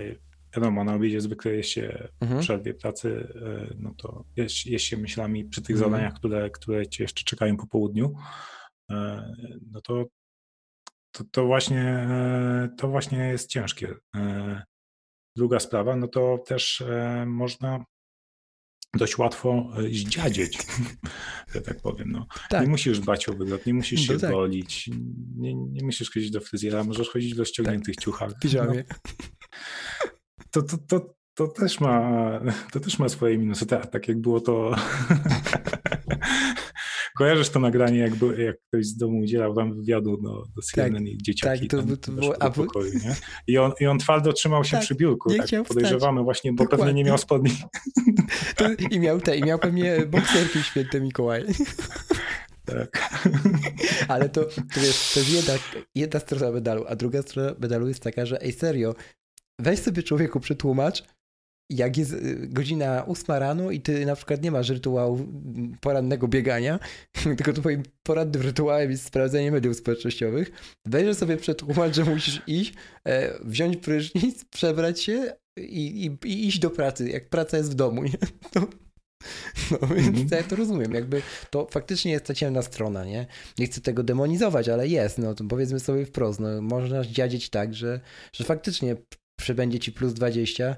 wiadomo, 0.56 0.84
na 0.84 0.94
obiedzie 0.94 1.20
zwykle 1.20 1.52
jest 1.52 1.68
się 1.68 2.08
mhm. 2.20 2.40
w 2.40 2.44
przerwie 2.44 2.74
pracy, 2.74 3.28
e, 3.70 3.74
no 3.78 3.94
to 3.96 4.24
jest, 4.36 4.66
jest 4.66 4.84
się 4.84 4.96
myślami 4.96 5.44
przy 5.44 5.62
tych 5.62 5.76
mhm. 5.76 5.92
zadaniach, 5.92 6.14
które, 6.14 6.50
które 6.50 6.86
cię 6.86 7.04
jeszcze 7.04 7.24
czekają 7.24 7.56
po 7.56 7.66
południu. 7.66 8.14
E, 8.90 9.28
no 9.70 9.80
to, 9.80 10.04
to, 11.12 11.24
to, 11.30 11.46
właśnie, 11.46 11.82
e, 11.82 12.68
to 12.78 12.88
właśnie 12.88 13.18
jest 13.18 13.50
ciężkie. 13.50 13.94
Druga 15.36 15.60
sprawa, 15.60 15.96
no 15.96 16.08
to 16.08 16.38
też 16.46 16.84
można 17.26 17.84
dość 18.96 19.18
łatwo 19.18 19.72
e, 19.76 19.82
zdziadzieć, 19.82 20.58
że 21.54 21.60
tak 21.60 21.80
powiem. 21.80 22.12
No. 22.12 22.26
Tak. 22.50 22.62
Nie 22.62 22.68
musisz 22.68 23.00
dbać 23.00 23.28
o 23.28 23.32
wygląd, 23.32 23.66
nie 23.66 23.74
musisz 23.74 24.08
no 24.08 24.14
się 24.14 24.20
tak. 24.20 24.30
golić, 24.30 24.90
nie, 25.36 25.54
nie 25.54 25.84
musisz 25.84 26.10
chodzić 26.10 26.30
do 26.30 26.40
fryzjera, 26.40 26.84
możesz 26.84 27.08
chodzić 27.08 27.34
w 27.34 27.38
rozciągniętych 27.38 27.96
tak. 27.96 28.04
ciuchach. 28.04 28.32
No. 28.54 28.72
To, 30.50 30.62
to, 30.62 30.78
to, 30.78 31.14
to, 31.34 31.48
też 31.48 31.80
ma, 31.80 32.10
to 32.72 32.80
też 32.80 32.98
ma 32.98 33.08
swoje 33.08 33.38
minusy. 33.38 33.66
Tak, 33.66 33.90
tak 33.90 34.08
jak 34.08 34.20
było 34.20 34.40
to 34.40 34.74
Kojarzysz 37.22 37.50
to 37.50 37.60
nagranie, 37.60 37.98
jak, 37.98 38.12
jak 38.38 38.56
ktoś 38.68 38.86
z 38.86 38.96
domu 38.96 39.18
udzielał 39.18 39.54
tam 39.54 39.74
wywiadu 39.74 40.16
do, 40.16 40.44
do 40.56 40.62
CNN 40.62 41.04
tak, 41.04 41.12
i 41.12 41.18
dzieciaki 41.22 41.68
tak, 41.68 41.80
to, 41.80 41.96
to 41.96 42.12
było, 42.12 42.42
a 42.42 42.50
pokoju, 42.50 42.92
nie? 42.92 43.16
I 43.46 43.58
on, 43.58 43.72
I 43.80 43.86
on 43.86 43.98
twardo 43.98 44.32
trzymał 44.32 44.64
się 44.64 44.70
tak, 44.70 44.80
przy 44.80 44.94
biurku, 44.94 45.34
tak 45.34 45.68
podejrzewamy 45.68 46.16
wstać. 46.16 46.24
właśnie, 46.24 46.52
bo 46.52 46.64
Dokładnie. 46.64 46.86
pewnie 46.86 47.02
nie 47.02 47.08
miał 47.08 47.18
spodni. 47.18 47.50
I 48.90 49.00
miał 49.00 49.20
te, 49.20 49.36
i 49.36 49.42
miał 49.42 49.58
pewnie 49.58 50.06
bokserki 50.06 50.62
święte 50.62 51.00
Mikołaj. 51.00 51.44
Tak. 52.64 53.20
Ale 54.08 54.28
to, 54.28 54.44
to, 54.44 54.80
wiesz, 54.80 55.12
to 55.14 55.20
jest 55.20 55.32
jedna, 55.32 55.54
jedna 55.94 56.20
strona 56.20 56.50
medalu, 56.50 56.84
a 56.88 56.96
druga 56.96 57.22
strona 57.22 57.54
medalu 57.58 57.88
jest 57.88 58.02
taka, 58.02 58.26
że 58.26 58.42
ej 58.42 58.52
serio, 58.52 58.94
weź 59.58 59.78
sobie 59.78 60.02
człowieku 60.02 60.40
przetłumacz, 60.40 61.04
jak 61.70 61.96
jest 61.96 62.12
y, 62.12 62.48
godzina 62.48 63.06
8 63.06 63.36
rano 63.36 63.70
i 63.70 63.80
ty 63.80 64.06
na 64.06 64.16
przykład 64.16 64.42
nie 64.42 64.50
masz 64.50 64.68
rytuału 64.68 65.28
porannego 65.80 66.28
biegania, 66.28 66.78
tylko 67.36 67.52
twoim 67.52 67.82
porannym 68.02 68.42
rytuałem 68.42 68.90
jest 68.90 69.04
sprawdzenie 69.04 69.50
mediów 69.50 69.76
społecznościowych, 69.76 70.50
weź 70.86 71.16
sobie 71.16 71.36
przetłumacz, 71.36 71.96
że 71.96 72.04
musisz 72.04 72.42
iść, 72.46 72.74
e, 73.08 73.38
wziąć 73.44 73.76
prysznic, 73.76 74.44
przebrać 74.44 75.02
się 75.02 75.32
i, 75.58 76.06
i, 76.06 76.28
i, 76.28 76.46
iść 76.48 76.58
do 76.58 76.70
pracy, 76.70 77.10
jak 77.10 77.28
praca 77.28 77.56
jest 77.56 77.72
w 77.72 77.74
domu. 77.74 78.02
Nie? 78.02 78.18
To, 78.52 78.66
no 79.70 79.78
więc 79.86 80.08
mm 80.08 80.26
-hmm. 80.26 80.36
ja 80.36 80.42
to 80.42 80.56
rozumiem, 80.56 80.92
jakby 80.92 81.22
to 81.50 81.66
faktycznie 81.70 82.12
jest 82.12 82.24
ta 82.24 82.34
ciemna 82.34 82.62
strona, 82.62 83.04
nie? 83.04 83.26
Nie 83.58 83.66
chcę 83.66 83.80
tego 83.80 84.02
demonizować, 84.02 84.68
ale 84.68 84.88
jest, 84.88 85.18
no 85.18 85.34
to 85.34 85.44
powiedzmy 85.44 85.80
sobie 85.80 86.06
wprost, 86.06 86.40
no 86.40 86.62
można 86.62 87.04
dziadzieć 87.04 87.50
tak, 87.50 87.74
że, 87.74 88.00
że 88.32 88.44
faktycznie 88.44 88.96
przybędzie 89.42 89.78
ci 89.78 89.92
plus 89.92 90.12
20 90.12 90.76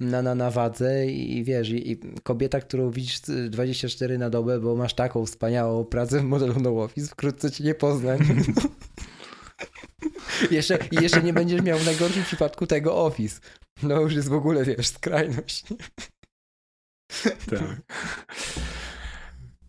na, 0.00 0.22
na, 0.22 0.34
na 0.34 0.50
wadze 0.50 1.06
i 1.06 1.44
wiesz, 1.44 1.70
i, 1.70 1.90
i 1.90 2.00
kobieta, 2.22 2.60
którą 2.60 2.90
widzisz 2.90 3.20
24 3.50 4.18
na 4.18 4.30
dobę, 4.30 4.60
bo 4.60 4.76
masz 4.76 4.94
taką 4.94 5.26
wspaniałą 5.26 5.84
pracę 5.84 6.20
w 6.20 6.24
modelu 6.24 6.54
no 6.60 6.82
office, 6.82 7.08
wkrótce 7.08 7.50
cię 7.50 7.64
nie 7.64 7.74
pozna. 7.74 8.16
jeszcze, 10.50 10.78
I 10.90 11.02
jeszcze 11.02 11.22
nie 11.22 11.32
będziesz 11.32 11.62
miał 11.62 11.78
w 11.78 11.86
najgorszym 11.86 12.24
przypadku 12.24 12.66
tego 12.66 13.04
office. 13.04 13.40
No 13.82 14.00
już 14.00 14.14
jest 14.14 14.28
w 14.28 14.32
ogóle, 14.32 14.64
wiesz, 14.64 14.88
skrajność. 14.88 15.64
tak. 17.50 17.82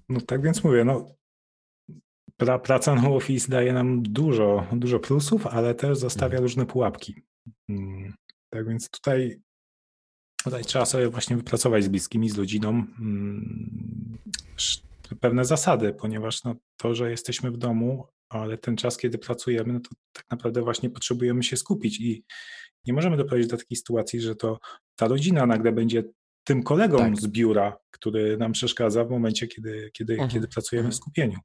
No 0.09 0.21
tak 0.21 0.41
więc 0.41 0.63
mówię, 0.63 0.85
no 0.85 1.07
pra, 2.37 2.59
praca 2.59 2.95
na 2.95 3.09
office 3.09 3.51
daje 3.51 3.73
nam 3.73 4.03
dużo, 4.03 4.67
dużo 4.71 4.99
plusów, 4.99 5.47
ale 5.47 5.75
też 5.75 5.97
zostawia 5.97 6.39
różne 6.39 6.65
pułapki. 6.65 7.21
Tak 8.53 8.67
więc 8.67 8.89
tutaj, 8.89 9.41
tutaj 10.43 10.63
trzeba 10.63 10.85
sobie 10.85 11.09
właśnie 11.09 11.37
wypracować 11.37 11.83
z 11.83 11.87
bliskimi, 11.87 12.29
z 12.29 12.37
rodziną 12.37 12.69
mm, 12.69 14.17
pewne 15.19 15.45
zasady, 15.45 15.93
ponieważ 15.93 16.43
no, 16.43 16.55
to, 16.77 16.95
że 16.95 17.11
jesteśmy 17.11 17.51
w 17.51 17.57
domu, 17.57 18.07
ale 18.29 18.57
ten 18.57 18.77
czas, 18.77 18.97
kiedy 18.97 19.17
pracujemy, 19.17 19.73
no 19.73 19.79
to 19.79 19.89
tak 20.13 20.25
naprawdę 20.31 20.61
właśnie 20.61 20.89
potrzebujemy 20.89 21.43
się 21.43 21.57
skupić 21.57 21.99
i 21.99 22.23
nie 22.85 22.93
możemy 22.93 23.17
doprowadzić 23.17 23.51
do 23.51 23.57
takiej 23.57 23.77
sytuacji, 23.77 24.21
że 24.21 24.35
to 24.35 24.59
ta 24.95 25.07
rodzina 25.07 25.45
nagle 25.45 25.71
będzie 25.71 26.03
tym 26.43 26.63
kolegą 26.63 26.97
tak. 26.97 27.17
z 27.17 27.27
biura, 27.27 27.77
który 27.91 28.37
nam 28.37 28.51
przeszkadza 28.51 29.05
w 29.05 29.09
momencie, 29.09 29.47
kiedy, 29.47 29.91
kiedy, 29.93 30.13
mhm. 30.13 30.31
kiedy 30.31 30.47
pracujemy 30.47 30.83
w 30.83 30.93
mhm. 30.93 30.97
skupieniu. 30.97 31.39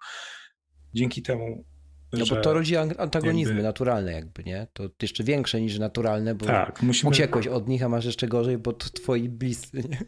Dzięki 0.94 1.22
temu 1.22 1.64
no 2.12 2.24
bo 2.30 2.36
to 2.36 2.52
rodzi 2.52 2.76
antagonizmy 2.76 3.52
jakby... 3.52 3.62
naturalne 3.62 4.12
jakby, 4.12 4.44
nie? 4.44 4.66
To 4.72 4.88
jeszcze 5.02 5.24
większe 5.24 5.60
niż 5.60 5.78
naturalne, 5.78 6.34
bo 6.34 6.46
tak, 6.46 6.82
musimy... 6.82 7.10
uciekłeś 7.10 7.46
od 7.46 7.68
nich, 7.68 7.82
a 7.82 7.88
masz 7.88 8.04
jeszcze 8.04 8.28
gorzej, 8.28 8.58
bo 8.58 8.72
to 8.72 8.90
twoi 8.90 9.28
bliscy, 9.28 9.82
nie? 9.88 10.04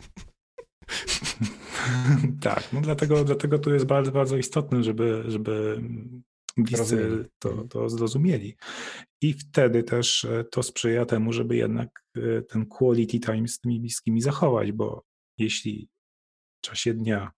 tak, 2.41 2.73
no 2.73 2.81
dlatego, 2.81 3.25
dlatego 3.25 3.59
tu 3.59 3.75
jest 3.75 3.87
bardzo, 3.87 4.13
bardzo 4.13 4.37
istotne, 4.37 4.85
żeby, 4.85 5.25
żeby 5.27 5.83
bliscy 6.57 7.29
to, 7.39 7.65
to 7.65 7.89
zrozumieli. 7.89 8.57
I 9.23 9.33
wtedy 9.33 9.83
też 9.83 10.25
e, 10.25 10.45
to 10.45 10.63
sprzyja 10.63 11.07
temu, 11.07 11.33
żeby 11.33 11.57
jednak 11.57 12.05
e, 12.17 12.43
ten 12.43 12.67
quality 12.67 13.21
time 13.21 13.49
z 13.49 13.61
tymi 13.61 13.81
bliskimi 13.81 14.21
zachować, 14.21 14.73
bo 14.73 15.05
jeśli 15.39 15.89
w 16.63 16.67
czasie 16.67 16.95
dnia 16.95 17.31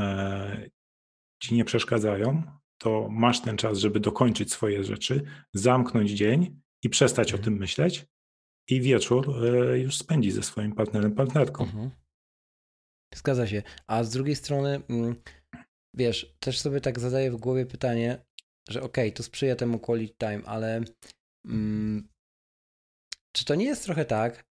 e, 0.00 0.70
ci 1.42 1.54
nie 1.54 1.64
przeszkadzają, 1.64 2.42
to 2.78 3.08
masz 3.10 3.40
ten 3.40 3.56
czas, 3.56 3.78
żeby 3.78 4.00
dokończyć 4.00 4.52
swoje 4.52 4.84
rzeczy, 4.84 5.22
zamknąć 5.54 6.10
dzień 6.10 6.60
i 6.82 6.88
przestać 6.88 7.28
mhm. 7.28 7.40
o 7.40 7.44
tym 7.44 7.56
myśleć 7.58 8.06
i 8.68 8.80
wieczór 8.80 9.46
e, 9.46 9.78
już 9.78 9.96
spędzi 9.96 10.30
ze 10.30 10.42
swoim 10.42 10.72
partnerem, 10.72 11.14
partnerką. 11.14 11.64
Mhm. 11.64 11.90
Zgadza 13.14 13.46
się. 13.46 13.62
A 13.86 14.04
z 14.04 14.10
drugiej 14.10 14.36
strony, 14.36 14.82
mm, 14.88 15.14
wiesz, 15.94 16.36
też 16.40 16.60
sobie 16.60 16.80
tak 16.80 17.00
zadaję 17.00 17.30
w 17.30 17.36
głowie 17.36 17.66
pytanie, 17.66 18.24
że 18.68 18.82
okej, 18.82 19.08
okay, 19.08 19.16
to 19.16 19.22
sprzyja 19.22 19.56
temu 19.56 19.78
quality 19.78 20.14
time, 20.18 20.42
ale 20.44 20.80
mm, 21.46 22.08
czy 23.36 23.44
to 23.44 23.54
nie 23.54 23.64
jest 23.64 23.84
trochę 23.84 24.04
tak, 24.04 24.44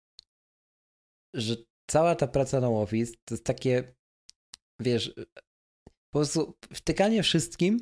że 1.36 1.56
cała 1.90 2.16
ta 2.16 2.28
praca 2.28 2.60
na 2.60 2.70
office 2.70 3.14
to 3.26 3.34
jest 3.36 3.46
takie, 3.46 3.96
wiesz, 4.80 5.14
po 6.12 6.20
prostu 6.20 6.58
wtykanie 6.74 7.24
wszystkim 7.24 7.80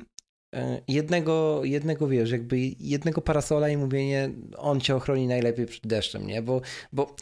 jednego, 0.88 1.64
jednego 1.64 2.08
wiesz, 2.08 2.30
jakby 2.30 2.58
jednego 2.80 3.20
parasola 3.20 3.68
i 3.68 3.76
mówienie, 3.76 4.30
on 4.56 4.80
cię 4.80 4.96
ochroni 4.96 5.26
najlepiej 5.26 5.66
przed 5.66 5.86
deszczem, 5.86 6.26
nie? 6.26 6.42
Bo, 6.42 6.60
bo 6.92 7.16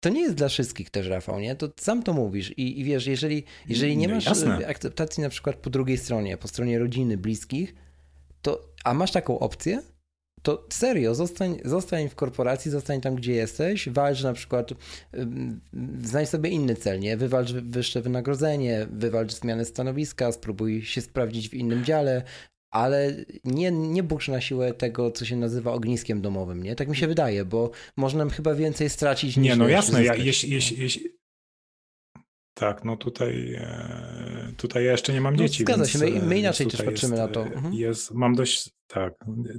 to 0.00 0.08
nie 0.08 0.20
jest 0.20 0.34
dla 0.34 0.48
wszystkich 0.48 0.90
też, 0.90 1.06
Rafał, 1.06 1.40
nie? 1.40 1.56
To 1.56 1.68
sam 1.80 2.02
to 2.02 2.12
mówisz 2.12 2.50
i, 2.50 2.80
i 2.80 2.84
wiesz, 2.84 3.06
jeżeli, 3.06 3.44
jeżeli 3.68 3.96
nie 3.96 4.08
no 4.08 4.14
masz 4.14 4.26
Jasne. 4.26 4.66
akceptacji 4.66 5.22
na 5.22 5.28
przykład 5.28 5.56
po 5.56 5.70
drugiej 5.70 5.98
stronie, 5.98 6.36
po 6.36 6.48
stronie 6.48 6.78
rodziny, 6.78 7.16
bliskich, 7.16 7.74
to, 8.42 8.68
a 8.84 8.94
masz 8.94 9.12
taką 9.12 9.38
opcję, 9.38 9.82
to 10.42 10.66
serio, 10.72 11.14
zostań, 11.14 11.58
zostań 11.64 12.08
w 12.08 12.14
korporacji, 12.14 12.70
zostań 12.70 13.00
tam, 13.00 13.14
gdzie 13.14 13.32
jesteś, 13.32 13.88
walcz 13.88 14.22
na 14.22 14.32
przykład, 14.32 14.70
znajdź 16.02 16.28
sobie 16.28 16.50
inny 16.50 16.74
cel, 16.74 17.00
nie? 17.00 17.16
Wywalcz 17.16 17.52
wyższe 17.52 18.02
wynagrodzenie, 18.02 18.86
wywalcz 18.90 19.32
zmianę 19.32 19.64
stanowiska, 19.64 20.32
spróbuj 20.32 20.84
się 20.84 21.00
sprawdzić 21.00 21.48
w 21.48 21.54
innym 21.54 21.84
dziale, 21.84 22.22
ale 22.70 23.24
nie, 23.44 23.70
nie 23.70 24.02
burz 24.02 24.28
na 24.28 24.40
siłę 24.40 24.74
tego, 24.74 25.10
co 25.10 25.24
się 25.24 25.36
nazywa 25.36 25.72
ogniskiem 25.72 26.20
domowym, 26.20 26.62
nie? 26.62 26.76
Tak 26.76 26.88
mi 26.88 26.96
się 26.96 27.06
wydaje, 27.06 27.44
bo 27.44 27.70
można 27.96 28.28
chyba 28.28 28.54
więcej 28.54 28.90
stracić 28.90 29.36
niż... 29.36 29.44
Nie, 29.46 29.56
no 29.56 29.68
jasne, 29.68 30.04
ja, 30.04 30.14
jeśli, 30.14 30.50
jeśli, 30.50 30.82
jeśli... 30.82 31.17
Tak, 32.58 32.84
no 32.84 32.96
tutaj 32.96 33.54
e, 33.54 34.52
tutaj 34.56 34.84
ja 34.84 34.90
jeszcze 34.90 35.12
nie 35.12 35.20
mam 35.20 35.36
no, 35.36 35.38
dzieci. 35.38 35.62
Zgadza 35.62 35.86
się, 35.86 35.98
my, 35.98 36.22
my 36.22 36.38
inaczej 36.38 36.66
też 36.66 36.82
patrzymy 36.82 37.16
jest, 37.16 37.26
na 37.26 37.28
to. 37.28 37.46
Mhm. 37.46 37.74
Jest, 37.74 38.14
mam 38.14 38.34
dość, 38.34 38.70
tak, 38.86 39.14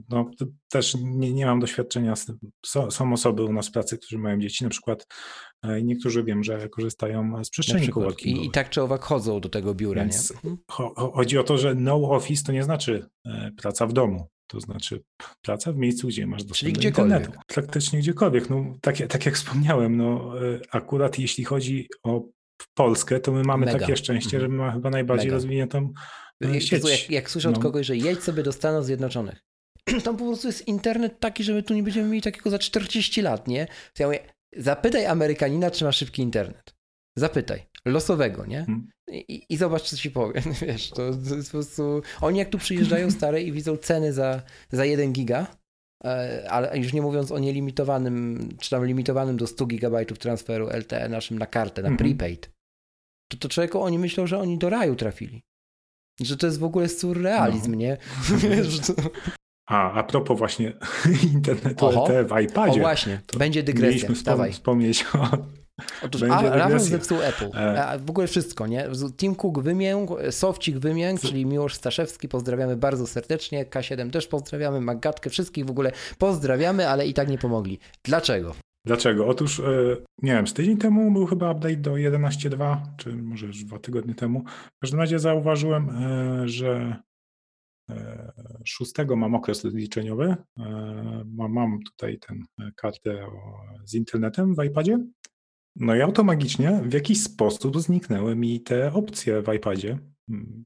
no 0.10 0.32
też 0.70 0.96
nie, 1.02 1.34
nie 1.34 1.46
mam 1.46 1.60
doświadczenia, 1.60 2.16
z, 2.16 2.32
są, 2.66 2.92
są 2.92 3.14
osoby 3.14 3.44
u 3.44 3.54
nas 3.54 3.68
w 3.68 3.72
pracy, 3.72 3.98
którzy 3.98 4.18
mają 4.18 4.40
dzieci, 4.40 4.64
na 4.64 4.70
przykład 4.70 5.08
niektórzy 5.84 6.24
wiem, 6.24 6.44
że 6.44 6.70
korzystają 6.70 7.44
z 7.44 7.50
przestrzeni 7.50 7.90
I, 8.24 8.46
I 8.46 8.52
tak 8.52 8.70
czy 8.70 8.82
owak 8.82 9.02
chodzą 9.02 9.42
do 9.42 9.50
tego 9.50 9.76
biura, 9.76 10.02
Więc 10.02 10.34
nie? 10.44 10.58
Chodzi 10.96 11.38
o 11.38 11.44
to, 11.44 11.58
że 11.58 11.76
no 11.76 11.96
office 11.96 12.44
to 12.44 12.52
nie 12.52 12.64
znaczy 12.64 13.06
praca 13.58 13.88
w 13.88 13.94
domu. 13.94 14.28
To 14.48 14.60
znaczy 14.60 15.04
praca 15.42 15.72
w 15.72 15.76
miejscu, 15.76 16.08
gdzie 16.08 16.28
masz 16.28 16.44
dostęp 16.44 16.58
Czyli 16.58 16.74
do 16.74 16.80
gdziekolwiek. 16.80 17.18
internetu. 17.20 17.44
Praktycznie 17.48 18.00
gdziekolwiek. 18.00 18.50
No, 18.50 18.66
tak, 18.82 18.98
tak 19.08 19.26
jak 19.26 19.36
wspomniałem, 19.36 19.98
no, 19.98 20.34
e, 20.48 20.60
akurat 20.72 21.20
jeśli 21.20 21.44
chodzi 21.44 21.88
o 22.04 22.24
Polskę, 22.74 23.20
to 23.20 23.32
my 23.32 23.44
mamy 23.44 23.66
Mega. 23.66 23.80
takie 23.80 23.98
szczęście, 23.98 24.38
mhm. 24.38 24.42
że 24.42 24.48
my 24.48 24.58
mamy 24.58 24.74
chyba 24.74 24.90
najbardziej 24.90 25.28
Mega. 25.28 25.36
rozwiniętą 25.36 25.94
e, 26.46 26.62
sieć. 26.62 26.84
Jak, 26.90 27.10
jak 27.10 27.32
słyszę 27.32 27.50
no. 27.50 27.58
od 27.58 27.64
kogoś, 27.64 27.86
że 27.86 27.98
jedź 27.98 28.24
sobie 28.24 28.44
do 28.44 28.52
Stanów 28.52 28.86
Zjednoczonych, 28.86 29.44
tam 30.04 30.18
po 30.18 30.26
prostu 30.26 30.48
jest 30.48 30.68
internet 30.68 31.20
taki, 31.20 31.44
że 31.44 31.54
my 31.54 31.64
tu 31.64 31.74
nie 31.74 31.84
będziemy 31.84 32.10
mieli 32.10 32.22
takiego 32.22 32.50
za 32.50 32.60
40 32.60 33.22
lat, 33.22 33.48
nie? 33.48 33.68
To 33.68 34.04
ja 34.04 34.08
mówię, 34.08 34.20
zapytaj 34.58 35.06
Amerykanina, 35.06 35.72
czy 35.72 35.86
ma 35.86 35.92
szybki 35.92 36.22
internet. 36.22 36.76
Zapytaj. 37.16 37.70
Losowego, 37.86 38.46
nie? 38.46 38.66
Hmm. 38.66 38.90
I, 39.08 39.46
I, 39.50 39.58
zobacz, 39.58 39.82
co 39.82 39.98
ci 39.98 40.12
powiem. 40.12 40.44
Wiesz, 40.68 40.90
to, 40.90 40.96
to, 41.30 41.36
jest 41.36 41.52
po 41.52 41.58
prostu... 41.58 42.02
Oni 42.22 42.40
jak 42.40 42.50
tu 42.50 42.58
przyjeżdżają 42.58 43.12
stare 43.12 43.42
i 43.42 43.52
widzą 43.52 43.78
ceny 43.78 44.14
za, 44.14 44.42
za 44.72 44.86
1 44.86 45.14
giga, 45.14 45.48
ale 46.50 46.78
już 46.78 46.94
nie 46.94 47.02
mówiąc 47.02 47.32
o 47.32 47.40
nielimitowanym, 47.40 48.50
czy 48.60 48.70
tam 48.70 48.86
limitowanym 48.86 49.38
do 49.38 49.48
100 49.48 49.66
gigabajtów 49.66 50.20
transferu 50.20 50.68
LTE 50.68 51.10
naszym 51.10 51.40
na 51.40 51.46
kartę, 51.46 51.82
na 51.82 51.90
mhm. 51.90 51.98
prepaid, 51.98 52.52
to, 53.32 53.38
to 53.38 53.50
człowieku 53.50 53.82
oni 53.82 54.00
myślą, 54.00 54.28
że 54.28 54.40
oni 54.40 54.58
do 54.58 54.70
raju 54.70 54.96
trafili. 54.96 55.42
Że 56.22 56.38
to 56.38 56.46
jest 56.46 56.60
w 56.60 56.64
ogóle 56.64 56.90
surrealizm, 56.90 57.72
no. 57.72 57.78
nie? 57.78 57.98
A, 59.70 59.92
a 59.92 60.04
propos 60.04 60.38
właśnie 60.38 60.74
internetu 61.34 61.86
Oho. 61.86 62.04
LTE 62.04 62.24
w 62.24 62.42
iPadzie. 62.42 62.80
O 62.80 62.84
właśnie, 62.84 63.22
będzie 63.38 63.64
dygresja. 63.64 64.10
Mieliśmy 64.10 64.16
wspom- 64.16 64.52
wspomnieć 64.52 65.06
o 65.14 65.38
Otóż 66.04 66.22
Ravel 66.22 66.80
zepsuł 66.80 67.22
Apple. 67.22 67.50
E... 67.54 68.00
W 68.00 68.10
ogóle 68.10 68.28
wszystko, 68.28 68.68
nie? 68.68 68.88
Tim 69.18 69.36
Cook 69.36 69.60
wymiękł, 69.60 70.18
Sofcik 70.32 70.78
wymiękł, 70.78 71.28
czyli 71.28 71.46
Miłosz 71.46 71.76
Staszewski, 71.76 72.28
pozdrawiamy 72.28 72.76
bardzo 72.76 73.08
serdecznie, 73.08 73.66
K7 73.66 74.10
też 74.12 74.28
pozdrawiamy, 74.28 74.82
Magatkę, 74.82 75.30
wszystkich 75.30 75.66
w 75.66 75.70
ogóle 75.70 75.92
pozdrawiamy, 76.18 76.90
ale 76.90 77.08
i 77.08 77.14
tak 77.14 77.30
nie 77.30 77.38
pomogli. 77.38 77.80
Dlaczego? 78.04 78.56
Dlaczego? 78.86 79.28
Otóż, 79.28 79.60
e, 79.60 79.64
nie 80.22 80.32
wiem, 80.32 80.48
z 80.48 80.54
tydzień 80.54 80.78
temu 80.78 81.12
był 81.12 81.26
chyba 81.26 81.52
update 81.52 81.76
do 81.76 81.92
11.2, 81.92 82.78
czy 82.98 83.16
może 83.16 83.46
już 83.46 83.64
dwa 83.64 83.80
tygodnie 83.80 84.16
temu. 84.16 84.44
W 84.78 84.80
każdym 84.82 85.00
razie 85.00 85.20
zauważyłem, 85.20 85.90
e, 85.90 86.48
że 86.48 86.96
6 88.66 88.94
mam 89.18 89.36
okres 89.36 89.64
liczeniowy. 89.64 90.36
Mam 91.50 91.80
tutaj 91.84 92.20
tę 92.20 92.36
kartę 92.76 93.28
z 93.86 93.94
internetem 93.94 94.56
w 94.56 94.64
iPadzie 94.64 95.00
no 95.80 95.96
i 95.96 96.02
automagicznie 96.02 96.82
w 96.84 96.94
jakiś 96.94 97.24
sposób 97.24 97.82
zniknęły 97.82 98.36
mi 98.36 98.62
te 98.62 98.94
opcje 98.94 99.42
w 99.42 99.54
iPadzie. 99.54 100.00
Hmm. 100.28 100.66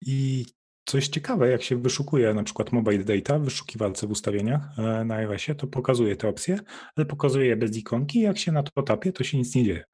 I 0.00 0.46
coś 0.84 1.08
ciekawe, 1.08 1.50
jak 1.50 1.62
się 1.62 1.76
wyszukuje 1.76 2.34
na 2.34 2.42
przykład 2.42 2.72
mobile 2.72 3.04
data 3.04 3.38
w 3.38 3.44
wyszukiwarce 3.44 4.06
w 4.06 4.10
ustawieniach 4.10 4.78
e, 4.78 5.04
na 5.04 5.14
iOSie, 5.14 5.54
to 5.54 5.66
pokazuje 5.66 6.16
te 6.16 6.28
opcje, 6.28 6.58
ale 6.96 7.06
pokazuje 7.06 7.46
je 7.46 7.56
bez 7.56 7.76
ikonki. 7.76 8.20
Jak 8.20 8.38
się 8.38 8.52
na 8.52 8.62
to 8.62 8.82
tapie, 8.82 9.12
to 9.12 9.24
się 9.24 9.38
nic 9.38 9.54
nie 9.54 9.64
dzieje. 9.64 9.84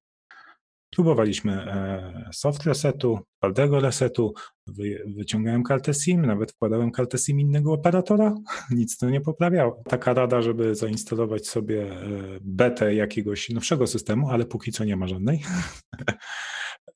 Próbowaliśmy 0.90 1.52
e, 1.52 2.30
soft 2.32 2.64
resetu, 2.64 3.18
twardego 3.38 3.80
resetu, 3.80 4.34
wy, 4.66 5.02
wyciągałem 5.16 5.62
kartę 5.62 5.94
SIM, 5.94 6.26
nawet 6.26 6.52
wkładałem 6.52 6.90
kartę 6.90 7.18
SIM 7.18 7.40
innego 7.40 7.72
operatora, 7.72 8.34
nic 8.70 8.98
to 8.98 9.10
nie 9.10 9.20
poprawiało. 9.20 9.82
Taka 9.88 10.14
rada, 10.14 10.42
żeby 10.42 10.74
zainstalować 10.74 11.46
sobie 11.46 11.92
e, 11.92 12.08
betę 12.40 12.94
jakiegoś 12.94 13.48
nowszego 13.48 13.86
systemu, 13.86 14.30
ale 14.30 14.44
póki 14.44 14.72
co 14.72 14.84
nie 14.84 14.96
ma 14.96 15.06
żadnej. 15.06 15.40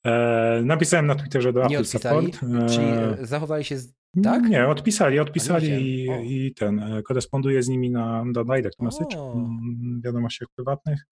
E, 0.07 0.62
napisałem 0.64 1.07
na 1.07 1.14
Twitterze 1.14 1.53
do 1.53 1.66
nie 1.66 1.78
Apple? 1.78 1.86
Support. 1.86 2.40
Czyli 2.70 2.86
zachowali 3.20 3.64
się 3.64 3.78
z... 3.78 3.93
tak? 4.22 4.49
Nie, 4.49 4.66
odpisali, 4.66 5.18
odpisali 5.18 5.68
i, 5.68 6.47
i, 6.47 6.55
ten, 6.55 7.03
koresponduję 7.09 7.62
z 7.62 7.68
nimi 7.68 7.90
na, 7.90 8.24
na 8.24 8.45
direct 8.45 8.80
message, 8.80 9.16
w 9.16 10.05
wiadomościach 10.05 10.49
prywatnych. 10.57 11.07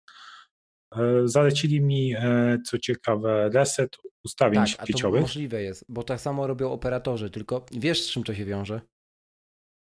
E, 0.96 1.28
zalecili 1.28 1.80
mi, 1.80 2.14
e, 2.14 2.58
co 2.66 2.78
ciekawe, 2.78 3.50
reset 3.52 3.96
ustawień 4.24 4.64
tak, 4.76 4.86
sieciowych. 4.86 5.20
to 5.20 5.22
możliwe 5.22 5.62
jest, 5.62 5.84
bo 5.88 6.02
tak 6.02 6.20
samo 6.20 6.46
robią 6.46 6.70
operatorzy, 6.70 7.30
tylko 7.30 7.66
wiesz, 7.72 8.02
z 8.02 8.10
czym 8.10 8.24
to 8.24 8.34
się 8.34 8.44
wiąże? 8.44 8.80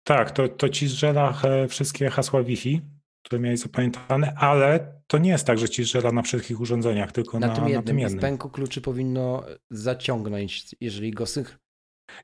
Tak, 0.03 0.31
to, 0.31 0.47
to 0.47 0.69
ci 0.69 0.87
zżera 0.87 1.41
e, 1.43 1.67
wszystkie 1.67 2.09
hasła 2.09 2.43
Wi-Fi, 2.43 2.81
które 3.25 3.41
miałeś 3.41 3.59
zapamiętane, 3.59 4.33
ale 4.37 4.93
to 5.07 5.17
nie 5.17 5.29
jest 5.29 5.47
tak, 5.47 5.57
że 5.57 5.69
ci 5.69 5.83
zżera 5.83 6.11
na 6.11 6.21
wszystkich 6.21 6.61
urządzeniach, 6.61 7.11
tylko 7.11 7.39
na, 7.39 7.47
na 7.47 7.55
tym 7.55 7.63
jednym. 7.63 7.81
Na 7.81 7.87
tym 7.87 7.99
jednym. 7.99 8.19
Z 8.19 8.21
pęku 8.21 8.49
kluczy 8.49 8.81
powinno 8.81 9.43
zaciągnąć, 9.69 10.75
jeżeli 10.81 11.11
go 11.11 11.25
sych... 11.25 11.57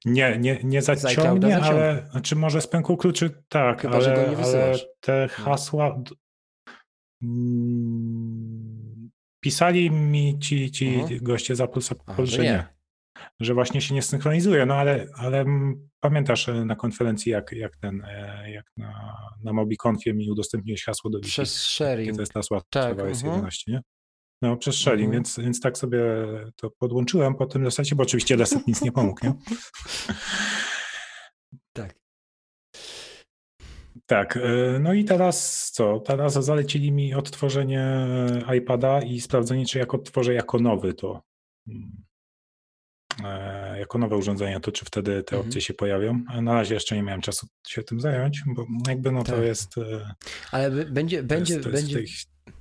Nie, 0.05 0.37
nie, 0.39 0.59
nie 0.63 0.81
zaciągnie, 0.81 1.57
ale 1.57 2.07
znaczy 2.11 2.35
może 2.35 2.61
z 2.61 2.67
pęku 2.67 2.97
kluczy 2.97 3.43
tak, 3.49 3.81
Chyba, 3.81 3.95
ale, 3.95 4.37
ale 4.43 4.75
te 4.99 5.29
no. 5.39 5.43
hasła 5.45 6.03
pisali 9.39 9.91
mi 9.91 10.39
ci, 10.39 10.71
ci 10.71 10.87
mhm. 10.87 11.23
goście 11.23 11.55
z 11.55 11.61
Apple 11.61 11.81
Support, 11.81 12.29
że 12.29 12.43
nie. 12.43 12.77
Że 13.39 13.53
właśnie 13.53 13.81
się 13.81 13.95
nie 13.95 14.01
synchronizuje, 14.01 14.65
no 14.65 14.75
ale, 14.75 15.07
ale 15.15 15.45
pamiętasz 15.99 16.49
e, 16.49 16.65
na 16.65 16.75
konferencji, 16.75 17.31
jak, 17.31 17.51
jak 17.51 17.77
ten, 17.77 18.01
e, 18.05 18.51
jak 18.51 18.65
na, 18.77 19.17
na 19.43 19.53
MobiConfie 19.53 20.13
mi 20.13 20.31
udostępniłeś 20.31 20.83
hasło 20.83 21.09
do 21.09 21.19
Przez 21.19 21.55
sharing. 21.55 22.15
To 22.15 22.21
jest 22.21 22.33
hasło 22.33 22.61
tak, 22.69 22.97
jest 22.97 23.23
11, 23.23 23.71
nie? 23.71 23.81
No, 24.41 24.57
przez 24.57 24.75
sharing, 24.75 25.05
mhm. 25.05 25.13
więc, 25.13 25.39
więc 25.39 25.59
tak 25.59 25.77
sobie 25.77 25.99
to 26.55 26.71
podłączyłem 26.79 27.35
po 27.35 27.45
tym 27.45 27.63
resecie, 27.63 27.95
bo 27.95 28.03
oczywiście 28.03 28.35
reset 28.35 28.67
nic 28.67 28.81
nie 28.81 28.91
pomógł, 28.91 29.25
nie? 29.25 29.33
tak. 31.73 31.95
Tak, 34.07 34.37
e, 34.37 34.79
no 34.79 34.93
i 34.93 35.05
teraz 35.05 35.69
co? 35.71 35.99
Teraz 35.99 36.33
zalecili 36.33 36.91
mi 36.91 37.13
odtworzenie 37.13 37.81
e, 38.47 38.57
iPada 38.57 39.01
i 39.01 39.21
sprawdzenie, 39.21 39.65
czy 39.65 39.79
jak 39.79 39.93
odtworzę 39.93 40.33
jako 40.33 40.59
nowy 40.59 40.93
to 40.93 41.21
mm, 41.67 41.91
e, 43.23 43.79
jako 43.79 43.97
nowe 43.97 44.17
urządzenia, 44.17 44.59
to 44.59 44.71
czy 44.71 44.85
wtedy 44.85 45.23
te 45.23 45.35
mhm. 45.35 45.41
opcje 45.41 45.61
się 45.61 45.73
pojawią. 45.73 46.23
Na 46.41 46.53
razie 46.53 46.73
jeszcze 46.73 46.95
nie 46.95 47.03
miałem 47.03 47.21
czasu 47.21 47.47
się 47.67 47.83
tym 47.83 47.99
zająć, 47.99 48.43
bo 48.55 48.65
jakby 48.87 49.11
no 49.11 49.23
to 49.23 49.31
tak. 49.31 49.43
jest... 49.43 49.75
Ale 50.51 50.71
będzie... 50.71 51.23
będzie, 51.23 51.53
jest, 51.53 51.65
to, 51.65 51.71
będzie... 51.71 51.99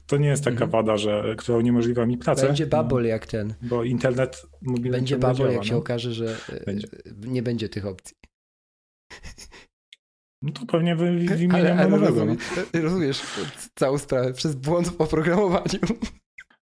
to 0.07 0.17
nie 0.17 0.29
jest 0.29 0.45
taka 0.45 0.65
mhm. 0.65 0.71
wada, 0.71 0.97
że, 0.97 1.35
która 1.39 1.59
uniemożliwia 1.59 2.07
mi 2.07 2.19
pracę. 2.19 2.47
Będzie 2.47 2.67
bubble 2.67 3.03
no, 3.03 3.09
jak 3.09 3.27
ten. 3.27 3.55
Bo 3.63 3.85
internet 3.85 4.47
mobilny 4.63 4.99
Będzie 4.99 5.19
bubble, 5.19 5.47
jak 5.47 5.57
no. 5.57 5.65
się 5.65 5.77
okaże, 5.77 6.13
że 6.13 6.37
będzie. 6.67 6.89
nie 7.27 7.43
będzie 7.43 7.69
tych 7.69 7.87
opcji. 7.87 8.17
No 10.43 10.53
to 10.53 10.67
pewnie 10.67 10.97
wymieniam 10.97 11.79
ale, 11.79 11.89
nowego. 11.89 12.07
Rozumiesz, 12.07 12.39
no. 12.75 12.83
rozumiesz 12.83 13.23
całą 13.75 13.99
sprawę 13.99 14.33
przez 14.33 14.55
błąd 14.55 14.89
w 14.89 15.01
oprogramowaniu. 15.01 15.81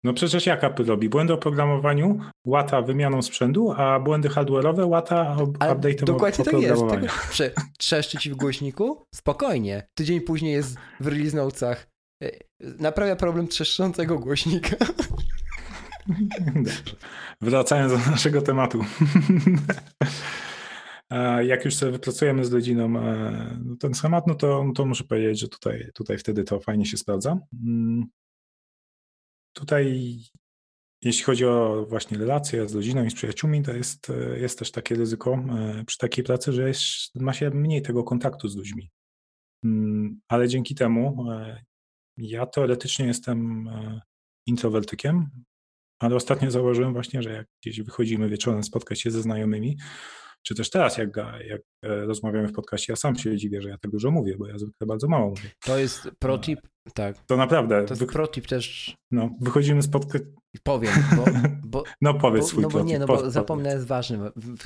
No 0.04 0.14
przecież 0.14 0.46
jak 0.46 0.64
Apple 0.64 0.86
robi? 0.86 1.10
Błędy 1.10 1.34
oprogramowaniu 1.34 2.20
łata 2.46 2.82
wymianą 2.82 3.22
sprzętu, 3.22 3.74
a 3.78 4.00
błędy 4.00 4.30
hardware'owe 4.30 4.88
łata 4.88 5.36
update'em 5.36 6.04
Dokładnie 6.04 6.46
tak 6.46 6.54
jest. 6.54 6.88
Tego, 6.90 7.08
prze, 7.30 7.52
trzeszczy 7.78 8.18
ci 8.18 8.32
w 8.32 8.36
głośniku? 8.36 9.04
Spokojnie. 9.16 9.88
Tydzień 9.98 10.22
później 10.22 10.54
jest 10.54 10.78
w 11.00 11.08
release 11.08 11.34
notesach. 11.34 11.88
E, 12.24 12.32
naprawia 12.80 13.16
problem 13.16 13.48
trzeszczącego 13.48 14.20
głośnika. 14.20 14.76
Dobrze. 16.56 16.82
Wracając 17.42 17.92
do 17.92 18.12
naszego 18.12 18.42
tematu. 18.42 18.86
Jak 21.42 21.66
już 21.66 21.76
sobie 21.76 21.92
wypracujemy 21.92 22.46
z 22.46 22.54
rodziną 22.54 23.00
e, 23.00 23.60
no, 23.66 23.76
ten 23.76 23.94
schemat, 23.94 24.28
no 24.28 24.36
to, 24.36 24.66
to 24.76 24.86
muszę 24.86 25.04
powiedzieć, 25.04 25.40
że 25.40 25.48
tutaj, 25.48 25.90
tutaj 25.94 26.18
wtedy 26.18 26.44
to 26.44 26.60
fajnie 26.60 26.86
się 26.86 26.98
sprawdza. 26.98 27.40
Mm. 27.64 28.06
Tutaj, 29.54 30.16
jeśli 31.02 31.24
chodzi 31.24 31.46
o 31.46 31.86
właśnie 31.90 32.18
relacje 32.18 32.70
z 32.70 32.76
rodziną 32.76 33.04
i 33.04 33.12
z 33.12 33.16
przyjaciółmi, 33.16 33.64
to 33.64 33.74
jest, 33.74 34.12
jest 34.38 34.60
też 34.60 34.72
takie 34.72 34.96
ryzyko 34.96 35.34
e, 35.34 35.84
przy 35.86 35.98
takiej 35.98 36.24
pracy, 36.24 36.54
że 36.54 36.68
jest, 36.68 37.16
ma 37.16 37.34
się 37.34 37.50
mniej 37.50 37.82
tego 37.82 38.04
kontaktu 38.04 38.48
z 38.48 38.56
ludźmi. 38.56 38.92
Mm, 39.64 40.20
ale 40.28 40.48
dzięki 40.48 40.76
temu 40.76 41.32
e, 41.32 41.64
ja 42.18 42.46
teoretycznie 42.46 43.06
jestem 43.06 43.70
introwertykiem, 44.46 45.30
ale 46.00 46.16
ostatnio 46.16 46.52
zauważyłem 46.52 46.94
właśnie, 46.94 47.24
że 47.24 47.34
jak 47.34 47.48
gdzieś 47.62 47.82
wychodzimy 47.82 48.30
wieczorem 48.30 48.64
spotkać 48.64 49.02
się 49.02 49.12
ze 49.12 49.22
znajomymi, 49.22 49.78
czy 50.44 50.56
też 50.56 50.70
teraz, 50.70 50.98
jak, 50.98 51.10
jak 51.48 51.62
e, 51.84 52.06
rozmawiamy 52.06 52.48
w 52.48 52.54
podcaście, 52.54 52.94
ja 52.94 52.98
sam 52.98 53.16
się 53.16 53.38
dziwię, 53.38 53.62
że 53.62 53.70
ja 53.70 53.78
tak 53.78 53.92
dużo 53.92 54.12
mówię, 54.12 54.36
bo 54.38 54.48
ja 54.48 54.58
zwykle 54.58 54.88
bardzo 54.88 55.08
mało 55.08 55.30
mówię. 55.30 55.50
To 55.66 55.78
jest 55.78 56.10
protip, 56.20 56.60
tak. 56.94 57.26
To 57.26 57.38
naprawdę. 57.38 57.86
To 57.86 57.94
jest 57.94 58.06
protip 58.06 58.48
też. 58.48 58.96
No, 59.12 59.30
wychodzimy 59.42 59.84
spotkać, 59.84 60.22
Powiem, 60.64 60.94
bo, 61.16 61.26
bo 61.64 61.84
No 62.02 62.14
powiedz 62.14 62.44
bo, 62.44 62.48
swój 62.48 62.64
No 62.64 62.70
bo 62.70 62.82
nie, 62.82 63.00
no 63.00 63.06
bo 63.06 63.32
zapomnę 63.32 63.70
jest 63.74 63.88
ważny, 63.88 64.20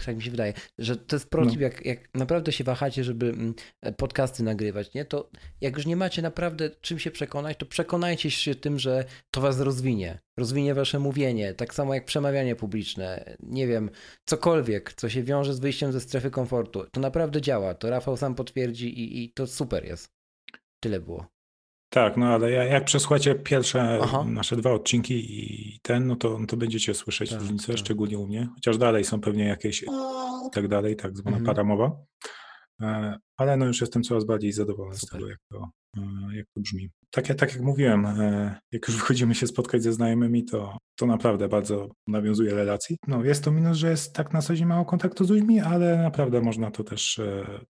tak 0.05 0.15
mi 0.15 0.23
się 0.23 0.31
wydaje, 0.31 0.53
że 0.77 0.97
to 0.97 1.15
jest 1.15 1.29
protip, 1.29 1.55
no. 1.55 1.61
jak, 1.61 1.85
jak 1.85 2.13
naprawdę 2.13 2.51
się 2.51 2.63
wahacie, 2.63 3.03
żeby 3.03 3.29
mm, 3.29 3.53
podcasty 3.97 4.43
nagrywać, 4.43 4.93
nie, 4.93 5.05
to 5.05 5.29
jak 5.61 5.77
już 5.77 5.85
nie 5.85 5.95
macie 5.95 6.21
naprawdę 6.21 6.69
czym 6.81 6.99
się 6.99 7.11
przekonać, 7.11 7.57
to 7.57 7.65
przekonajcie 7.65 8.31
się 8.31 8.55
tym, 8.55 8.79
że 8.79 9.05
to 9.31 9.41
was 9.41 9.59
rozwinie, 9.59 10.19
rozwinie 10.39 10.73
wasze 10.73 10.99
mówienie, 10.99 11.53
tak 11.53 11.73
samo 11.73 11.93
jak 11.93 12.05
przemawianie 12.05 12.55
publiczne, 12.55 13.35
nie 13.39 13.67
wiem, 13.67 13.89
cokolwiek, 14.25 14.93
co 14.93 15.09
się 15.09 15.23
wiąże 15.23 15.53
z 15.53 15.59
wyjściem 15.59 15.91
ze 15.91 16.01
strefy 16.01 16.31
komfortu, 16.31 16.85
to 16.91 17.01
naprawdę 17.01 17.41
działa, 17.41 17.73
to 17.73 17.89
Rafał 17.89 18.17
sam 18.17 18.35
potwierdzi 18.35 18.99
i, 18.99 19.23
i 19.23 19.33
to 19.33 19.47
super 19.47 19.85
jest. 19.85 20.09
Tyle 20.79 20.99
było. 20.99 21.40
Tak, 21.93 22.17
no 22.17 22.25
ale 22.25 22.51
jak 22.51 22.85
przesłuchacie 22.85 23.35
pierwsze 23.35 23.99
Aha. 24.03 24.25
nasze 24.27 24.55
dwa 24.55 24.71
odcinki 24.71 25.13
i 25.13 25.79
ten, 25.81 26.07
no 26.07 26.15
to, 26.15 26.39
no 26.39 26.47
to 26.47 26.57
będziecie 26.57 26.93
słyszeć 26.93 27.29
tak, 27.29 27.39
różnicę, 27.39 27.67
tak. 27.67 27.77
szczególnie 27.77 28.17
u 28.17 28.27
mnie. 28.27 28.47
Chociaż 28.55 28.77
dalej 28.77 29.03
są 29.03 29.21
pewnie 29.21 29.45
jakieś 29.45 29.83
i 29.83 30.51
tak 30.51 30.67
dalej, 30.67 30.95
tak 30.95 31.17
zwana 31.17 31.37
mhm. 31.37 31.45
paramowa. 31.45 31.91
E, 32.81 33.17
ale 33.37 33.57
no 33.57 33.65
już 33.65 33.81
jestem 33.81 34.03
coraz 34.03 34.25
bardziej 34.25 34.51
zadowolony 34.51 34.95
Super. 34.95 35.09
z 35.09 35.11
tego, 35.11 35.29
jak 35.29 35.39
to, 35.51 35.69
e, 35.97 36.35
jak 36.35 36.45
to 36.55 36.61
brzmi. 36.61 36.89
Tak, 37.09 37.27
tak 37.27 37.53
jak 37.53 37.61
mówiłem, 37.61 38.05
e, 38.05 38.59
jak 38.71 38.87
już 38.87 38.97
wychodzimy 39.01 39.35
się 39.35 39.47
spotkać 39.47 39.83
ze 39.83 39.93
znajomymi, 39.93 40.45
to, 40.45 40.77
to 40.95 41.05
naprawdę 41.05 41.47
bardzo 41.47 41.89
nawiązuje 42.07 42.55
relacji. 42.55 42.97
No 43.07 43.23
jest 43.23 43.43
to 43.43 43.51
minus, 43.51 43.77
że 43.77 43.89
jest 43.89 44.15
tak 44.15 44.33
na 44.33 44.41
co 44.41 44.55
dzień 44.55 44.67
mało 44.67 44.85
kontaktu 44.85 45.25
z 45.25 45.29
ludźmi, 45.29 45.59
ale 45.59 45.97
naprawdę 45.97 46.41
można 46.41 46.71
to 46.71 46.83
też, 46.83 47.21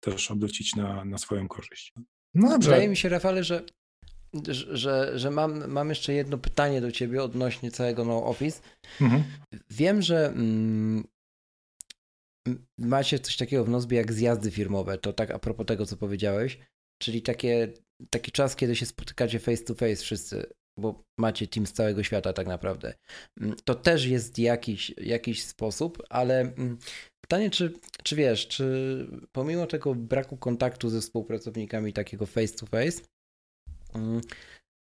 też 0.01 0.31
obrócić 0.31 0.77
na, 0.77 1.05
na 1.05 1.18
swoją 1.18 1.49
korzyść. 1.49 1.93
No 2.35 2.49
dobrze. 2.49 2.71
Wydaje 2.71 2.89
mi 2.89 2.97
się, 2.97 3.09
Rafale, 3.09 3.45
że 3.45 3.62
że, 4.49 5.18
że 5.18 5.31
mam, 5.31 5.68
mam 5.68 5.89
jeszcze 5.89 6.12
jedno 6.12 6.39
pytanie 6.39 6.81
do 6.81 6.93
ciebie 6.93 7.22
odnośnie 7.22 7.70
całego 7.70 8.05
No 8.05 8.26
Office. 8.26 8.61
Mhm. 9.01 9.24
Wiem, 9.70 10.03
że 10.03 10.26
mm, 10.26 11.05
macie 12.78 13.18
coś 13.18 13.37
takiego 13.37 13.64
w 13.64 13.68
Nozbie 13.68 13.97
jak 13.97 14.12
zjazdy 14.12 14.51
firmowe, 14.51 14.99
to 14.99 15.12
tak 15.12 15.31
a 15.31 15.39
propos 15.39 15.66
tego, 15.66 15.87
co 15.87 15.97
powiedziałeś, 15.97 16.59
czyli 17.03 17.22
takie, 17.22 17.68
taki 18.11 18.33
czas, 18.33 18.57
kiedy 18.57 18.76
się 18.76 18.87
spotykacie 18.87 19.39
face 19.39 19.64
to 19.64 19.74
face 19.74 19.97
wszyscy, 19.97 20.47
bo 20.78 21.05
macie 21.18 21.47
team 21.47 21.66
z 21.66 21.72
całego 21.72 22.03
świata 22.03 22.33
tak 22.33 22.47
naprawdę. 22.47 22.95
Mm, 23.41 23.57
to 23.64 23.74
też 23.74 24.05
jest 24.07 24.39
jakiś, 24.39 24.95
jakiś 24.97 25.45
sposób, 25.45 26.03
ale 26.09 26.41
mm, 26.41 26.78
pytanie, 27.20 27.51
czy, 27.51 27.72
czy 28.03 28.16
wiesz, 28.16 28.49
czy 28.49 29.07
pomimo 29.33 29.66
tego 29.66 29.95
braku 29.95 30.37
kontaktu 30.37 30.89
ze 30.89 31.01
współpracownikami 31.01 31.93
takiego 31.93 32.26
face 32.26 32.55
to 32.55 32.66
face, 32.66 33.03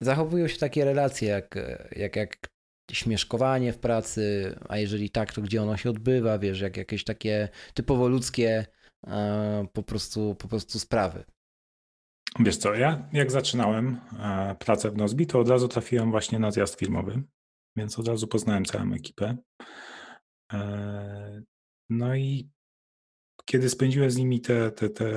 zachowują 0.01 0.47
się 0.47 0.57
takie 0.57 0.85
relacje 0.85 1.29
jak, 1.29 1.55
jak, 1.95 2.15
jak 2.15 2.49
śmieszkowanie 2.91 3.73
w 3.73 3.79
pracy, 3.79 4.55
a 4.69 4.77
jeżeli 4.77 5.09
tak, 5.09 5.33
to 5.33 5.41
gdzie 5.41 5.61
ono 5.61 5.77
się 5.77 5.89
odbywa, 5.89 6.39
wiesz, 6.39 6.61
jak 6.61 6.77
jakieś 6.77 7.03
takie 7.03 7.49
typowo 7.73 8.07
ludzkie 8.07 8.65
e, 9.07 9.67
po 9.73 9.83
prostu, 9.83 10.35
po 10.35 10.47
prostu 10.47 10.79
sprawy. 10.79 11.23
Wiesz 12.39 12.57
co, 12.57 12.73
ja 12.73 13.09
jak 13.13 13.31
zaczynałem 13.31 14.01
e, 14.19 14.55
pracę 14.59 14.91
w 14.91 14.97
Nozbi, 14.97 15.27
to 15.27 15.39
od 15.39 15.49
razu 15.49 15.67
trafiłem 15.67 16.11
właśnie 16.11 16.39
na 16.39 16.51
zjazd 16.51 16.79
filmowy, 16.79 17.23
więc 17.75 17.99
od 17.99 18.07
razu 18.07 18.27
poznałem 18.27 18.65
całą 18.65 18.93
ekipę. 18.93 19.37
E, 20.53 21.41
no 21.89 22.15
i 22.15 22.49
kiedy 23.45 23.69
spędziłem 23.69 24.11
z 24.11 24.17
nimi 24.17 24.41
te, 24.41 24.71
te, 24.71 24.89
te 24.89 25.09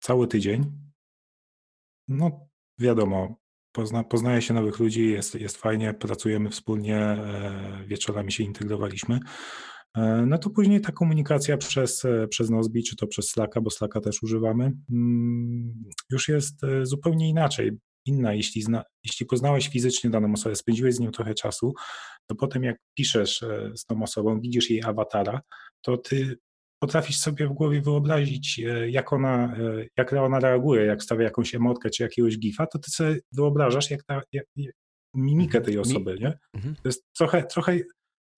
cały 0.00 0.28
tydzień, 0.28 0.72
no 2.08 2.48
wiadomo, 2.78 3.36
pozna, 3.72 4.04
poznaje 4.04 4.42
się 4.42 4.54
nowych 4.54 4.78
ludzi, 4.78 5.10
jest, 5.10 5.34
jest 5.34 5.56
fajnie, 5.56 5.94
pracujemy 5.94 6.50
wspólnie, 6.50 6.96
e, 6.96 7.84
wieczorami 7.86 8.32
się 8.32 8.44
integrowaliśmy. 8.44 9.20
E, 9.96 10.24
no 10.26 10.38
to 10.38 10.50
później 10.50 10.80
ta 10.80 10.92
komunikacja 10.92 11.56
przez, 11.56 12.04
e, 12.04 12.28
przez 12.28 12.50
Nozbi, 12.50 12.82
czy 12.82 12.96
to 12.96 13.06
przez 13.06 13.28
Slacka, 13.28 13.60
bo 13.60 13.70
Slacka 13.70 14.00
też 14.00 14.22
używamy, 14.22 14.72
mm, 14.90 15.84
już 16.10 16.28
jest 16.28 16.60
zupełnie 16.82 17.28
inaczej, 17.28 17.70
inna. 18.06 18.34
Jeśli, 18.34 18.62
zna, 18.62 18.82
jeśli 19.04 19.26
poznałeś 19.26 19.68
fizycznie 19.68 20.10
daną 20.10 20.32
osobę, 20.32 20.56
spędziłeś 20.56 20.94
z 20.94 21.00
nią 21.00 21.10
trochę 21.10 21.34
czasu, 21.34 21.74
to 22.26 22.34
potem 22.34 22.62
jak 22.62 22.76
piszesz 22.94 23.44
z 23.74 23.84
tą 23.84 24.02
osobą, 24.02 24.40
widzisz 24.40 24.70
jej 24.70 24.82
awatara, 24.82 25.40
to 25.82 25.96
ty 25.96 26.38
potrafisz 26.78 27.18
sobie 27.18 27.46
w 27.46 27.52
głowie 27.52 27.80
wyobrazić, 27.80 28.60
e, 28.60 28.90
jak 28.90 29.12
ona, 29.12 29.56
e, 29.56 29.86
jak 29.96 30.12
ona 30.12 30.40
reaguje, 30.40 30.84
jak 30.84 31.02
stawia 31.02 31.24
jakąś 31.24 31.54
emotkę 31.54 31.90
czy 31.90 32.02
jakiegoś 32.02 32.38
gifa, 32.38 32.66
to 32.66 32.78
ty 32.78 32.90
sobie 32.90 33.18
wyobrażasz 33.32 33.90
jak 33.90 34.04
ta, 34.04 34.20
jak, 34.32 34.44
jak 34.56 34.74
mimikę 35.14 35.60
tej 35.60 35.78
osoby, 35.78 36.18
nie? 36.20 36.38
Mhm. 36.54 36.74
To 36.74 36.88
jest 36.88 37.04
trochę, 37.18 37.42
trochę, 37.42 37.78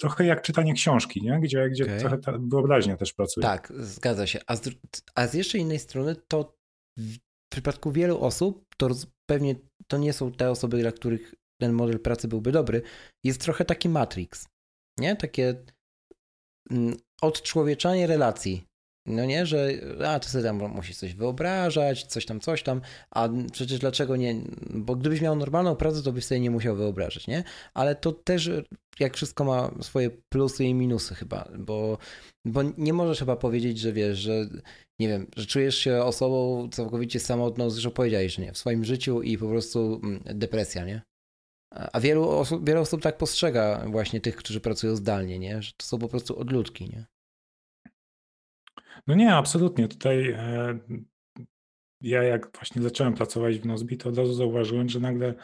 trochę 0.01 0.25
jak 0.25 0.43
czytanie 0.43 0.75
książki, 0.75 1.23
nie? 1.23 1.41
Gdzie, 1.41 1.69
gdzie 1.71 1.85
okay. 1.85 2.01
trochę 2.01 2.19
ta 2.19 2.33
wyobraźnia 2.51 2.97
też 2.97 3.13
pracuje. 3.13 3.43
Tak, 3.43 3.73
zgadza 3.77 4.27
się. 4.27 4.41
A 4.47 4.57
z, 4.57 4.71
a 5.15 5.27
z 5.27 5.35
jeszcze 5.35 5.59
innej 5.59 5.79
strony 5.79 6.17
to 6.29 6.57
w 6.99 7.17
przypadku 7.53 7.93
wielu 7.93 8.21
osób 8.21 8.65
to 8.77 8.89
pewnie 9.27 9.55
to 9.87 9.99
nie 9.99 10.13
są 10.13 10.33
te 10.33 10.51
osoby, 10.51 10.81
dla 10.81 10.93
których 10.93 11.35
ten 11.61 11.73
model 11.73 12.01
pracy 12.01 12.29
byłby 12.29 12.53
dobry. 12.53 12.83
Jest 13.25 13.41
trochę 13.41 13.65
taki 13.65 13.89
Matrix, 13.89 14.47
nie? 14.99 15.17
Takie 15.17 15.65
mm, 16.71 16.97
odczłowieczanie 17.23 18.07
relacji. 18.07 18.69
No 19.09 19.25
nie, 19.25 19.47
że 19.47 19.71
a 20.07 20.21
ty 20.21 20.29
sobie 20.29 20.45
tam 20.45 20.57
musisz 20.57 20.97
coś 20.97 21.15
wyobrażać, 21.15 22.07
coś 22.07 22.27
tam, 22.27 22.41
coś 22.41 22.63
tam, 22.63 22.81
a 23.11 23.29
przecież 23.53 23.79
dlaczego 23.79 24.17
nie, 24.17 24.35
bo 24.71 24.97
gdybyś 24.97 25.21
miał 25.21 25.37
normalną 25.37 25.77
pracę, 25.77 26.03
to 26.03 26.13
byś 26.13 26.25
sobie 26.25 26.41
nie 26.41 26.51
musiał 26.51 26.77
wyobrażać, 26.77 27.27
nie? 27.27 27.45
Ale 27.75 27.95
to 27.95 28.13
też 28.13 28.51
jak 29.01 29.17
wszystko 29.17 29.45
ma 29.45 29.71
swoje 29.81 30.11
plusy 30.29 30.65
i 30.65 30.75
minusy 30.75 31.15
chyba, 31.15 31.49
bo, 31.59 31.99
bo 32.45 32.63
nie 32.79 32.93
możesz 32.93 33.19
chyba 33.19 33.37
powiedzieć, 33.37 33.79
że 33.79 33.93
wiesz, 33.93 34.19
że 34.19 34.47
nie 34.99 35.09
wiem, 35.09 35.27
że 35.37 35.47
czujesz 35.47 35.79
się 35.79 36.03
osobą 36.03 36.69
całkowicie 36.73 37.21
samotną, 37.21 37.71
zresztą 37.71 37.91
powiedziałeś, 37.91 38.35
że 38.35 38.43
nie, 38.43 38.53
w 38.53 38.59
swoim 38.59 38.85
życiu 38.85 39.23
i 39.23 39.39
po 39.39 39.49
prostu 39.49 40.01
mm, 40.03 40.23
depresja, 40.25 40.85
nie? 40.85 41.03
A 41.71 42.01
wielu 42.01 42.29
osób, 42.29 42.67
wiele 42.67 42.81
osób 42.81 43.03
tak 43.03 43.19
postrzega 43.19 43.85
właśnie 43.87 44.21
tych, 44.21 44.37
którzy 44.37 44.61
pracują 44.61 44.97
zdalnie, 44.97 45.39
nie? 45.39 45.63
Że 45.63 45.73
to 45.77 45.87
są 45.87 45.99
po 45.99 46.09
prostu 46.09 46.39
odludki, 46.39 46.85
nie? 46.85 47.07
No 49.07 49.15
nie, 49.15 49.35
absolutnie. 49.35 49.89
Tutaj 49.89 50.31
e, 50.31 50.79
ja 52.01 52.23
jak 52.23 52.51
właśnie 52.59 52.83
zacząłem 52.83 53.15
pracować 53.15 53.59
w 53.59 53.67
Nozbi, 53.67 53.97
to 53.97 54.09
od 54.09 54.19
razu 54.19 54.35
zauważyłem, 54.35 54.89
że 54.89 55.01
nagle 55.01 55.35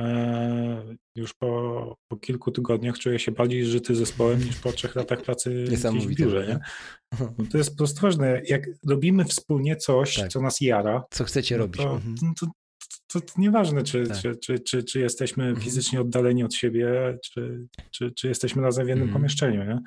e, 0.00 0.96
już 1.16 1.34
po, 1.34 1.96
po 2.08 2.16
kilku 2.16 2.50
tygodniach 2.50 2.98
czuję 2.98 3.18
się 3.18 3.32
bardziej 3.32 3.64
żyty 3.64 3.94
zespołem 3.94 4.44
niż 4.44 4.56
po 4.56 4.72
trzech 4.72 4.94
latach 4.96 5.22
pracy 5.22 5.64
w 6.00 6.14
biurze. 6.14 6.46
Nie? 6.46 6.58
No 7.38 7.44
to 7.52 7.58
jest 7.58 7.70
po 7.70 7.76
prostu 7.76 8.00
ważne. 8.00 8.42
Jak 8.44 8.66
robimy 8.88 9.24
wspólnie 9.24 9.76
coś, 9.76 10.16
tak. 10.16 10.28
co 10.28 10.40
nas 10.40 10.60
jara. 10.60 11.04
Co 11.10 11.24
chcecie 11.24 11.56
no 11.56 11.62
robić. 11.62 11.82
To, 11.82 11.94
mhm. 11.94 12.14
no 12.22 12.32
to, 12.40 12.46
to, 13.20 13.32
nieważne, 13.38 13.82
czy, 13.82 14.06
tak. 14.06 14.16
czy, 14.16 14.36
czy, 14.36 14.58
czy, 14.58 14.84
czy, 14.84 15.00
jesteśmy 15.00 15.44
mhm. 15.44 15.64
fizycznie 15.64 16.00
oddaleni 16.00 16.44
od 16.44 16.54
siebie, 16.54 17.18
czy, 17.24 17.66
czy, 17.90 18.10
czy 18.10 18.28
jesteśmy 18.28 18.62
razem 18.62 18.86
w 18.86 18.88
jednym 18.88 19.08
mhm. 19.08 19.20
pomieszczeniu. 19.20 19.64
Nie? 19.64 19.80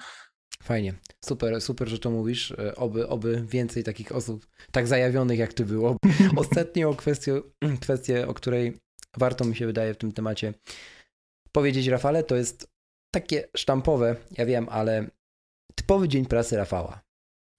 Fajnie, 0.64 0.94
super, 1.26 1.62
super, 1.62 1.88
że 1.88 2.00
to 2.00 2.12
mówisz. 2.12 2.52
E, 2.52 2.76
oby, 2.76 3.08
oby 3.08 3.46
więcej 3.50 3.84
takich 3.84 4.12
osób 4.12 4.48
tak 4.72 4.88
zajawionych 4.88 5.40
jak 5.40 5.54
ty 5.54 5.66
było. 5.66 5.98
Ostatnią 6.36 6.96
kwestią, 6.96 7.42
kwestię, 7.82 8.28
o 8.28 8.34
której 8.34 8.78
warto 9.18 9.46
mi 9.46 9.56
się 9.56 9.66
wydaje 9.66 9.94
w 9.94 9.98
tym 9.98 10.12
temacie 10.12 10.54
powiedzieć 11.52 11.88
Rafale, 11.88 12.24
to 12.24 12.36
jest 12.36 12.68
takie 13.14 13.48
sztampowe, 13.58 14.16
ja 14.38 14.46
wiem, 14.46 14.70
ale 14.70 15.08
typowy 15.76 16.08
dzień 16.08 16.26
pracy 16.26 16.58
Rafała. 16.58 17.02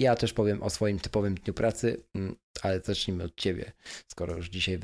Ja 0.00 0.16
też 0.16 0.32
powiem 0.32 0.62
o 0.62 0.70
swoim 0.70 0.98
typowym 0.98 1.34
dniu 1.34 1.54
pracy, 1.54 2.02
mm, 2.14 2.36
ale 2.62 2.80
zacznijmy 2.80 3.24
od 3.24 3.36
ciebie. 3.36 3.72
Skoro 4.08 4.36
już 4.36 4.48
dzisiaj 4.48 4.78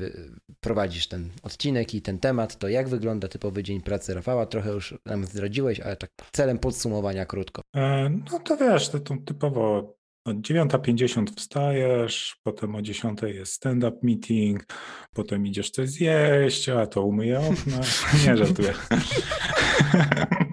prowadzisz 0.59 1.07
ten 1.07 1.29
odcinek 1.43 1.93
i 1.93 2.01
ten 2.01 2.19
temat, 2.19 2.57
to 2.57 2.67
jak 2.67 2.89
wygląda 2.89 3.27
typowy 3.27 3.63
dzień 3.63 3.81
pracy 3.81 4.13
Rafała? 4.13 4.45
Trochę 4.45 4.71
już 4.71 4.95
nam 5.05 5.25
zdradziłeś, 5.25 5.79
ale 5.79 5.95
tak 5.95 6.11
celem 6.31 6.59
podsumowania 6.59 7.25
krótko. 7.25 7.61
E, 7.75 8.09
no 8.31 8.39
to 8.39 8.57
wiesz, 8.57 8.89
to, 8.89 8.99
to 8.99 9.15
typowo 9.25 9.97
o 10.25 10.31
9.50 10.31 11.35
wstajesz, 11.35 12.35
potem 12.43 12.75
o 12.75 12.79
10.00 12.79 13.25
jest 13.25 13.53
stand-up 13.53 13.97
meeting, 14.03 14.65
potem 15.13 15.47
idziesz 15.47 15.69
coś 15.69 15.89
zjeść, 15.89 16.69
a 16.69 16.87
to 16.87 17.01
umyję 17.01 17.39
okna. 17.39 17.79
Nie 18.27 18.37
żartuję. 18.37 18.73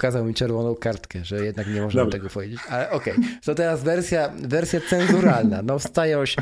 Pokazał 0.00 0.24
mi 0.24 0.34
czerwoną 0.34 0.74
kartkę, 0.74 1.24
że 1.24 1.44
jednak 1.44 1.66
nie 1.74 1.82
można 1.82 2.06
tego 2.06 2.28
powiedzieć. 2.28 2.60
Ale 2.68 2.90
okej, 2.90 3.12
okay. 3.12 3.38
to 3.44 3.54
teraz 3.54 3.84
wersja, 3.84 4.32
wersja 4.42 4.80
cenzuralna. 4.80 5.62
No 5.62 5.78
wstajoś, 5.78 6.36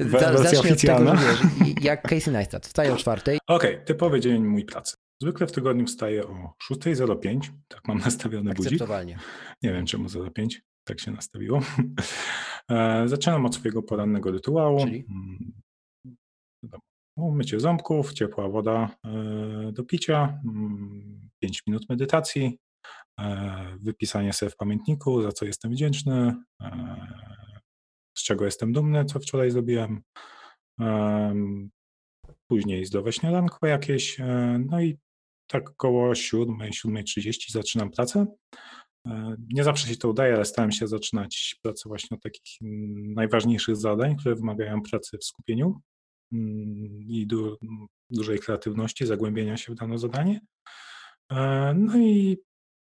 wersja 0.00 0.38
zacznij 0.38 0.60
oficjalna. 0.60 1.12
od 1.12 1.18
tego, 1.18 1.32
że 1.32 1.48
wiesz, 1.64 1.84
jak 1.84 2.02
Casey 2.02 2.32
Neistat, 2.32 2.66
wstaje 2.66 2.92
o 2.92 2.96
czwartej. 2.96 3.38
Okej, 3.46 3.74
okay, 3.74 3.84
typowy 3.84 4.20
dzień 4.20 4.44
mój 4.44 4.64
pracy. 4.64 4.96
Zwykle 5.22 5.46
w 5.46 5.52
tygodniu 5.52 5.86
wstaję 5.86 6.26
o 6.26 6.54
6.05, 6.72 7.40
tak 7.68 7.88
mam 7.88 7.98
nastawiony 7.98 8.54
budzik. 8.54 8.80
Nie 9.62 9.72
wiem 9.72 9.86
czemu 9.86 10.08
05, 10.34 10.62
tak 10.84 11.00
się 11.00 11.10
nastawiło. 11.10 11.60
E, 12.70 13.08
zaczynam 13.08 13.46
od 13.46 13.54
swojego 13.54 13.82
porannego 13.82 14.30
rytuału. 14.30 14.84
Czyli? 14.84 15.04
Mm, 15.08 15.52
mycie 17.36 17.60
ząbków, 17.60 18.12
ciepła 18.12 18.48
woda 18.48 18.96
do 19.72 19.84
picia, 19.84 20.40
5 20.42 20.42
mm, 21.42 21.52
minut 21.66 21.88
medytacji, 21.88 22.58
wypisanie 23.80 24.32
sobie 24.32 24.50
w 24.50 24.56
pamiętniku, 24.56 25.22
za 25.22 25.32
co 25.32 25.44
jestem 25.44 25.72
wdzięczny, 25.72 26.34
z 28.18 28.22
czego 28.22 28.44
jestem 28.44 28.72
dumny, 28.72 29.04
co 29.04 29.20
wczoraj 29.20 29.50
zrobiłem. 29.50 30.02
Później 32.46 32.84
zdrowe 32.84 33.12
śniadanko 33.12 33.66
jakieś, 33.66 34.18
no 34.58 34.82
i 34.82 34.98
tak 35.50 35.70
około 35.70 36.14
7, 36.14 36.56
7.30 36.58 37.52
zaczynam 37.52 37.90
pracę. 37.90 38.26
E, 39.06 39.36
nie 39.52 39.64
zawsze 39.64 39.88
się 39.88 39.96
to 39.96 40.08
udaje, 40.08 40.34
ale 40.34 40.44
starałem 40.44 40.72
się 40.72 40.88
zaczynać 40.88 41.56
pracę 41.62 41.88
właśnie 41.88 42.16
od 42.16 42.22
takich 42.22 42.56
najważniejszych 43.16 43.76
zadań, 43.76 44.16
które 44.16 44.34
wymagają 44.34 44.82
pracy 44.82 45.18
w 45.18 45.24
skupieniu 45.24 45.80
mm, 46.32 47.02
i 47.08 47.26
du 47.26 47.56
dużej 48.10 48.38
kreatywności, 48.38 49.06
zagłębienia 49.06 49.56
się 49.56 49.72
w 49.72 49.76
dane 49.76 49.98
zadanie. 49.98 50.40
E, 51.32 51.74
no 51.74 51.98
i 51.98 52.38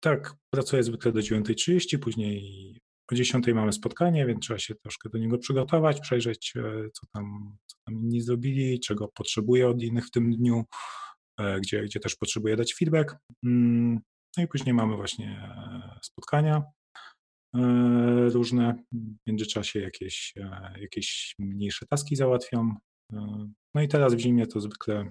tak, 0.05 0.34
pracuję 0.50 0.82
zwykle 0.82 1.12
do 1.12 1.20
9.30, 1.20 1.98
później 1.98 2.78
o 3.12 3.14
10 3.14 3.46
mamy 3.46 3.72
spotkanie, 3.72 4.26
więc 4.26 4.40
trzeba 4.40 4.59
się 4.59 4.74
troszkę 4.74 5.09
do 5.09 5.18
niego 5.18 5.38
przygotować, 5.38 6.00
przejrzeć, 6.00 6.52
e, 6.57 6.62
co 6.90 7.07
tam, 7.14 7.57
co 7.66 7.76
tam 7.86 7.94
inni 7.94 8.20
zrobili, 8.20 8.80
czego 8.80 9.09
potrzebuję 9.09 9.68
od 9.68 9.82
innych 9.82 10.07
w 10.07 10.11
tym 10.11 10.30
dniu, 10.30 10.64
gdzie, 11.61 11.82
gdzie 11.82 12.00
też 12.00 12.16
potrzebuję 12.16 12.57
dać 12.57 12.74
feedback. 12.74 13.16
Mm, 13.44 14.00
no 14.36 14.42
i 14.42 14.48
później 14.48 14.74
mamy 14.74 14.96
właśnie 14.96 15.26
e, 15.28 15.98
spotkania 16.02 16.62
e, 17.55 18.28
różne. 18.28 18.84
W 18.92 19.26
międzyczasie 19.26 19.80
jakieś, 19.80 20.32
e, 20.36 20.74
jakieś 20.80 21.34
mniejsze 21.38 21.86
taski 21.86 22.16
załatwiam. 22.16 22.76
No 23.74 23.82
i 23.82 23.88
teraz 23.88 24.14
w 24.14 24.18
zimie 24.18 24.46
to 24.46 24.61
zwykle, 24.61 25.11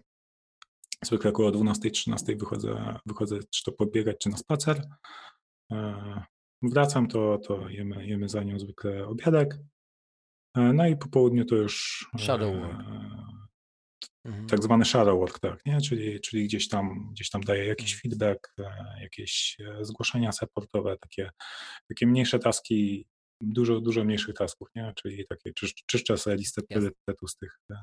zwykle 1.06 1.30
około 1.30 1.51
12-13 1.51 2.39
wychodzę, 2.39 2.99
wychodzę 3.06 3.39
czy 3.49 3.64
to 3.64 3.72
pobiegać, 3.72 4.18
czy 4.20 4.30
na 4.30 4.38
spacer. 4.38 4.82
Wracam, 6.62 7.08
to, 7.08 7.38
to 7.38 7.70
jemy, 7.70 8.08
jemy 8.08 8.30
za 8.30 8.43
nią 8.43 8.60
zwykle 8.60 9.08
obiadek. 9.08 9.58
No 10.56 10.88
i 10.88 10.97
po 10.97 11.08
południu 11.08 11.45
to 11.45 11.56
już. 11.56 12.06
Shadow 12.18 12.56
work. 12.56 12.80
Mhm. 14.26 14.47
tak 14.47 14.64
zwany 14.64 14.86
shadow 14.86 15.20
work, 15.20 15.39
tak, 15.39 15.66
nie? 15.66 15.82
Czyli, 15.82 16.22
czyli 16.22 16.45
gdzieś, 16.45 16.68
tam, 16.68 17.10
gdzieś 17.12 17.30
tam 17.30 17.41
daje 17.41 17.66
jakiś 17.66 17.93
mhm. 17.93 18.01
feedback, 18.01 18.54
e, 18.60 19.01
jakieś 19.01 19.58
e, 19.60 19.86
zgłoszenia 19.86 20.32
supportowe, 20.32 20.97
takie, 20.97 21.30
takie 21.89 22.08
mniejsze 22.08 22.39
taski, 22.39 23.08
dużo, 23.41 23.82
dużo 23.82 24.04
mniejszych 24.04 24.36
tasków, 24.36 24.68
nie? 24.76 24.93
Czyli 24.95 25.26
takie 25.30 25.54
czysz, 25.54 25.74
czyszczę 25.86 26.18
sobie 26.18 26.36
listę 26.36 26.62
priorytetów 26.62 27.32
z 27.32 27.38
tych 27.38 27.60
e, 27.72 27.76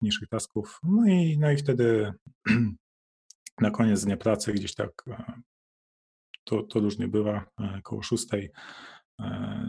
mniejszych 0.00 0.28
tasków. 0.28 0.80
No 0.82 1.06
i, 1.08 1.38
no 1.38 1.50
i 1.50 1.56
wtedy 1.56 2.12
na 3.60 3.70
koniec 3.70 4.04
dnia 4.04 4.16
pracy 4.16 4.52
gdzieś 4.52 4.74
tak 4.74 5.04
to, 6.44 6.62
to 6.62 6.80
różnie 6.80 7.08
bywa, 7.08 7.44
koło 7.82 8.02
szóstej 8.02 8.50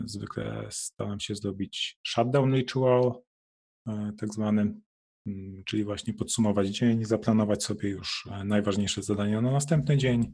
zwykle 0.05 0.67
staram 0.71 1.19
się 1.19 1.35
zrobić 1.35 1.99
shutdown 2.03 2.55
ritual, 2.55 3.21
tak 4.17 4.33
zwany, 4.33 4.73
Mm, 5.27 5.63
czyli 5.65 5.83
właśnie 5.83 6.13
podsumować 6.13 6.67
dzień, 6.67 7.05
zaplanować 7.05 7.63
sobie 7.63 7.89
już 7.89 8.27
e, 8.31 8.43
najważniejsze 8.43 9.03
zadania 9.03 9.41
na 9.41 9.51
następny 9.51 9.97
dzień. 9.97 10.33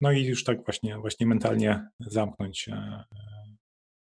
No 0.00 0.12
i 0.12 0.24
już 0.24 0.44
tak 0.44 0.64
właśnie, 0.64 0.98
właśnie 0.98 1.26
mentalnie 1.26 1.88
zamknąć 2.00 2.68
e, 2.68 3.04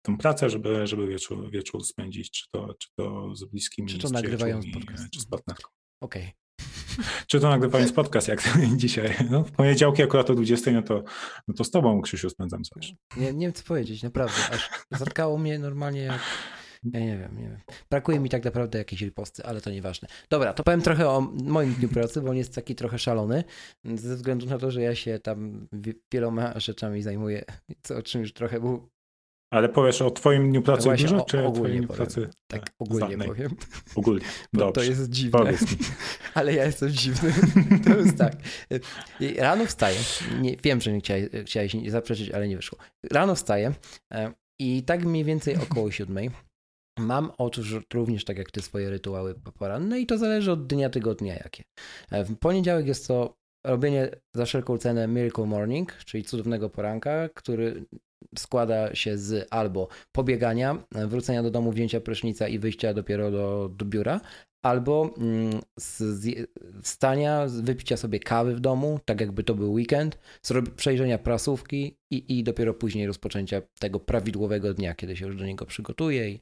tą 0.01 0.17
pracę, 0.17 0.49
żeby, 0.49 0.87
żeby 0.87 1.07
wieczór, 1.07 1.51
wieczór 1.51 1.85
spędzić, 1.85 2.31
czy 2.31 2.45
to, 2.51 2.73
czy 2.79 2.89
to 2.95 3.35
z 3.35 3.45
bliskimi, 3.45 3.89
czy 3.89 3.97
to 3.97 4.09
nagrywając 4.09 4.65
podcast. 4.73 5.03
czy 5.13 5.19
z 5.19 5.25
partnerką. 5.25 5.69
Okej. 6.01 6.23
Okay. 6.23 6.33
Czy 7.27 7.39
to 7.39 7.49
nagrywając 7.49 7.91
podcast, 7.91 8.27
jak 8.27 8.43
dzisiaj. 8.75 9.15
No, 9.31 9.43
w 9.43 9.51
poniedziałki 9.51 10.03
akurat 10.03 10.29
o 10.29 10.35
20, 10.35 10.71
no 10.71 10.81
to, 10.81 11.03
no 11.47 11.53
to 11.53 11.63
z 11.63 11.71
tobą, 11.71 12.01
Krzysiu, 12.01 12.29
spędzam 12.29 12.63
coś. 12.63 12.93
Nie, 13.17 13.33
nie 13.33 13.47
wiem, 13.47 13.53
co 13.53 13.63
powiedzieć, 13.63 14.03
naprawdę. 14.03 14.35
Aż 14.51 14.69
zatkało 14.91 15.37
mnie 15.37 15.59
normalnie 15.59 16.01
jak 16.01 16.21
ja 16.83 16.99
nie 16.99 17.17
wiem, 17.17 17.37
nie 17.37 17.43
wiem. 17.43 17.59
Brakuje 17.89 18.19
mi 18.19 18.29
tak 18.29 18.45
naprawdę 18.45 18.77
jakiejś 18.77 19.01
riposty, 19.01 19.43
ale 19.43 19.61
to 19.61 19.71
nieważne. 19.71 20.07
Dobra, 20.29 20.53
to 20.53 20.63
powiem 20.63 20.81
trochę 20.81 21.09
o 21.09 21.21
moim 21.43 21.73
dniu 21.73 21.89
pracy, 21.89 22.21
bo 22.21 22.29
on 22.29 22.37
jest 22.37 22.55
taki 22.55 22.75
trochę 22.75 22.99
szalony, 22.99 23.43
ze 23.95 24.15
względu 24.15 24.45
na 24.45 24.57
to, 24.57 24.71
że 24.71 24.81
ja 24.81 24.95
się 24.95 25.19
tam 25.19 25.67
wieloma 26.11 26.59
rzeczami 26.59 27.01
zajmuję, 27.01 27.45
co, 27.81 27.97
o 27.97 28.01
czym 28.01 28.21
już 28.21 28.33
trochę 28.33 28.59
był 28.59 28.89
ale 29.51 29.69
powiesz 29.69 30.01
o 30.01 30.11
twoim 30.11 30.49
dniu 30.49 30.61
pracy 30.61 30.83
Właśnie, 30.83 31.07
dużo, 31.07 31.25
czy 31.25 31.45
o 31.45 31.51
twoim 31.51 31.77
dniu 31.77 31.87
pracy? 31.87 32.29
Tak, 32.47 32.71
ogólnie 32.79 33.07
znanej. 33.07 33.27
powiem. 33.27 33.55
Ogólnie, 33.95 34.25
Dobrze. 34.53 34.71
To 34.73 34.83
jest 34.83 35.09
dziwne, 35.09 35.53
ale 36.33 36.53
ja 36.53 36.65
jestem 36.65 36.89
dziwny. 36.89 37.33
To 37.85 37.97
jest 37.97 38.17
tak. 38.17 38.33
Rano 39.37 39.65
wstaję, 39.65 39.99
nie, 40.41 40.57
wiem, 40.63 40.81
że 40.81 40.93
nie 40.93 40.99
chciałeś, 40.99 41.25
chciałeś 41.45 41.75
zaprzeczyć, 41.87 42.31
ale 42.31 42.47
nie 42.47 42.55
wyszło. 42.55 42.77
Rano 43.11 43.35
wstaję 43.35 43.73
e, 44.13 44.33
i 44.59 44.83
tak 44.83 45.05
mniej 45.05 45.23
więcej 45.23 45.55
około 45.57 45.91
siódmej 45.91 46.31
Mam 46.99 47.31
otóż 47.37 47.75
również 47.93 48.25
tak 48.25 48.37
jak 48.37 48.51
ty 48.51 48.61
swoje 48.61 48.89
rytuały 48.89 49.35
poranne 49.59 49.99
i 49.99 50.05
to 50.05 50.17
zależy 50.17 50.51
od 50.51 50.67
dnia 50.67 50.89
tygodnia 50.89 51.33
jakie. 51.33 51.63
E, 52.11 52.23
w 52.23 52.37
poniedziałek 52.37 52.87
jest 52.87 53.07
to 53.07 53.37
robienie 53.65 54.09
za 54.35 54.45
wszelką 54.45 54.77
cenę 54.77 55.07
Miracle 55.07 55.45
Morning, 55.45 55.93
czyli 55.93 56.23
cudownego 56.23 56.69
poranka, 56.69 57.29
który 57.29 57.85
składa 58.37 58.95
się 58.95 59.17
z 59.17 59.47
albo 59.49 59.87
pobiegania, 60.11 60.83
wrócenia 60.91 61.43
do 61.43 61.51
domu, 61.51 61.71
wzięcia 61.71 62.01
prysznica 62.01 62.47
i 62.47 62.59
wyjścia 62.59 62.93
dopiero 62.93 63.31
do, 63.31 63.71
do 63.75 63.85
biura, 63.85 64.21
albo 64.65 65.13
mm, 65.17 65.59
z 65.79 66.49
wstania, 66.83 67.45
wypicia 67.47 67.97
sobie 67.97 68.19
kawy 68.19 68.55
w 68.55 68.59
domu, 68.59 68.99
tak 69.05 69.21
jakby 69.21 69.43
to 69.43 69.55
był 69.55 69.73
weekend, 69.73 70.19
przejrzenia 70.75 71.17
prasówki 71.17 71.97
i, 72.11 72.39
i 72.39 72.43
dopiero 72.43 72.73
później 72.73 73.07
rozpoczęcia 73.07 73.61
tego 73.79 73.99
prawidłowego 73.99 74.73
dnia, 74.73 74.95
kiedy 74.95 75.15
się 75.15 75.25
już 75.25 75.35
do 75.35 75.45
niego 75.45 75.65
przygotuję 75.65 76.29
i 76.29 76.39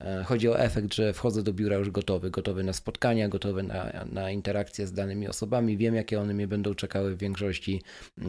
E, 0.00 0.24
chodzi 0.24 0.48
o 0.48 0.60
efekt, 0.60 0.94
że 0.94 1.12
wchodzę 1.12 1.42
do 1.42 1.52
biura 1.52 1.76
już 1.76 1.90
gotowy, 1.90 2.30
gotowy 2.30 2.64
na 2.64 2.72
spotkania, 2.72 3.28
gotowy 3.28 3.62
na, 3.62 4.04
na 4.12 4.30
interakcje 4.30 4.86
z 4.86 4.92
danymi 4.92 5.28
osobami. 5.28 5.76
Wiem, 5.76 5.94
jakie 5.94 6.20
one 6.20 6.34
mnie 6.34 6.48
będą 6.48 6.74
czekały 6.74 7.16
w 7.16 7.18
większości, 7.18 7.82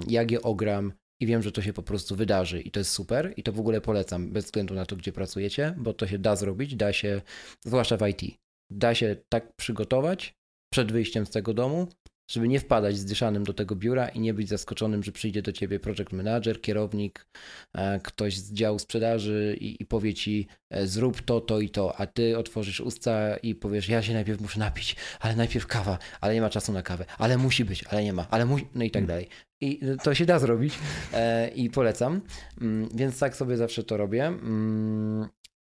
jak 0.07 0.31
je 0.31 0.41
ogram, 0.41 0.93
i 1.19 1.25
wiem, 1.25 1.41
że 1.41 1.51
to 1.51 1.61
się 1.61 1.73
po 1.73 1.83
prostu 1.83 2.15
wydarzy 2.15 2.61
i 2.61 2.71
to 2.71 2.79
jest 2.79 2.91
super 2.91 3.33
i 3.37 3.43
to 3.43 3.51
w 3.51 3.59
ogóle 3.59 3.81
polecam 3.81 4.31
bez 4.31 4.45
względu 4.45 4.73
na 4.73 4.85
to, 4.85 4.95
gdzie 4.95 5.11
pracujecie, 5.11 5.75
bo 5.77 5.93
to 5.93 6.07
się 6.07 6.19
da 6.19 6.35
zrobić, 6.35 6.75
da 6.75 6.93
się, 6.93 7.21
zwłaszcza 7.65 7.97
w 7.97 8.07
IT, 8.07 8.21
da 8.69 8.95
się 8.95 9.15
tak 9.29 9.55
przygotować 9.55 10.33
przed 10.73 10.91
wyjściem 10.91 11.25
z 11.25 11.29
tego 11.29 11.53
domu, 11.53 11.87
żeby 12.27 12.47
nie 12.47 12.59
wpadać 12.59 12.97
zdyszanym 12.97 13.43
do 13.43 13.53
tego 13.53 13.75
biura 13.75 14.09
i 14.09 14.19
nie 14.19 14.33
być 14.33 14.49
zaskoczonym, 14.49 15.03
że 15.03 15.11
przyjdzie 15.11 15.41
do 15.41 15.51
ciebie 15.51 15.79
project 15.79 16.11
manager, 16.11 16.61
kierownik, 16.61 17.27
e, 17.73 17.99
ktoś 17.99 18.37
z 18.37 18.53
działu 18.53 18.79
sprzedaży 18.79 19.57
i, 19.59 19.81
i, 19.81 19.85
powie 19.85 20.13
ci 20.13 20.47
e, 20.69 20.87
zrób 20.87 21.21
to, 21.21 21.41
to 21.41 21.59
i 21.59 21.69
to, 21.69 21.99
a 21.99 22.07
ty 22.07 22.37
otworzysz 22.37 22.81
usta 22.81 23.37
i 23.37 23.55
powiesz 23.55 23.89
ja 23.89 24.01
się 24.01 24.13
najpierw 24.13 24.41
muszę 24.41 24.59
napić, 24.59 24.95
ale 25.19 25.35
najpierw 25.35 25.67
kawa, 25.67 25.97
ale 26.21 26.33
nie 26.33 26.41
ma 26.41 26.49
czasu 26.49 26.73
na 26.73 26.83
kawę, 26.83 27.05
ale 27.17 27.37
musi 27.37 27.65
być, 27.65 27.83
ale 27.83 28.03
nie 28.03 28.13
ma, 28.13 28.27
ale 28.29 28.45
musi, 28.45 28.67
no 28.75 28.83
i 28.83 28.91
tak 28.91 28.99
mm. 28.99 29.07
dalej. 29.07 29.27
I 29.61 29.79
to 30.03 30.15
się 30.15 30.25
da 30.25 30.39
zrobić 30.39 30.73
e, 31.13 31.47
i 31.47 31.69
polecam, 31.69 32.21
mm, 32.61 32.89
więc 32.95 33.19
tak 33.19 33.35
sobie 33.35 33.57
zawsze 33.57 33.83
to 33.83 33.97
robię. 33.97 34.33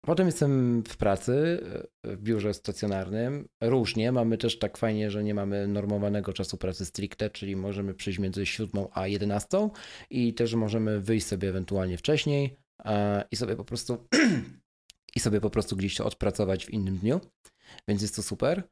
Potem 0.06 0.26
jestem 0.26 0.82
w 0.88 0.96
pracy, 0.96 1.60
w 2.04 2.22
biurze 2.22 2.54
stacjonarnym. 2.54 3.48
Różnie. 3.60 4.12
Mamy 4.12 4.38
też 4.38 4.58
tak 4.58 4.78
fajnie, 4.78 5.10
że 5.10 5.24
nie 5.24 5.34
mamy 5.34 5.68
normowanego 5.68 6.32
czasu 6.32 6.56
pracy 6.56 6.86
stricte, 6.86 7.30
czyli 7.30 7.56
możemy 7.56 7.94
przyjść 7.94 8.18
między 8.18 8.46
7 8.46 8.86
a 8.92 9.06
11 9.06 9.68
i 10.10 10.34
też 10.34 10.54
możemy 10.54 11.00
wyjść 11.00 11.26
sobie 11.26 11.48
ewentualnie 11.48 11.98
wcześniej 11.98 12.56
i 13.30 13.36
sobie 13.36 13.56
po 13.56 13.64
prostu 13.64 14.08
i 15.16 15.20
sobie 15.20 15.40
po 15.40 15.50
prostu 15.50 15.76
gdzieś 15.76 15.94
to 15.96 16.04
odpracować 16.04 16.66
w 16.66 16.70
innym 16.70 16.98
dniu. 16.98 17.20
Więc 17.88 18.02
jest 18.02 18.16
to 18.16 18.22
super. 18.22 18.62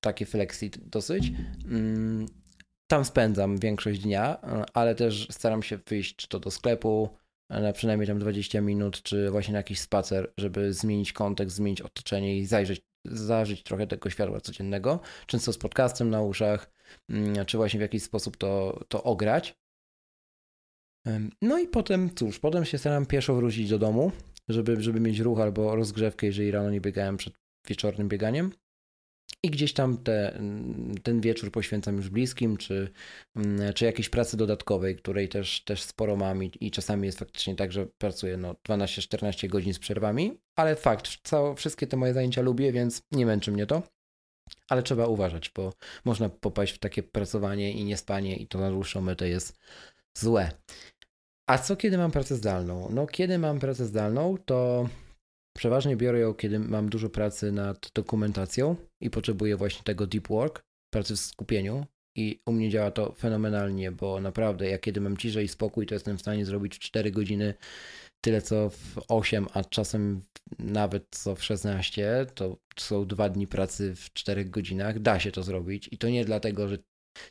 Takie 0.00 0.26
flexi 0.26 0.70
dosyć. 0.78 1.32
Mm, 1.64 2.26
tam 2.86 3.04
spędzam 3.04 3.58
większość 3.58 4.00
dnia, 4.00 4.40
ale 4.74 4.94
też 4.94 5.28
staram 5.30 5.62
się 5.62 5.78
wyjść 5.86 6.16
czy 6.16 6.28
to 6.28 6.40
do 6.40 6.50
sklepu, 6.50 7.08
na 7.50 7.72
przynajmniej 7.72 8.06
tam 8.06 8.18
20 8.18 8.60
minut, 8.60 9.02
czy 9.02 9.30
właśnie 9.30 9.52
na 9.52 9.58
jakiś 9.58 9.80
spacer, 9.80 10.32
żeby 10.38 10.72
zmienić 10.72 11.12
kontekst, 11.12 11.56
zmienić 11.56 11.80
otoczenie 11.80 12.38
i 12.38 12.46
zajrzeć, 12.46 12.82
zażyć 13.04 13.62
trochę 13.62 13.86
tego 13.86 14.10
światła 14.10 14.40
codziennego, 14.40 15.00
często 15.26 15.52
z 15.52 15.58
podcastem 15.58 16.10
na 16.10 16.22
uszach, 16.22 16.70
mm, 17.08 17.46
czy 17.46 17.56
właśnie 17.56 17.78
w 17.78 17.82
jakiś 17.82 18.02
sposób 18.02 18.36
to, 18.36 18.80
to 18.88 19.02
ograć. 19.02 19.54
No 21.42 21.58
i 21.58 21.68
potem, 21.68 22.14
cóż, 22.14 22.38
potem 22.38 22.64
się 22.64 22.78
staram 22.78 23.06
pieszo 23.06 23.34
wrócić 23.34 23.70
do 23.70 23.78
domu, 23.78 24.12
żeby, 24.48 24.82
żeby 24.82 25.00
mieć 25.00 25.18
ruch 25.18 25.40
albo 25.40 25.76
rozgrzewkę, 25.76 26.26
jeżeli 26.26 26.50
rano 26.50 26.70
nie 26.70 26.80
biegałem 26.80 27.16
przed 27.16 27.34
wieczornym 27.68 28.08
bieganiem. 28.08 28.50
I 29.44 29.50
gdzieś 29.50 29.72
tam 29.72 29.98
te, 29.98 30.40
ten 31.02 31.20
wieczór 31.20 31.52
poświęcam 31.52 31.96
już 31.96 32.08
bliskim, 32.08 32.56
czy, 32.56 32.92
mm, 33.36 33.72
czy 33.72 33.84
jakiejś 33.84 34.08
pracy 34.08 34.36
dodatkowej, 34.36 34.96
której 34.96 35.28
też, 35.28 35.64
też 35.64 35.82
sporo 35.82 36.16
mam 36.16 36.44
i, 36.44 36.50
i 36.60 36.70
czasami 36.70 37.06
jest 37.06 37.18
faktycznie 37.18 37.56
tak, 37.56 37.72
że 37.72 37.86
pracuję 37.86 38.36
no 38.36 38.54
12-14 38.68 39.48
godzin 39.48 39.74
z 39.74 39.78
przerwami, 39.78 40.38
ale 40.56 40.76
fakt, 40.76 41.08
całe, 41.22 41.54
wszystkie 41.54 41.86
te 41.86 41.96
moje 41.96 42.14
zajęcia 42.14 42.42
lubię, 42.42 42.72
więc 42.72 43.02
nie 43.12 43.26
męczy 43.26 43.52
mnie 43.52 43.66
to. 43.66 43.82
Ale 44.68 44.82
trzeba 44.82 45.06
uważać, 45.06 45.50
bo 45.56 45.72
można 46.04 46.28
popaść 46.28 46.72
w 46.72 46.78
takie 46.78 47.02
pracowanie 47.02 47.72
i 47.72 47.84
niespanie 47.84 48.36
i 48.36 48.48
to 48.48 48.58
na 48.58 48.70
dłuższą 48.70 49.00
metę 49.00 49.28
jest 49.28 49.58
złe. 50.18 50.50
A 51.46 51.58
co 51.58 51.76
kiedy 51.76 51.98
mam 51.98 52.10
pracę 52.10 52.36
zdalną? 52.36 52.88
No 52.90 53.06
kiedy 53.06 53.38
mam 53.38 53.58
pracę 53.58 53.86
zdalną, 53.86 54.36
to 54.44 54.88
Przeważnie 55.56 55.96
biorę 55.96 56.18
ją, 56.18 56.34
kiedy 56.34 56.58
mam 56.58 56.88
dużo 56.88 57.08
pracy 57.08 57.52
nad 57.52 57.90
dokumentacją 57.94 58.76
i 59.00 59.10
potrzebuję 59.10 59.56
właśnie 59.56 59.84
tego 59.84 60.06
deep 60.06 60.28
work, 60.28 60.62
pracy 60.92 61.16
w 61.16 61.20
skupieniu. 61.20 61.86
I 62.16 62.40
u 62.46 62.52
mnie 62.52 62.70
działa 62.70 62.90
to 62.90 63.12
fenomenalnie, 63.12 63.92
bo 63.92 64.20
naprawdę, 64.20 64.68
ja 64.68 64.78
kiedy 64.78 65.00
mam 65.00 65.16
ciszę 65.16 65.44
i 65.44 65.48
spokój, 65.48 65.86
to 65.86 65.94
jestem 65.94 66.18
w 66.18 66.20
stanie 66.20 66.46
zrobić 66.46 66.76
w 66.76 66.78
4 66.78 67.10
godziny 67.10 67.54
tyle 68.24 68.42
co 68.42 68.70
w 68.70 68.98
8, 69.08 69.46
a 69.52 69.64
czasem 69.64 70.20
nawet 70.58 71.06
co 71.10 71.34
w 71.34 71.44
16. 71.44 72.26
To 72.34 72.56
są 72.76 73.06
dwa 73.06 73.28
dni 73.28 73.46
pracy 73.46 73.94
w 73.94 74.12
4 74.12 74.44
godzinach. 74.44 74.98
Da 74.98 75.20
się 75.20 75.32
to 75.32 75.42
zrobić 75.42 75.88
i 75.92 75.98
to 75.98 76.08
nie 76.08 76.24
dlatego, 76.24 76.68
że 76.68 76.78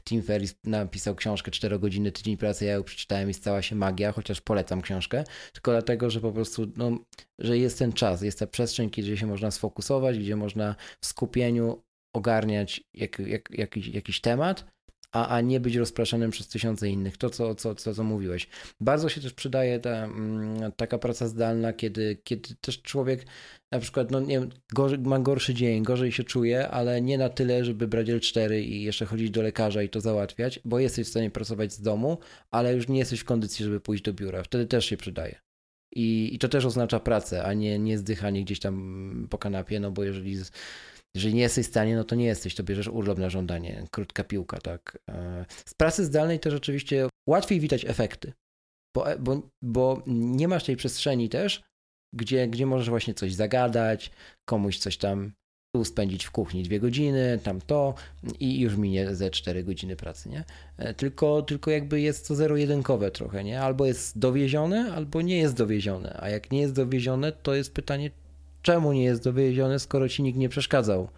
Tim 0.04 0.24
Ferris 0.24 0.56
napisał 0.64 1.16
książkę 1.16 1.52
4 1.52 1.80
godziny 1.80 2.12
tydzień 2.12 2.38
pracy, 2.38 2.66
ja 2.66 2.74
ją 2.74 2.84
przeczytałem 2.84 3.30
i 3.30 3.34
stała 3.34 3.62
się 3.62 3.76
magia, 3.76 4.12
chociaż 4.12 4.42
polecam 4.42 4.82
książkę, 4.82 5.24
tylko 5.54 5.72
dlatego, 5.72 6.10
że 6.10 6.22
po 6.22 6.32
prostu, 6.32 6.72
no, 6.78 6.98
że 7.40 7.58
jest 7.58 7.80
ten 7.80 7.94
czas, 7.94 8.22
jest 8.22 8.40
ta 8.40 8.48
przestrzeń, 8.48 8.90
gdzie 8.90 9.18
się 9.18 9.28
można 9.28 9.52
sfokusować, 9.52 10.20
gdzie 10.20 10.36
można 10.36 10.76
w 11.02 11.06
skupieniu 11.06 11.84
ogarniać 12.16 12.84
jak, 12.94 13.20
jak, 13.20 13.50
jakiś, 13.50 13.88
jakiś 13.88 14.22
temat 14.22 14.73
a, 15.14 15.28
a 15.28 15.42
nie 15.42 15.60
być 15.60 15.76
rozpraszanym 15.76 16.32
przez 16.32 16.48
tysiące 16.48 16.90
innych. 16.90 17.18
To, 17.18 17.30
co, 17.30 17.56
co, 17.56 17.76
co, 17.76 17.94
co 17.94 18.04
mówiłeś. 18.04 18.48
Bardzo 18.80 19.10
się 19.10 19.22
też 19.22 19.34
przydaje 19.34 19.80
ta, 19.80 19.90
mm, 19.90 20.72
taka 20.72 20.98
praca 20.98 21.28
zdalna, 21.28 21.74
kiedy, 21.74 22.18
kiedy 22.24 22.56
też 22.62 22.82
człowiek 22.82 23.26
na 23.72 23.80
przykład, 23.80 24.12
no 24.12 24.20
nie 24.20 24.48
gorzej, 24.74 25.00
ma 25.00 25.20
gorszy 25.20 25.54
dzień, 25.54 25.84
gorzej 25.84 26.12
się 26.12 26.24
czuje, 26.24 26.70
ale 26.70 27.02
nie 27.02 27.18
na 27.18 27.30
tyle, 27.30 27.66
żeby 27.66 27.88
brać 27.88 28.08
L4 28.08 28.60
i 28.60 28.84
jeszcze 28.84 29.06
chodzić 29.06 29.32
do 29.32 29.42
lekarza 29.42 29.84
i 29.84 29.90
to 29.90 30.02
załatwiać, 30.02 30.60
bo 30.66 30.80
jesteś 30.80 31.08
w 31.08 31.10
stanie 31.10 31.32
pracować 31.32 31.74
z 31.74 31.82
domu, 31.82 32.18
ale 32.52 32.76
już 32.76 32.88
nie 32.88 33.00
jesteś 33.00 33.20
w 33.20 33.26
kondycji, 33.26 33.66
żeby 33.66 33.80
pójść 33.80 34.04
do 34.04 34.14
biura. 34.14 34.44
Wtedy 34.44 34.66
też 34.66 34.86
się 34.86 34.98
przydaje. 34.98 35.40
I, 35.96 36.36
i 36.36 36.40
to 36.40 36.50
też 36.50 36.66
oznacza 36.66 37.00
pracę, 37.00 37.44
a 37.44 37.54
nie, 37.54 37.80
nie 37.80 37.98
zdychanie 37.98 38.44
gdzieś 38.44 38.60
tam 38.60 39.28
po 39.30 39.38
kanapie, 39.38 39.80
no 39.80 39.92
bo 39.92 40.04
jeżeli 40.04 40.38
jeżeli 41.16 41.36
nie 41.36 41.42
jesteś 41.42 41.66
w 41.66 41.70
stanie, 41.70 41.96
no 41.96 42.04
to 42.04 42.16
nie 42.16 42.26
jesteś, 42.26 42.56
to 42.56 42.64
bierzesz 42.64 42.88
urlop 42.88 43.20
na 43.20 43.30
żądanie. 43.30 43.88
Krótka 43.92 44.24
piłka, 44.24 44.58
tak. 44.58 45.00
E, 45.10 45.46
z 45.66 45.74
pracy 45.74 46.06
zdalnej 46.06 46.40
też 46.40 46.54
oczywiście 46.54 47.10
łatwiej 47.30 47.60
widać 47.60 47.86
efekty, 47.86 48.34
bo, 48.96 49.06
bo, 49.20 49.50
bo 49.62 50.04
nie 50.08 50.48
masz 50.48 50.64
tej 50.64 50.76
przestrzeni 50.76 51.30
też, 51.30 51.64
gdzie, 52.16 52.48
gdzie 52.48 52.66
możesz 52.66 52.90
właśnie 52.90 53.14
coś 53.14 53.34
zagadać, 53.34 54.12
komuś 54.50 54.78
coś 54.78 54.98
tam 54.98 55.34
tu 55.76 55.86
spędzić 55.86 56.26
w 56.26 56.32
kuchni 56.32 56.64
dwie 56.64 56.80
godziny, 56.80 57.40
tam 57.44 57.62
to 57.62 57.94
i 58.40 58.60
już 58.60 58.76
minie 58.76 59.16
ze 59.16 59.30
cztery 59.30 59.64
godziny 59.64 59.96
pracy, 59.96 60.30
nie? 60.30 60.44
E, 60.78 60.94
tylko, 60.94 61.42
tylko 61.42 61.72
jakby 61.72 62.02
jest 62.02 62.28
to 62.28 62.36
zero-jedynkowe 62.36 63.12
trochę, 63.12 63.44
nie? 63.44 63.62
Albo 63.62 63.86
jest 63.86 64.20
dowiezione, 64.20 64.94
albo 64.94 65.22
nie 65.22 65.38
jest 65.38 65.56
dowiezione, 65.56 66.18
a 66.20 66.30
jak 66.30 66.52
nie 66.52 66.62
jest 66.62 66.74
dowiezione, 66.74 67.32
to 67.32 67.56
jest 67.56 67.74
pytanie, 67.74 68.12
czemu 68.64 68.94
nie 68.94 69.04
jest 69.04 69.24
dowieziony, 69.24 69.80
skoro 69.80 70.10
ci 70.10 70.24
nikt 70.24 70.40
nie 70.40 70.50
przeszkadzał 70.50 71.10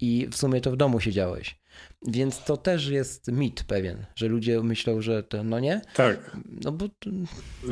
i 0.00 0.28
w 0.30 0.36
sumie 0.36 0.60
to 0.60 0.70
w 0.70 0.76
domu 0.76 1.00
siedziałeś. 1.00 1.60
Więc 2.06 2.44
to 2.44 2.56
też 2.56 2.88
jest 2.88 3.32
mit 3.32 3.64
pewien, 3.64 4.06
że 4.16 4.28
ludzie 4.28 4.62
myślą, 4.62 5.00
że 5.00 5.22
to 5.22 5.44
no 5.44 5.60
nie. 5.60 5.80
Tak. 5.94 6.36
No 6.64 6.72
bo... 6.72 6.86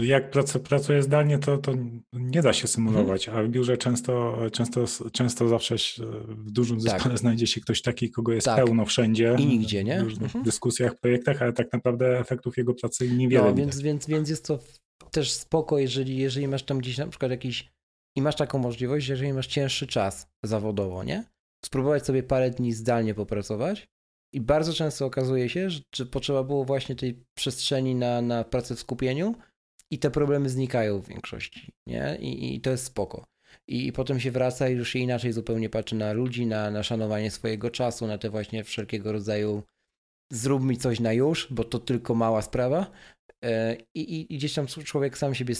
Jak 0.01 0.31
pracuję 0.69 1.03
zdalnie, 1.03 1.39
to, 1.39 1.59
to 1.59 1.75
nie 2.13 2.43
da 2.43 2.53
się 2.53 2.69
symulować, 2.69 3.27
hmm. 3.27 3.45
a 3.45 3.49
w 3.49 3.51
biurze 3.51 3.77
często, 3.77 4.39
często, 4.53 4.85
często 5.13 5.49
zawsze 5.49 5.77
w 6.29 6.51
dużym 6.51 6.81
zespole 6.81 7.15
tak. 7.15 7.19
znajdzie 7.19 7.47
się 7.47 7.61
ktoś 7.61 7.83
taki, 7.83 8.11
kogo 8.11 8.33
jest 8.33 8.45
tak. 8.45 8.65
pełno 8.65 8.85
wszędzie. 8.85 9.37
I 9.39 9.47
nigdzie, 9.47 9.85
nie? 9.85 10.01
W 10.01 10.03
różnych 10.03 10.27
mhm. 10.27 10.45
dyskusjach, 10.45 10.95
projektach, 10.95 11.43
ale 11.43 11.53
tak 11.53 11.73
naprawdę 11.73 12.19
efektów 12.19 12.57
jego 12.57 12.75
pracy 12.75 13.11
niewiele. 13.11 13.45
No, 13.45 13.55
więc, 13.55 13.81
więc, 13.81 14.07
więc 14.07 14.29
jest 14.29 14.47
to 14.47 14.59
też 15.11 15.33
spoko, 15.33 15.79
jeżeli, 15.79 16.17
jeżeli 16.17 16.49
masz 16.49 16.63
tam 16.63 16.79
gdzieś 16.79 16.99
na 16.99 17.07
przykład 17.07 17.31
jakiś 17.31 17.71
i 18.19 18.23
masz 18.23 18.37
taką 18.37 18.59
możliwość, 18.59 19.09
jeżeli 19.09 19.33
masz 19.33 19.47
cięższy 19.47 19.87
czas 19.87 20.29
zawodowo, 20.43 21.05
nie? 21.05 21.25
Spróbować 21.65 22.07
sobie 22.07 22.23
parę 22.23 22.51
dni 22.51 22.73
zdalnie 22.73 23.15
popracować 23.15 23.89
i 24.33 24.41
bardzo 24.41 24.73
często 24.73 25.07
okazuje 25.07 25.49
się, 25.49 25.71
że, 25.71 25.81
że 25.95 26.07
potrzeba 26.07 26.43
było 26.45 26.65
właśnie 26.65 26.97
tej 26.97 27.25
przestrzeni 27.35 27.95
na, 27.95 28.23
na 28.23 28.45
pracę 28.45 28.75
w 28.75 28.81
skupieniu 28.81 29.35
i 29.91 29.99
te 29.99 30.11
problemy 30.11 30.49
znikają 30.49 30.99
w 30.99 31.09
większości, 31.09 31.73
nie? 31.87 32.17
I, 32.21 32.55
i 32.55 32.61
to 32.61 32.71
jest 32.71 32.85
spoko. 32.85 33.27
I, 33.69 33.87
I, 33.87 33.93
potem 33.93 34.21
się 34.21 34.31
wraca 34.31 34.69
i 34.69 34.75
już 34.75 34.89
się 34.89 34.99
inaczej 34.99 35.33
zupełnie 35.33 35.71
patrzy 35.71 35.97
na 35.97 36.13
ludzi, 36.13 36.47
na, 36.47 36.71
na 36.71 36.83
szanowanie 36.83 37.31
swojego 37.31 37.71
czasu, 37.71 38.07
na 38.07 38.19
te 38.19 38.31
właśnie 38.31 38.65
wszelkiego 38.65 39.13
rodzaju 39.13 39.63
zrób 40.33 40.63
mi 40.63 40.77
coś 40.77 41.01
na 41.01 41.13
już, 41.13 41.49
bo 41.51 41.65
to 41.65 41.79
tylko 41.79 42.15
mała 42.15 42.43
sprawa. 42.43 42.91
E, 43.45 43.77
I, 43.95 44.35
i, 44.35 44.37
gdzieś 44.39 44.55
tam 44.55 44.67
człowiek 44.67 45.19
sam 45.19 45.35
siebie 45.35 45.55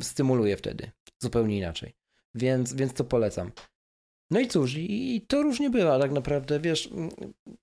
stymuluje 0.00 0.56
wtedy 0.56 0.90
zupełnie 1.22 1.58
inaczej. 1.58 1.94
Więc, 2.34 2.74
więc 2.74 2.92
to 2.94 3.04
polecam. 3.04 3.52
No 4.30 4.40
i 4.40 4.48
cóż, 4.48 4.74
i, 4.74 5.16
i 5.16 5.20
to 5.20 5.42
różnie 5.42 5.70
bywa 5.70 5.98
tak 5.98 6.12
naprawdę, 6.12 6.60
wiesz, 6.60 6.86
mm, 6.92 7.10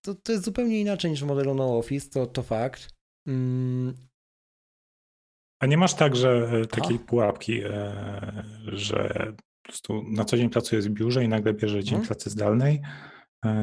to, 0.02 0.16
to 0.16 0.32
jest 0.32 0.46
zupełnie 0.46 0.80
inaczej 0.80 1.12
niż 1.12 1.24
w 1.24 1.28
modelu 1.28 1.54
no 1.54 1.78
office, 1.78 2.10
to, 2.10 2.26
to 2.26 2.44
fakt. 2.44 2.90
Mm. 3.28 3.94
A 5.60 5.66
nie 5.66 5.78
masz 5.78 5.94
tak, 5.94 6.16
że 6.16 6.52
e, 6.52 6.66
takiej 6.66 6.96
A? 6.96 7.08
pułapki, 7.08 7.62
e, 7.64 8.44
że 8.64 9.34
po 9.36 9.64
prostu 9.64 10.04
na 10.04 10.26
co 10.26 10.38
dzień 10.38 10.50
pracujesz 10.50 10.88
w 10.88 10.92
biurze 10.92 11.24
i 11.24 11.28
nagle 11.28 11.54
bierze 11.54 11.84
dzień 11.84 11.94
hmm? 11.94 12.08
pracy 12.08 12.30
zdalnej, 12.30 12.82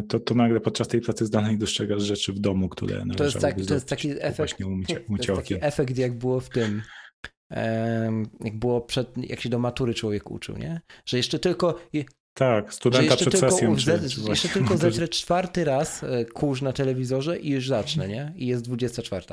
to, 0.08 0.20
to 0.20 0.34
nagle 0.34 0.60
podczas 0.60 0.88
tej 0.88 1.00
pracy 1.00 1.26
zdalnej 1.26 1.58
dostrzegasz 1.58 2.02
rzeczy 2.02 2.32
w 2.32 2.38
domu, 2.38 2.68
które 2.68 3.04
to 3.16 3.24
jest, 3.24 3.40
tak, 3.40 3.64
to 3.64 3.74
jest 3.74 3.88
taki 3.88 4.10
efekt, 4.10 4.36
właśnie 4.36 4.66
umycie, 4.66 5.00
umycie 5.08 5.26
to 5.26 5.32
jest 5.32 5.48
taki 5.48 5.64
efekt 5.64 5.98
jak 5.98 6.18
było 6.18 6.40
w 6.40 6.48
tym 6.48 6.82
jak 8.44 8.58
było 8.58 8.80
przed, 8.80 9.18
jak 9.18 9.40
się 9.40 9.48
do 9.48 9.58
matury 9.58 9.94
człowiek 9.94 10.30
uczył, 10.30 10.56
nie? 10.56 10.80
Że 11.06 11.16
jeszcze 11.16 11.38
tylko... 11.38 11.78
Tak, 12.34 12.74
studenta 12.74 13.16
przed 13.16 13.38
sesją. 13.38 13.78
Ze, 13.78 14.08
czy 14.08 14.20
jeszcze 14.20 14.48
tylko 14.48 14.76
zetrę 14.76 15.08
czwarty 15.08 15.64
raz 15.64 16.04
e, 16.04 16.24
kurz 16.24 16.62
na 16.62 16.72
telewizorze 16.72 17.38
i 17.38 17.50
już 17.50 17.68
zacznę, 17.68 18.08
nie? 18.08 18.32
I 18.36 18.46
jest 18.46 18.64
24. 18.64 19.26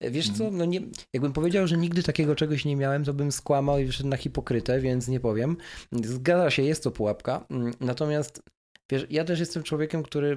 E, 0.00 0.10
wiesz 0.10 0.30
co, 0.30 0.50
no 0.50 0.64
nie, 0.64 0.80
jakbym 1.12 1.32
powiedział, 1.32 1.66
że 1.66 1.76
nigdy 1.76 2.02
takiego 2.02 2.34
czegoś 2.34 2.64
nie 2.64 2.76
miałem, 2.76 3.04
to 3.04 3.14
bym 3.14 3.32
skłamał 3.32 3.78
i 3.78 3.84
wyszedł 3.84 4.08
na 4.08 4.16
hipokrytę, 4.16 4.80
więc 4.80 5.08
nie 5.08 5.20
powiem. 5.20 5.56
Zgadza 5.92 6.50
się, 6.50 6.62
jest 6.62 6.84
to 6.84 6.90
pułapka. 6.90 7.46
Mm, 7.50 7.72
natomiast 7.80 8.42
wiesz, 8.90 9.06
ja 9.10 9.24
też 9.24 9.40
jestem 9.40 9.62
człowiekiem, 9.62 10.02
który 10.02 10.36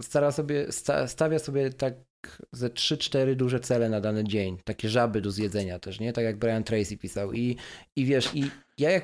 stara 0.00 0.32
sobie, 0.32 0.66
stawia 1.06 1.38
sobie 1.38 1.70
tak 1.70 1.94
ze 2.52 2.68
3-4 2.68 3.34
duże 3.34 3.60
cele 3.60 3.88
na 3.88 4.00
dany 4.00 4.24
dzień. 4.24 4.58
Takie 4.64 4.88
żaby 4.88 5.20
do 5.20 5.30
zjedzenia 5.30 5.78
też, 5.78 6.00
nie? 6.00 6.12
Tak 6.12 6.24
jak 6.24 6.38
Brian 6.38 6.64
Tracy 6.64 6.96
pisał. 6.96 7.32
I, 7.32 7.56
i 7.96 8.04
wiesz, 8.04 8.34
i 8.34 8.50
ja 8.78 8.90
jak... 8.90 9.02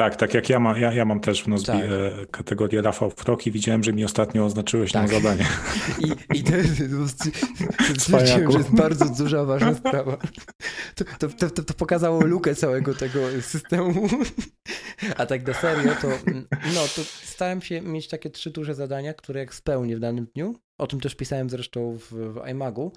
Tak, 0.00 0.16
tak 0.16 0.34
jak 0.34 0.48
ja 0.48 0.60
mam, 0.60 0.80
ja, 0.80 0.92
ja 0.92 1.04
mam 1.04 1.20
też 1.20 1.42
w 1.42 1.48
Nozbi 1.48 1.66
tak. 1.66 1.82
e, 1.82 2.26
kategorię 2.30 2.82
Rafał 2.82 3.10
w 3.10 3.46
i 3.46 3.50
widziałem, 3.50 3.84
że 3.84 3.92
mi 3.92 4.04
ostatnio 4.04 4.44
oznaczyłeś 4.44 4.92
tak. 4.92 5.02
na 5.02 5.20
zadanie. 5.20 5.46
I, 5.98 6.38
i 6.38 6.44
to, 6.44 6.52
stwierdziłem, 7.98 8.52
że 8.52 8.58
jest 8.58 8.74
bardzo 8.74 9.04
duża, 9.04 9.44
ważna 9.44 9.74
sprawa. 9.74 10.16
To, 10.94 11.04
to, 11.28 11.50
to, 11.50 11.62
to, 11.62 11.74
pokazało 11.74 12.24
lukę 12.24 12.54
całego 12.54 12.94
tego 12.94 13.20
systemu. 13.40 14.08
A 15.16 15.26
tak 15.26 15.44
do 15.44 15.54
serio, 15.54 15.92
to 16.02 16.08
no, 16.74 16.80
to 16.96 17.02
starałem 17.04 17.62
się 17.62 17.80
mieć 17.80 18.08
takie 18.08 18.30
trzy 18.30 18.50
duże 18.50 18.74
zadania, 18.74 19.14
które 19.14 19.40
jak 19.40 19.54
spełnię 19.54 19.96
w 19.96 20.00
danym 20.00 20.26
dniu, 20.34 20.54
o 20.78 20.86
tym 20.86 21.00
też 21.00 21.14
pisałem 21.14 21.50
zresztą 21.50 21.98
w, 21.98 22.12
w 22.12 22.48
iMagu, 22.50 22.92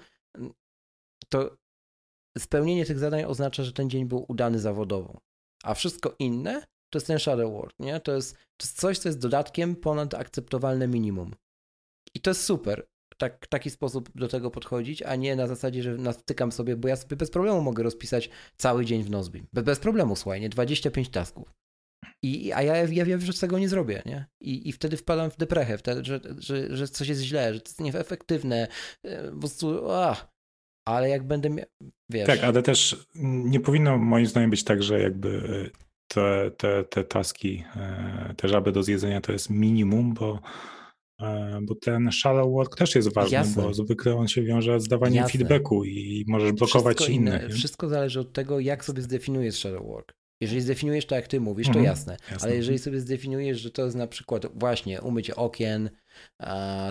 to 1.28 1.56
spełnienie 2.38 2.84
tych 2.84 2.98
zadań 2.98 3.24
oznacza, 3.24 3.64
że 3.64 3.72
ten 3.72 3.90
dzień 3.90 4.04
był 4.04 4.24
udany 4.28 4.58
zawodowo. 4.58 5.20
A 5.64 5.74
wszystko 5.74 6.14
inne 6.18 6.73
to 6.94 6.98
jest 6.98 7.06
ten 7.06 7.18
shadow 7.18 7.52
work, 7.52 7.74
nie? 7.78 8.00
To 8.00 8.12
jest, 8.12 8.34
to 8.34 8.64
jest 8.64 8.80
coś, 8.80 8.98
co 8.98 9.08
jest 9.08 9.18
dodatkiem 9.18 9.76
ponad 9.76 10.14
akceptowalne 10.14 10.88
minimum. 10.88 11.34
I 12.14 12.20
to 12.20 12.30
jest 12.30 12.44
super. 12.44 12.86
Tak, 13.18 13.46
taki 13.46 13.70
sposób 13.70 14.10
do 14.14 14.28
tego 14.28 14.50
podchodzić, 14.50 15.02
a 15.02 15.16
nie 15.16 15.36
na 15.36 15.46
zasadzie, 15.46 15.82
że 15.82 15.96
natykam 15.96 16.52
sobie, 16.52 16.76
bo 16.76 16.88
ja 16.88 16.96
sobie 16.96 17.16
bez 17.16 17.30
problemu 17.30 17.60
mogę 17.60 17.82
rozpisać 17.82 18.30
cały 18.56 18.84
dzień 18.84 19.02
w 19.02 19.10
Nozbi. 19.10 19.42
Bez, 19.52 19.64
bez 19.64 19.78
problemu, 19.78 20.16
słuchaj, 20.16 20.40
nie? 20.40 20.48
25 20.48 21.08
tasków. 21.08 21.52
I, 22.22 22.52
a 22.52 22.62
ja, 22.62 22.76
ja 22.76 23.04
wiem, 23.04 23.20
że 23.20 23.32
tego 23.32 23.58
nie 23.58 23.68
zrobię, 23.68 24.02
nie? 24.06 24.26
I, 24.40 24.68
i 24.68 24.72
wtedy 24.72 24.96
wpadam 24.96 25.30
w 25.30 25.36
deprechę, 25.36 25.78
wtedy, 25.78 26.04
że, 26.04 26.20
że, 26.38 26.76
że 26.76 26.88
coś 26.88 27.08
jest 27.08 27.20
źle, 27.20 27.54
że 27.54 27.60
to 27.60 27.68
jest 27.68 27.80
nieefektywne, 27.80 28.68
e, 29.02 29.30
po 29.30 29.38
prostu, 29.38 29.90
ach. 29.90 30.28
ale 30.88 31.08
jak 31.08 31.26
będę 31.26 31.50
miał, 31.50 31.66
wiesz... 32.10 32.26
Tak, 32.26 32.44
ale 32.44 32.62
też 32.62 33.06
nie 33.24 33.60
powinno 33.60 33.98
moim 33.98 34.26
zdaniem 34.26 34.50
być 34.50 34.64
tak, 34.64 34.82
że 34.82 35.00
jakby 35.00 35.70
te, 36.14 36.50
te, 36.56 36.84
te 36.84 37.04
taski, 37.04 37.64
e, 37.76 38.34
te 38.36 38.48
żaby 38.48 38.72
do 38.72 38.82
zjedzenia 38.82 39.20
to 39.20 39.32
jest 39.32 39.50
minimum, 39.50 40.14
bo 40.14 40.38
E, 41.20 41.58
bo 41.62 41.74
ten 41.74 42.12
shallow 42.12 42.52
work 42.52 42.76
też 42.76 42.94
jest 42.94 43.12
ważny, 43.12 43.34
Jasne. 43.34 43.62
bo 43.62 43.74
zwykle 43.74 44.16
on 44.16 44.28
się 44.28 44.42
wiąże 44.42 44.80
z 44.80 44.88
dawaniem 44.88 45.14
Jasne. 45.14 45.38
feedbacku 45.38 45.84
i 45.84 46.24
możesz 46.28 46.52
blokować 46.52 46.96
wszystko 46.96 47.14
innych. 47.14 47.42
Inne. 47.42 47.54
Wszystko 47.54 47.88
zależy 47.88 48.20
od 48.20 48.32
tego, 48.32 48.60
jak 48.60 48.84
sobie 48.84 49.02
zdefiniujesz 49.02 49.54
shallow 49.54 49.86
work. 49.86 50.14
Jeżeli 50.40 50.60
zdefiniujesz 50.60 51.06
to, 51.06 51.14
jak 51.14 51.28
ty 51.28 51.40
mówisz, 51.40 51.66
to 51.66 51.70
mhm. 51.70 51.84
jasne. 51.84 52.16
jasne. 52.30 52.46
Ale 52.46 52.56
jeżeli 52.56 52.78
sobie 52.78 53.00
zdefiniujesz, 53.00 53.60
że 53.60 53.70
to 53.70 53.84
jest 53.84 53.96
na 53.96 54.06
przykład 54.06 54.46
właśnie 54.54 55.02
umycie 55.02 55.36
okien, 55.36 55.90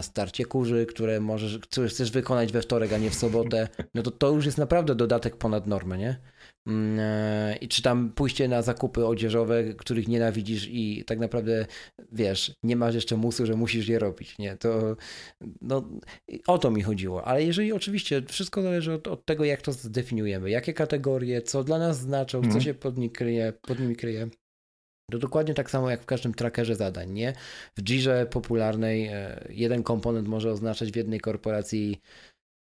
starcie 0.02 0.46
kurzy, 0.46 0.86
które 0.86 1.20
możesz, 1.20 1.60
które 1.60 1.88
chcesz 1.88 2.12
wykonać 2.12 2.52
we 2.52 2.62
wtorek, 2.62 2.94
a 2.94 2.98
nie 2.98 3.10
w 3.10 3.16
sobotę, 3.16 3.68
no 3.94 4.04
to 4.04 4.12
to 4.12 4.32
już 4.32 4.46
jest 4.46 4.58
naprawdę 4.58 4.96
dodatek 4.96 5.38
ponad 5.38 5.68
normę, 5.68 5.98
nie? 5.98 6.20
Mm, 6.68 7.00
e, 7.00 7.56
I 7.56 7.68
czy 7.68 7.82
tam 7.82 8.12
pójście 8.12 8.48
na 8.48 8.62
zakupy 8.62 9.06
odzieżowe, 9.06 9.74
których 9.74 10.08
nienawidzisz 10.08 10.68
i 10.72 11.04
tak 11.06 11.20
naprawdę, 11.20 11.66
wiesz, 12.12 12.56
nie 12.64 12.76
masz 12.76 12.96
jeszcze 12.96 13.18
musu, 13.18 13.46
że 13.46 13.56
musisz 13.56 13.88
je 13.88 14.00
robić, 14.00 14.38
nie? 14.38 14.58
To 14.58 14.96
no, 15.62 15.90
o 16.48 16.58
to 16.58 16.72
mi 16.72 16.82
chodziło. 16.82 17.26
Ale 17.26 17.44
jeżeli 17.44 17.74
oczywiście 17.74 18.22
wszystko 18.28 18.62
zależy 18.62 18.94
od, 18.94 19.08
od 19.08 19.26
tego, 19.26 19.46
jak 19.46 19.62
to 19.62 19.72
zdefiniujemy, 19.72 20.50
jakie 20.50 20.74
kategorie, 20.74 21.42
co 21.42 21.64
dla 21.64 21.80
nas 21.80 22.00
znaczą, 22.00 22.42
co 22.42 22.46
mhm. 22.46 22.62
się 22.62 22.74
pod, 22.74 22.98
nimi 22.98 23.12
kryje, 23.12 23.54
pod 23.62 23.80
nimi 23.80 23.96
kryje. 23.96 24.30
To 25.12 25.20
dokładnie 25.20 25.54
tak 25.54 25.72
samo 25.72 25.90
jak 25.90 26.02
w 26.02 26.06
każdym 26.06 26.34
trackerze 26.34 26.76
zadań, 26.76 27.12
nie? 27.12 27.34
W 27.78 27.82
Jirze 27.82 28.26
popularnej 28.26 29.08
e, 29.08 29.48
jeden 29.50 29.84
komponent 29.84 30.28
może 30.28 30.52
oznaczać 30.52 30.92
w 30.92 30.96
jednej 30.96 31.20
korporacji 31.20 32.02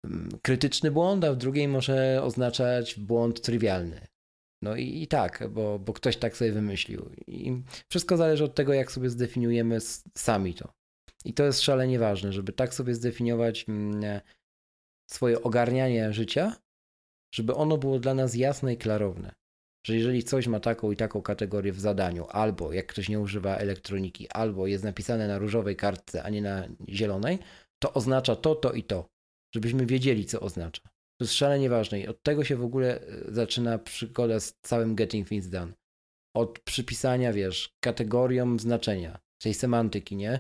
mm, 0.06 0.30
krytyczny 0.42 0.92
błąd, 0.92 1.24
a 1.24 1.34
w 1.34 1.38
drugiej 1.38 1.68
może 1.68 2.24
oznaczać 2.24 3.00
błąd 3.00 3.42
trywialny. 3.42 4.08
No 4.62 4.76
i, 4.76 5.02
i 5.02 5.08
tak, 5.08 5.50
bo, 5.50 5.80
bo 5.80 5.94
ktoś 5.94 6.18
tak 6.18 6.38
sobie 6.38 6.52
wymyślił. 6.52 7.10
I 7.28 7.62
wszystko 7.92 8.18
zależy 8.18 8.44
od 8.44 8.56
tego, 8.56 8.74
jak 8.74 8.92
sobie 8.92 9.10
zdefiniujemy 9.10 9.78
sami 10.18 10.54
to. 10.54 10.74
I 11.26 11.34
to 11.34 11.44
jest 11.44 11.62
szalenie 11.62 12.00
ważne, 12.00 12.34
żeby 12.34 12.54
tak 12.54 12.74
sobie 12.74 12.96
zdefiniować 12.96 13.66
mm, 13.70 14.22
swoje 15.12 15.44
ogarnianie 15.44 16.14
życia, 16.14 16.56
żeby 17.36 17.56
ono 17.56 17.78
było 17.78 18.00
dla 18.00 18.14
nas 18.14 18.36
jasne 18.36 18.74
i 18.74 18.78
klarowne 18.78 19.43
że 19.88 19.96
jeżeli 19.96 20.24
coś 20.24 20.48
ma 20.48 20.60
taką 20.60 20.92
i 20.92 20.96
taką 20.96 21.22
kategorię 21.22 21.74
w 21.74 21.80
zadaniu, 21.80 22.26
albo 22.30 22.74
jak 22.74 22.88
ktoś 22.88 23.10
nie 23.10 23.20
używa 23.20 23.56
elektroniki, 23.56 24.30
albo 24.30 24.68
jest 24.68 24.84
napisane 24.84 25.28
na 25.28 25.38
różowej 25.38 25.76
kartce, 25.76 26.24
a 26.24 26.30
nie 26.30 26.42
na 26.42 26.68
zielonej, 26.90 27.40
to 27.80 27.94
oznacza 27.94 28.36
to, 28.36 28.56
to 28.56 28.72
i 28.72 28.84
to. 28.84 29.10
Żebyśmy 29.56 29.86
wiedzieli, 29.86 30.26
co 30.26 30.40
oznacza. 30.40 30.82
To 31.18 31.26
jest 31.26 31.34
szalenie 31.34 31.70
ważne 31.70 32.00
i 32.00 32.08
od 32.08 32.24
tego 32.24 32.44
się 32.44 32.56
w 32.56 32.64
ogóle 32.64 33.02
e, 33.02 33.06
zaczyna 33.28 33.78
przygoda 33.78 34.40
z 34.40 34.54
całym 34.62 34.96
Getting 34.96 35.28
Things 35.28 35.50
Done. 35.50 35.74
Od 36.36 36.60
przypisania, 36.60 37.34
wiesz, 37.34 37.76
kategoriom 37.80 38.60
znaczenia, 38.60 39.20
tej 39.42 39.54
semantyki, 39.54 40.16
nie? 40.16 40.40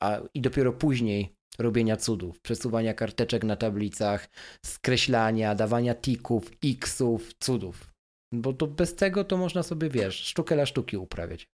A, 0.00 0.20
I 0.34 0.40
dopiero 0.40 0.72
później 0.72 1.36
robienia 1.58 1.96
cudów, 1.96 2.40
przesuwania 2.40 2.94
karteczek 2.94 3.44
na 3.44 3.56
tablicach, 3.56 4.28
skreślania, 4.66 5.54
dawania 5.54 5.94
tików, 5.94 6.50
xów, 6.64 7.34
cudów. 7.40 7.91
Bo 8.32 8.52
to 8.52 8.66
bez 8.66 8.94
tego 8.94 9.24
to 9.24 9.36
można 9.36 9.62
sobie, 9.62 9.88
wiesz, 9.88 10.14
sztukę 10.14 10.54
dla 10.54 10.66
sztuki 10.66 10.96
uprawiać. 10.96 11.48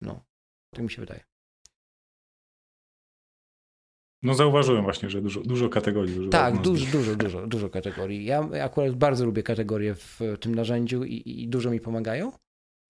No, 0.00 0.24
tak 0.70 0.82
mi 0.82 0.90
się 0.90 1.02
wydaje. 1.02 1.24
No 4.22 4.34
zauważyłem 4.34 4.82
właśnie, 4.82 5.10
że 5.10 5.22
dużo, 5.22 5.40
dużo 5.40 5.68
kategorii. 5.68 6.28
Tak, 6.28 6.62
dużo, 6.62 6.86
dużo, 6.86 7.16
dużo, 7.16 7.46
dużo 7.46 7.70
kategorii. 7.70 8.24
Ja 8.24 8.48
akurat 8.62 8.94
bardzo 8.94 9.24
lubię 9.24 9.42
kategorie 9.42 9.94
w 9.94 10.20
tym 10.40 10.54
narzędziu 10.54 11.04
i, 11.04 11.42
i 11.42 11.48
dużo 11.48 11.70
mi 11.70 11.80
pomagają, 11.80 12.32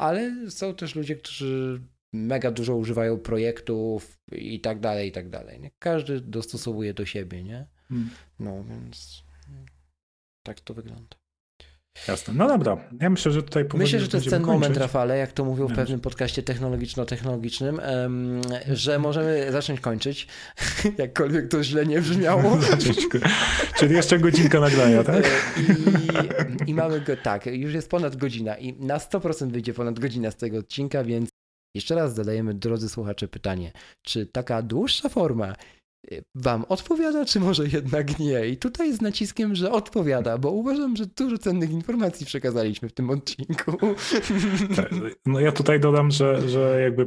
ale 0.00 0.50
są 0.50 0.74
też 0.74 0.94
ludzie, 0.94 1.16
którzy 1.16 1.82
mega 2.12 2.50
dużo 2.50 2.76
używają 2.76 3.18
projektów 3.18 4.18
i 4.32 4.60
tak 4.60 4.80
dalej, 4.80 5.08
i 5.08 5.12
tak 5.12 5.28
dalej. 5.28 5.60
Nie? 5.60 5.70
Każdy 5.78 6.20
dostosowuje 6.20 6.94
do 6.94 7.06
siebie, 7.06 7.44
nie? 7.44 7.66
Hmm. 7.88 8.10
No 8.38 8.64
więc 8.64 9.24
tak 10.42 10.60
to 10.60 10.74
wygląda. 10.74 11.16
Jasne. 12.08 12.34
No 12.36 12.48
dobra, 12.48 12.76
ja 13.00 13.10
myślę, 13.10 13.32
że 13.32 13.42
tutaj 13.42 13.64
Myślę, 13.74 14.00
że 14.00 14.08
to 14.08 14.16
jest 14.16 14.30
ten 14.30 14.42
kończyć. 14.42 14.60
moment, 14.60 14.76
Rafale, 14.76 15.18
jak 15.18 15.32
to 15.32 15.44
mówił 15.44 15.68
w 15.68 15.74
pewnym 15.74 16.00
podcaście 16.00 16.42
technologiczno-technologicznym, 16.42 17.80
że 18.72 18.98
możemy 18.98 19.52
zacząć 19.52 19.80
kończyć, 19.80 20.26
jakkolwiek 20.98 21.48
to 21.48 21.64
źle 21.64 21.86
nie 21.86 22.00
brzmiało. 22.00 22.58
Czyli 23.78 23.94
jeszcze 23.94 24.18
godzinka 24.18 24.60
nagrania, 24.60 25.04
tak? 25.04 25.24
E, 25.26 25.28
I, 26.66 26.70
I, 26.70 26.74
mamy 26.74 27.00
go, 27.00 27.16
tak, 27.16 27.46
już 27.46 27.74
jest 27.74 27.90
ponad 27.90 28.16
godzina 28.16 28.56
i 28.56 28.72
na 28.72 28.98
100% 28.98 29.50
wyjdzie 29.50 29.74
ponad 29.74 29.98
godzina 29.98 30.30
z 30.30 30.36
tego 30.36 30.58
odcinka, 30.58 31.04
więc 31.04 31.28
jeszcze 31.74 31.94
raz 31.94 32.14
zadajemy, 32.14 32.54
drodzy 32.54 32.88
słuchacze, 32.88 33.28
pytanie, 33.28 33.72
czy 34.06 34.26
taka 34.26 34.62
dłuższa 34.62 35.08
forma 35.08 35.54
Wam 36.34 36.64
odpowiada, 36.68 37.24
czy 37.24 37.40
może 37.40 37.66
jednak 37.66 38.18
nie? 38.18 38.46
I 38.46 38.56
tutaj 38.56 38.92
z 38.92 39.00
naciskiem, 39.00 39.54
że 39.54 39.72
odpowiada, 39.72 40.38
bo 40.38 40.50
uważam, 40.50 40.96
że 40.96 41.06
dużo 41.06 41.38
cennych 41.38 41.70
informacji 41.70 42.26
przekazaliśmy 42.26 42.88
w 42.88 42.92
tym 42.92 43.10
odcinku. 43.10 43.76
Tak, 44.76 44.90
no 45.26 45.40
ja 45.40 45.52
tutaj 45.52 45.80
dodam, 45.80 46.10
że, 46.10 46.48
że 46.48 46.80
jakby 46.82 47.06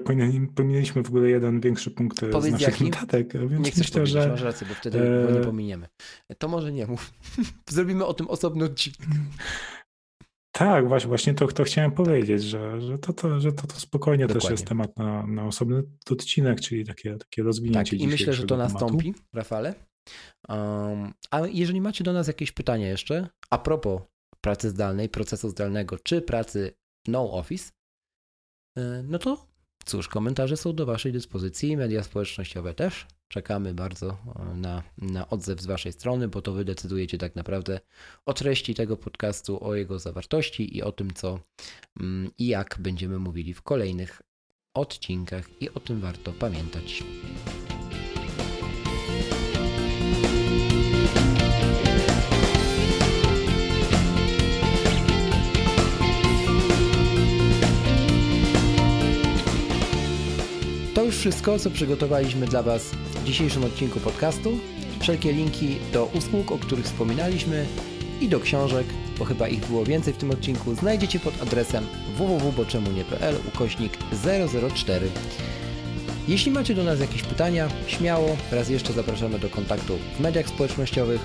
powinniśmy 0.56 1.04
w 1.04 1.08
ogóle 1.08 1.30
jeden 1.30 1.62
większy 1.62 1.92
punkt 1.92 2.20
Powiedz 2.32 2.58
z 2.58 2.62
naszych 2.62 2.82
notatek. 2.82 3.34
Więc 3.48 3.66
nie 3.66 3.72
chcesz 3.72 3.88
myślę, 3.88 4.08
że... 4.08 4.30
masz 4.30 4.42
rację, 4.42 4.68
bo 4.68 4.76
wtedy 4.76 5.00
e... 5.00 5.28
go 5.28 5.40
nie 5.40 5.46
pominiemy. 5.46 5.88
To 6.38 6.48
może 6.48 6.72
nie 6.72 6.88
mów. 6.88 7.14
Zrobimy 7.70 8.06
o 8.06 8.14
tym 8.14 8.28
osobny 8.28 8.66
odcinek. 8.66 9.00
Tak, 10.52 10.88
właśnie, 10.88 11.08
właśnie 11.08 11.34
to, 11.34 11.48
to 11.48 11.64
chciałem 11.64 11.92
powiedzieć, 11.92 12.44
że, 12.44 12.82
że, 12.82 12.98
to, 12.98 13.14
to, 13.14 13.40
że 13.40 13.52
to, 13.52 13.68
to 13.68 13.76
spokojnie 13.76 14.28
Dokładnie. 14.28 14.42
też 14.42 14.52
jest 14.52 14.68
temat 14.68 14.98
na, 14.98 15.28
na 15.28 15.46
osobny 15.46 15.84
odcinek, 16.12 16.62
czyli 16.62 16.86
takie, 16.86 17.18
takie 17.18 17.44
rozwinięcie 17.44 17.98
Tak, 17.98 18.00
i 18.00 18.08
myślę, 18.08 18.34
że 18.34 18.46
to 18.46 18.58
nastąpi, 18.58 19.14
tematu. 19.14 19.24
Rafale. 19.34 19.76
Um, 20.50 21.14
a 21.32 21.48
jeżeli 21.48 21.82
macie 21.82 22.04
do 22.04 22.14
nas 22.14 22.28
jakieś 22.28 22.52
pytania 22.52 22.88
jeszcze, 22.88 23.28
a 23.50 23.58
propos 23.58 24.02
pracy 24.42 24.70
zdalnej, 24.70 25.10
procesu 25.10 25.50
zdalnego, 25.50 25.98
czy 26.04 26.22
pracy 26.22 26.74
no 27.08 27.32
office, 27.32 27.72
y, 28.78 28.82
no 29.04 29.20
to 29.20 29.48
cóż, 29.86 30.08
komentarze 30.08 30.58
są 30.58 30.76
do 30.76 30.86
Waszej 30.86 31.12
dyspozycji, 31.12 31.78
media 31.78 32.04
społecznościowe 32.04 32.74
też. 32.74 33.08
Czekamy 33.32 33.74
bardzo 33.74 34.18
e, 34.36 34.56
na, 34.56 34.84
na 34.98 35.30
odzew 35.30 35.62
z 35.62 35.66
Waszej 35.66 35.92
strony, 35.92 36.28
bo 36.28 36.42
to 36.42 36.54
Wy 36.54 36.66
decydujecie 36.66 37.18
tak 37.18 37.36
naprawdę 37.36 37.80
o 38.26 38.34
treści 38.34 38.76
tego 38.76 38.98
podcastu, 38.98 39.64
o 39.64 39.76
jego 39.76 40.00
zawartości 40.00 40.78
i 40.78 40.82
o 40.82 40.92
tym, 40.92 41.14
co 41.14 41.40
mm, 42.00 42.32
i 42.38 42.48
jak 42.48 42.78
będziemy 42.80 43.20
mówili 43.20 43.54
w 43.54 43.62
kolejnych 43.62 44.22
odcinkach, 44.76 45.62
i 45.62 45.70
o 45.70 45.80
tym 45.80 46.02
warto 46.02 46.34
pamiętać. 46.34 47.04
Wszystko, 61.22 61.60
co 61.60 61.72
przygotowaliśmy 61.72 62.48
dla 62.48 62.64
Was 62.64 62.84
w 62.84 63.24
dzisiejszym 63.24 63.64
odcinku 63.64 64.00
podcastu. 64.00 64.60
Wszelkie 65.00 65.34
linki 65.34 65.78
do 65.94 66.06
usług, 66.06 66.52
o 66.52 66.58
których 66.58 66.86
wspominaliśmy 66.86 67.66
i 68.22 68.28
do 68.28 68.40
książek, 68.40 68.88
bo 69.20 69.26
chyba 69.26 69.48
ich 69.48 69.68
było 69.68 69.86
więcej 69.86 70.14
w 70.14 70.18
tym 70.18 70.32
odcinku, 70.32 70.76
znajdziecie 70.76 71.20
pod 71.20 71.42
adresem 71.42 71.88
www.boczemunie.pl 72.18 73.36
ukośnik 73.48 73.98
004. 74.76 75.08
Jeśli 76.28 76.52
macie 76.52 76.76
do 76.76 76.84
nas 76.84 77.00
jakieś 77.00 77.22
pytania, 77.24 77.68
śmiało, 77.88 78.38
raz 78.52 78.70
jeszcze 78.70 78.94
zapraszamy 78.94 79.40
do 79.40 79.50
kontaktu 79.50 79.98
w 80.18 80.20
mediach 80.20 80.48
społecznościowych. 80.48 81.22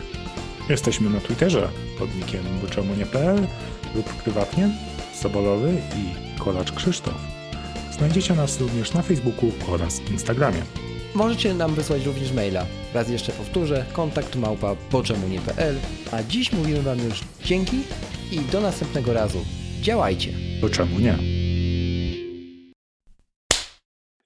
Jesteśmy 0.68 1.10
na 1.10 1.20
Twitterze 1.20 1.68
pod 1.98 2.14
nickiem 2.14 2.42
boczemunie.pl 2.62 3.46
lub 3.94 4.06
prywatnie 4.06 4.70
Sobolowy 5.14 5.74
i 5.96 6.38
Kolacz 6.38 6.72
Krzysztof. 6.72 7.35
Znajdziecie 7.98 8.34
nas 8.34 8.60
również 8.60 8.94
na 8.94 9.02
Facebooku 9.02 9.52
oraz 9.68 10.00
Instagramie. 10.10 10.62
Możecie 11.14 11.54
nam 11.54 11.74
wysłać 11.74 12.06
również 12.06 12.32
maila. 12.32 12.66
Raz 12.94 13.08
jeszcze 13.08 13.32
powtórzę, 13.32 13.86
kontakt 13.92 14.36
małpa 14.36 14.76
poczemunie.pl. 14.90 15.76
A 16.12 16.22
dziś 16.22 16.52
mówimy 16.52 16.82
Wam 16.82 16.98
już 16.98 17.20
dzięki 17.44 17.76
i 18.32 18.40
do 18.40 18.60
następnego 18.60 19.12
razu. 19.12 19.38
Działajcie! 19.80 20.32
Bo 20.60 20.68
czemu 20.68 21.00
nie? 21.00 21.18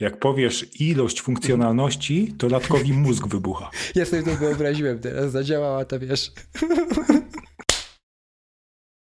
Jak 0.00 0.18
powiesz 0.18 0.66
ilość 0.80 1.20
funkcjonalności, 1.20 2.34
to 2.38 2.48
latkowi 2.48 2.92
mózg 2.92 3.26
wybucha. 3.26 3.70
Ja 3.94 4.04
sobie 4.04 4.22
to 4.22 4.30
wyobraziłem 4.30 4.98
teraz, 4.98 5.32
zadziałała 5.32 5.84
ta 5.84 5.98
wiesz. 5.98 6.32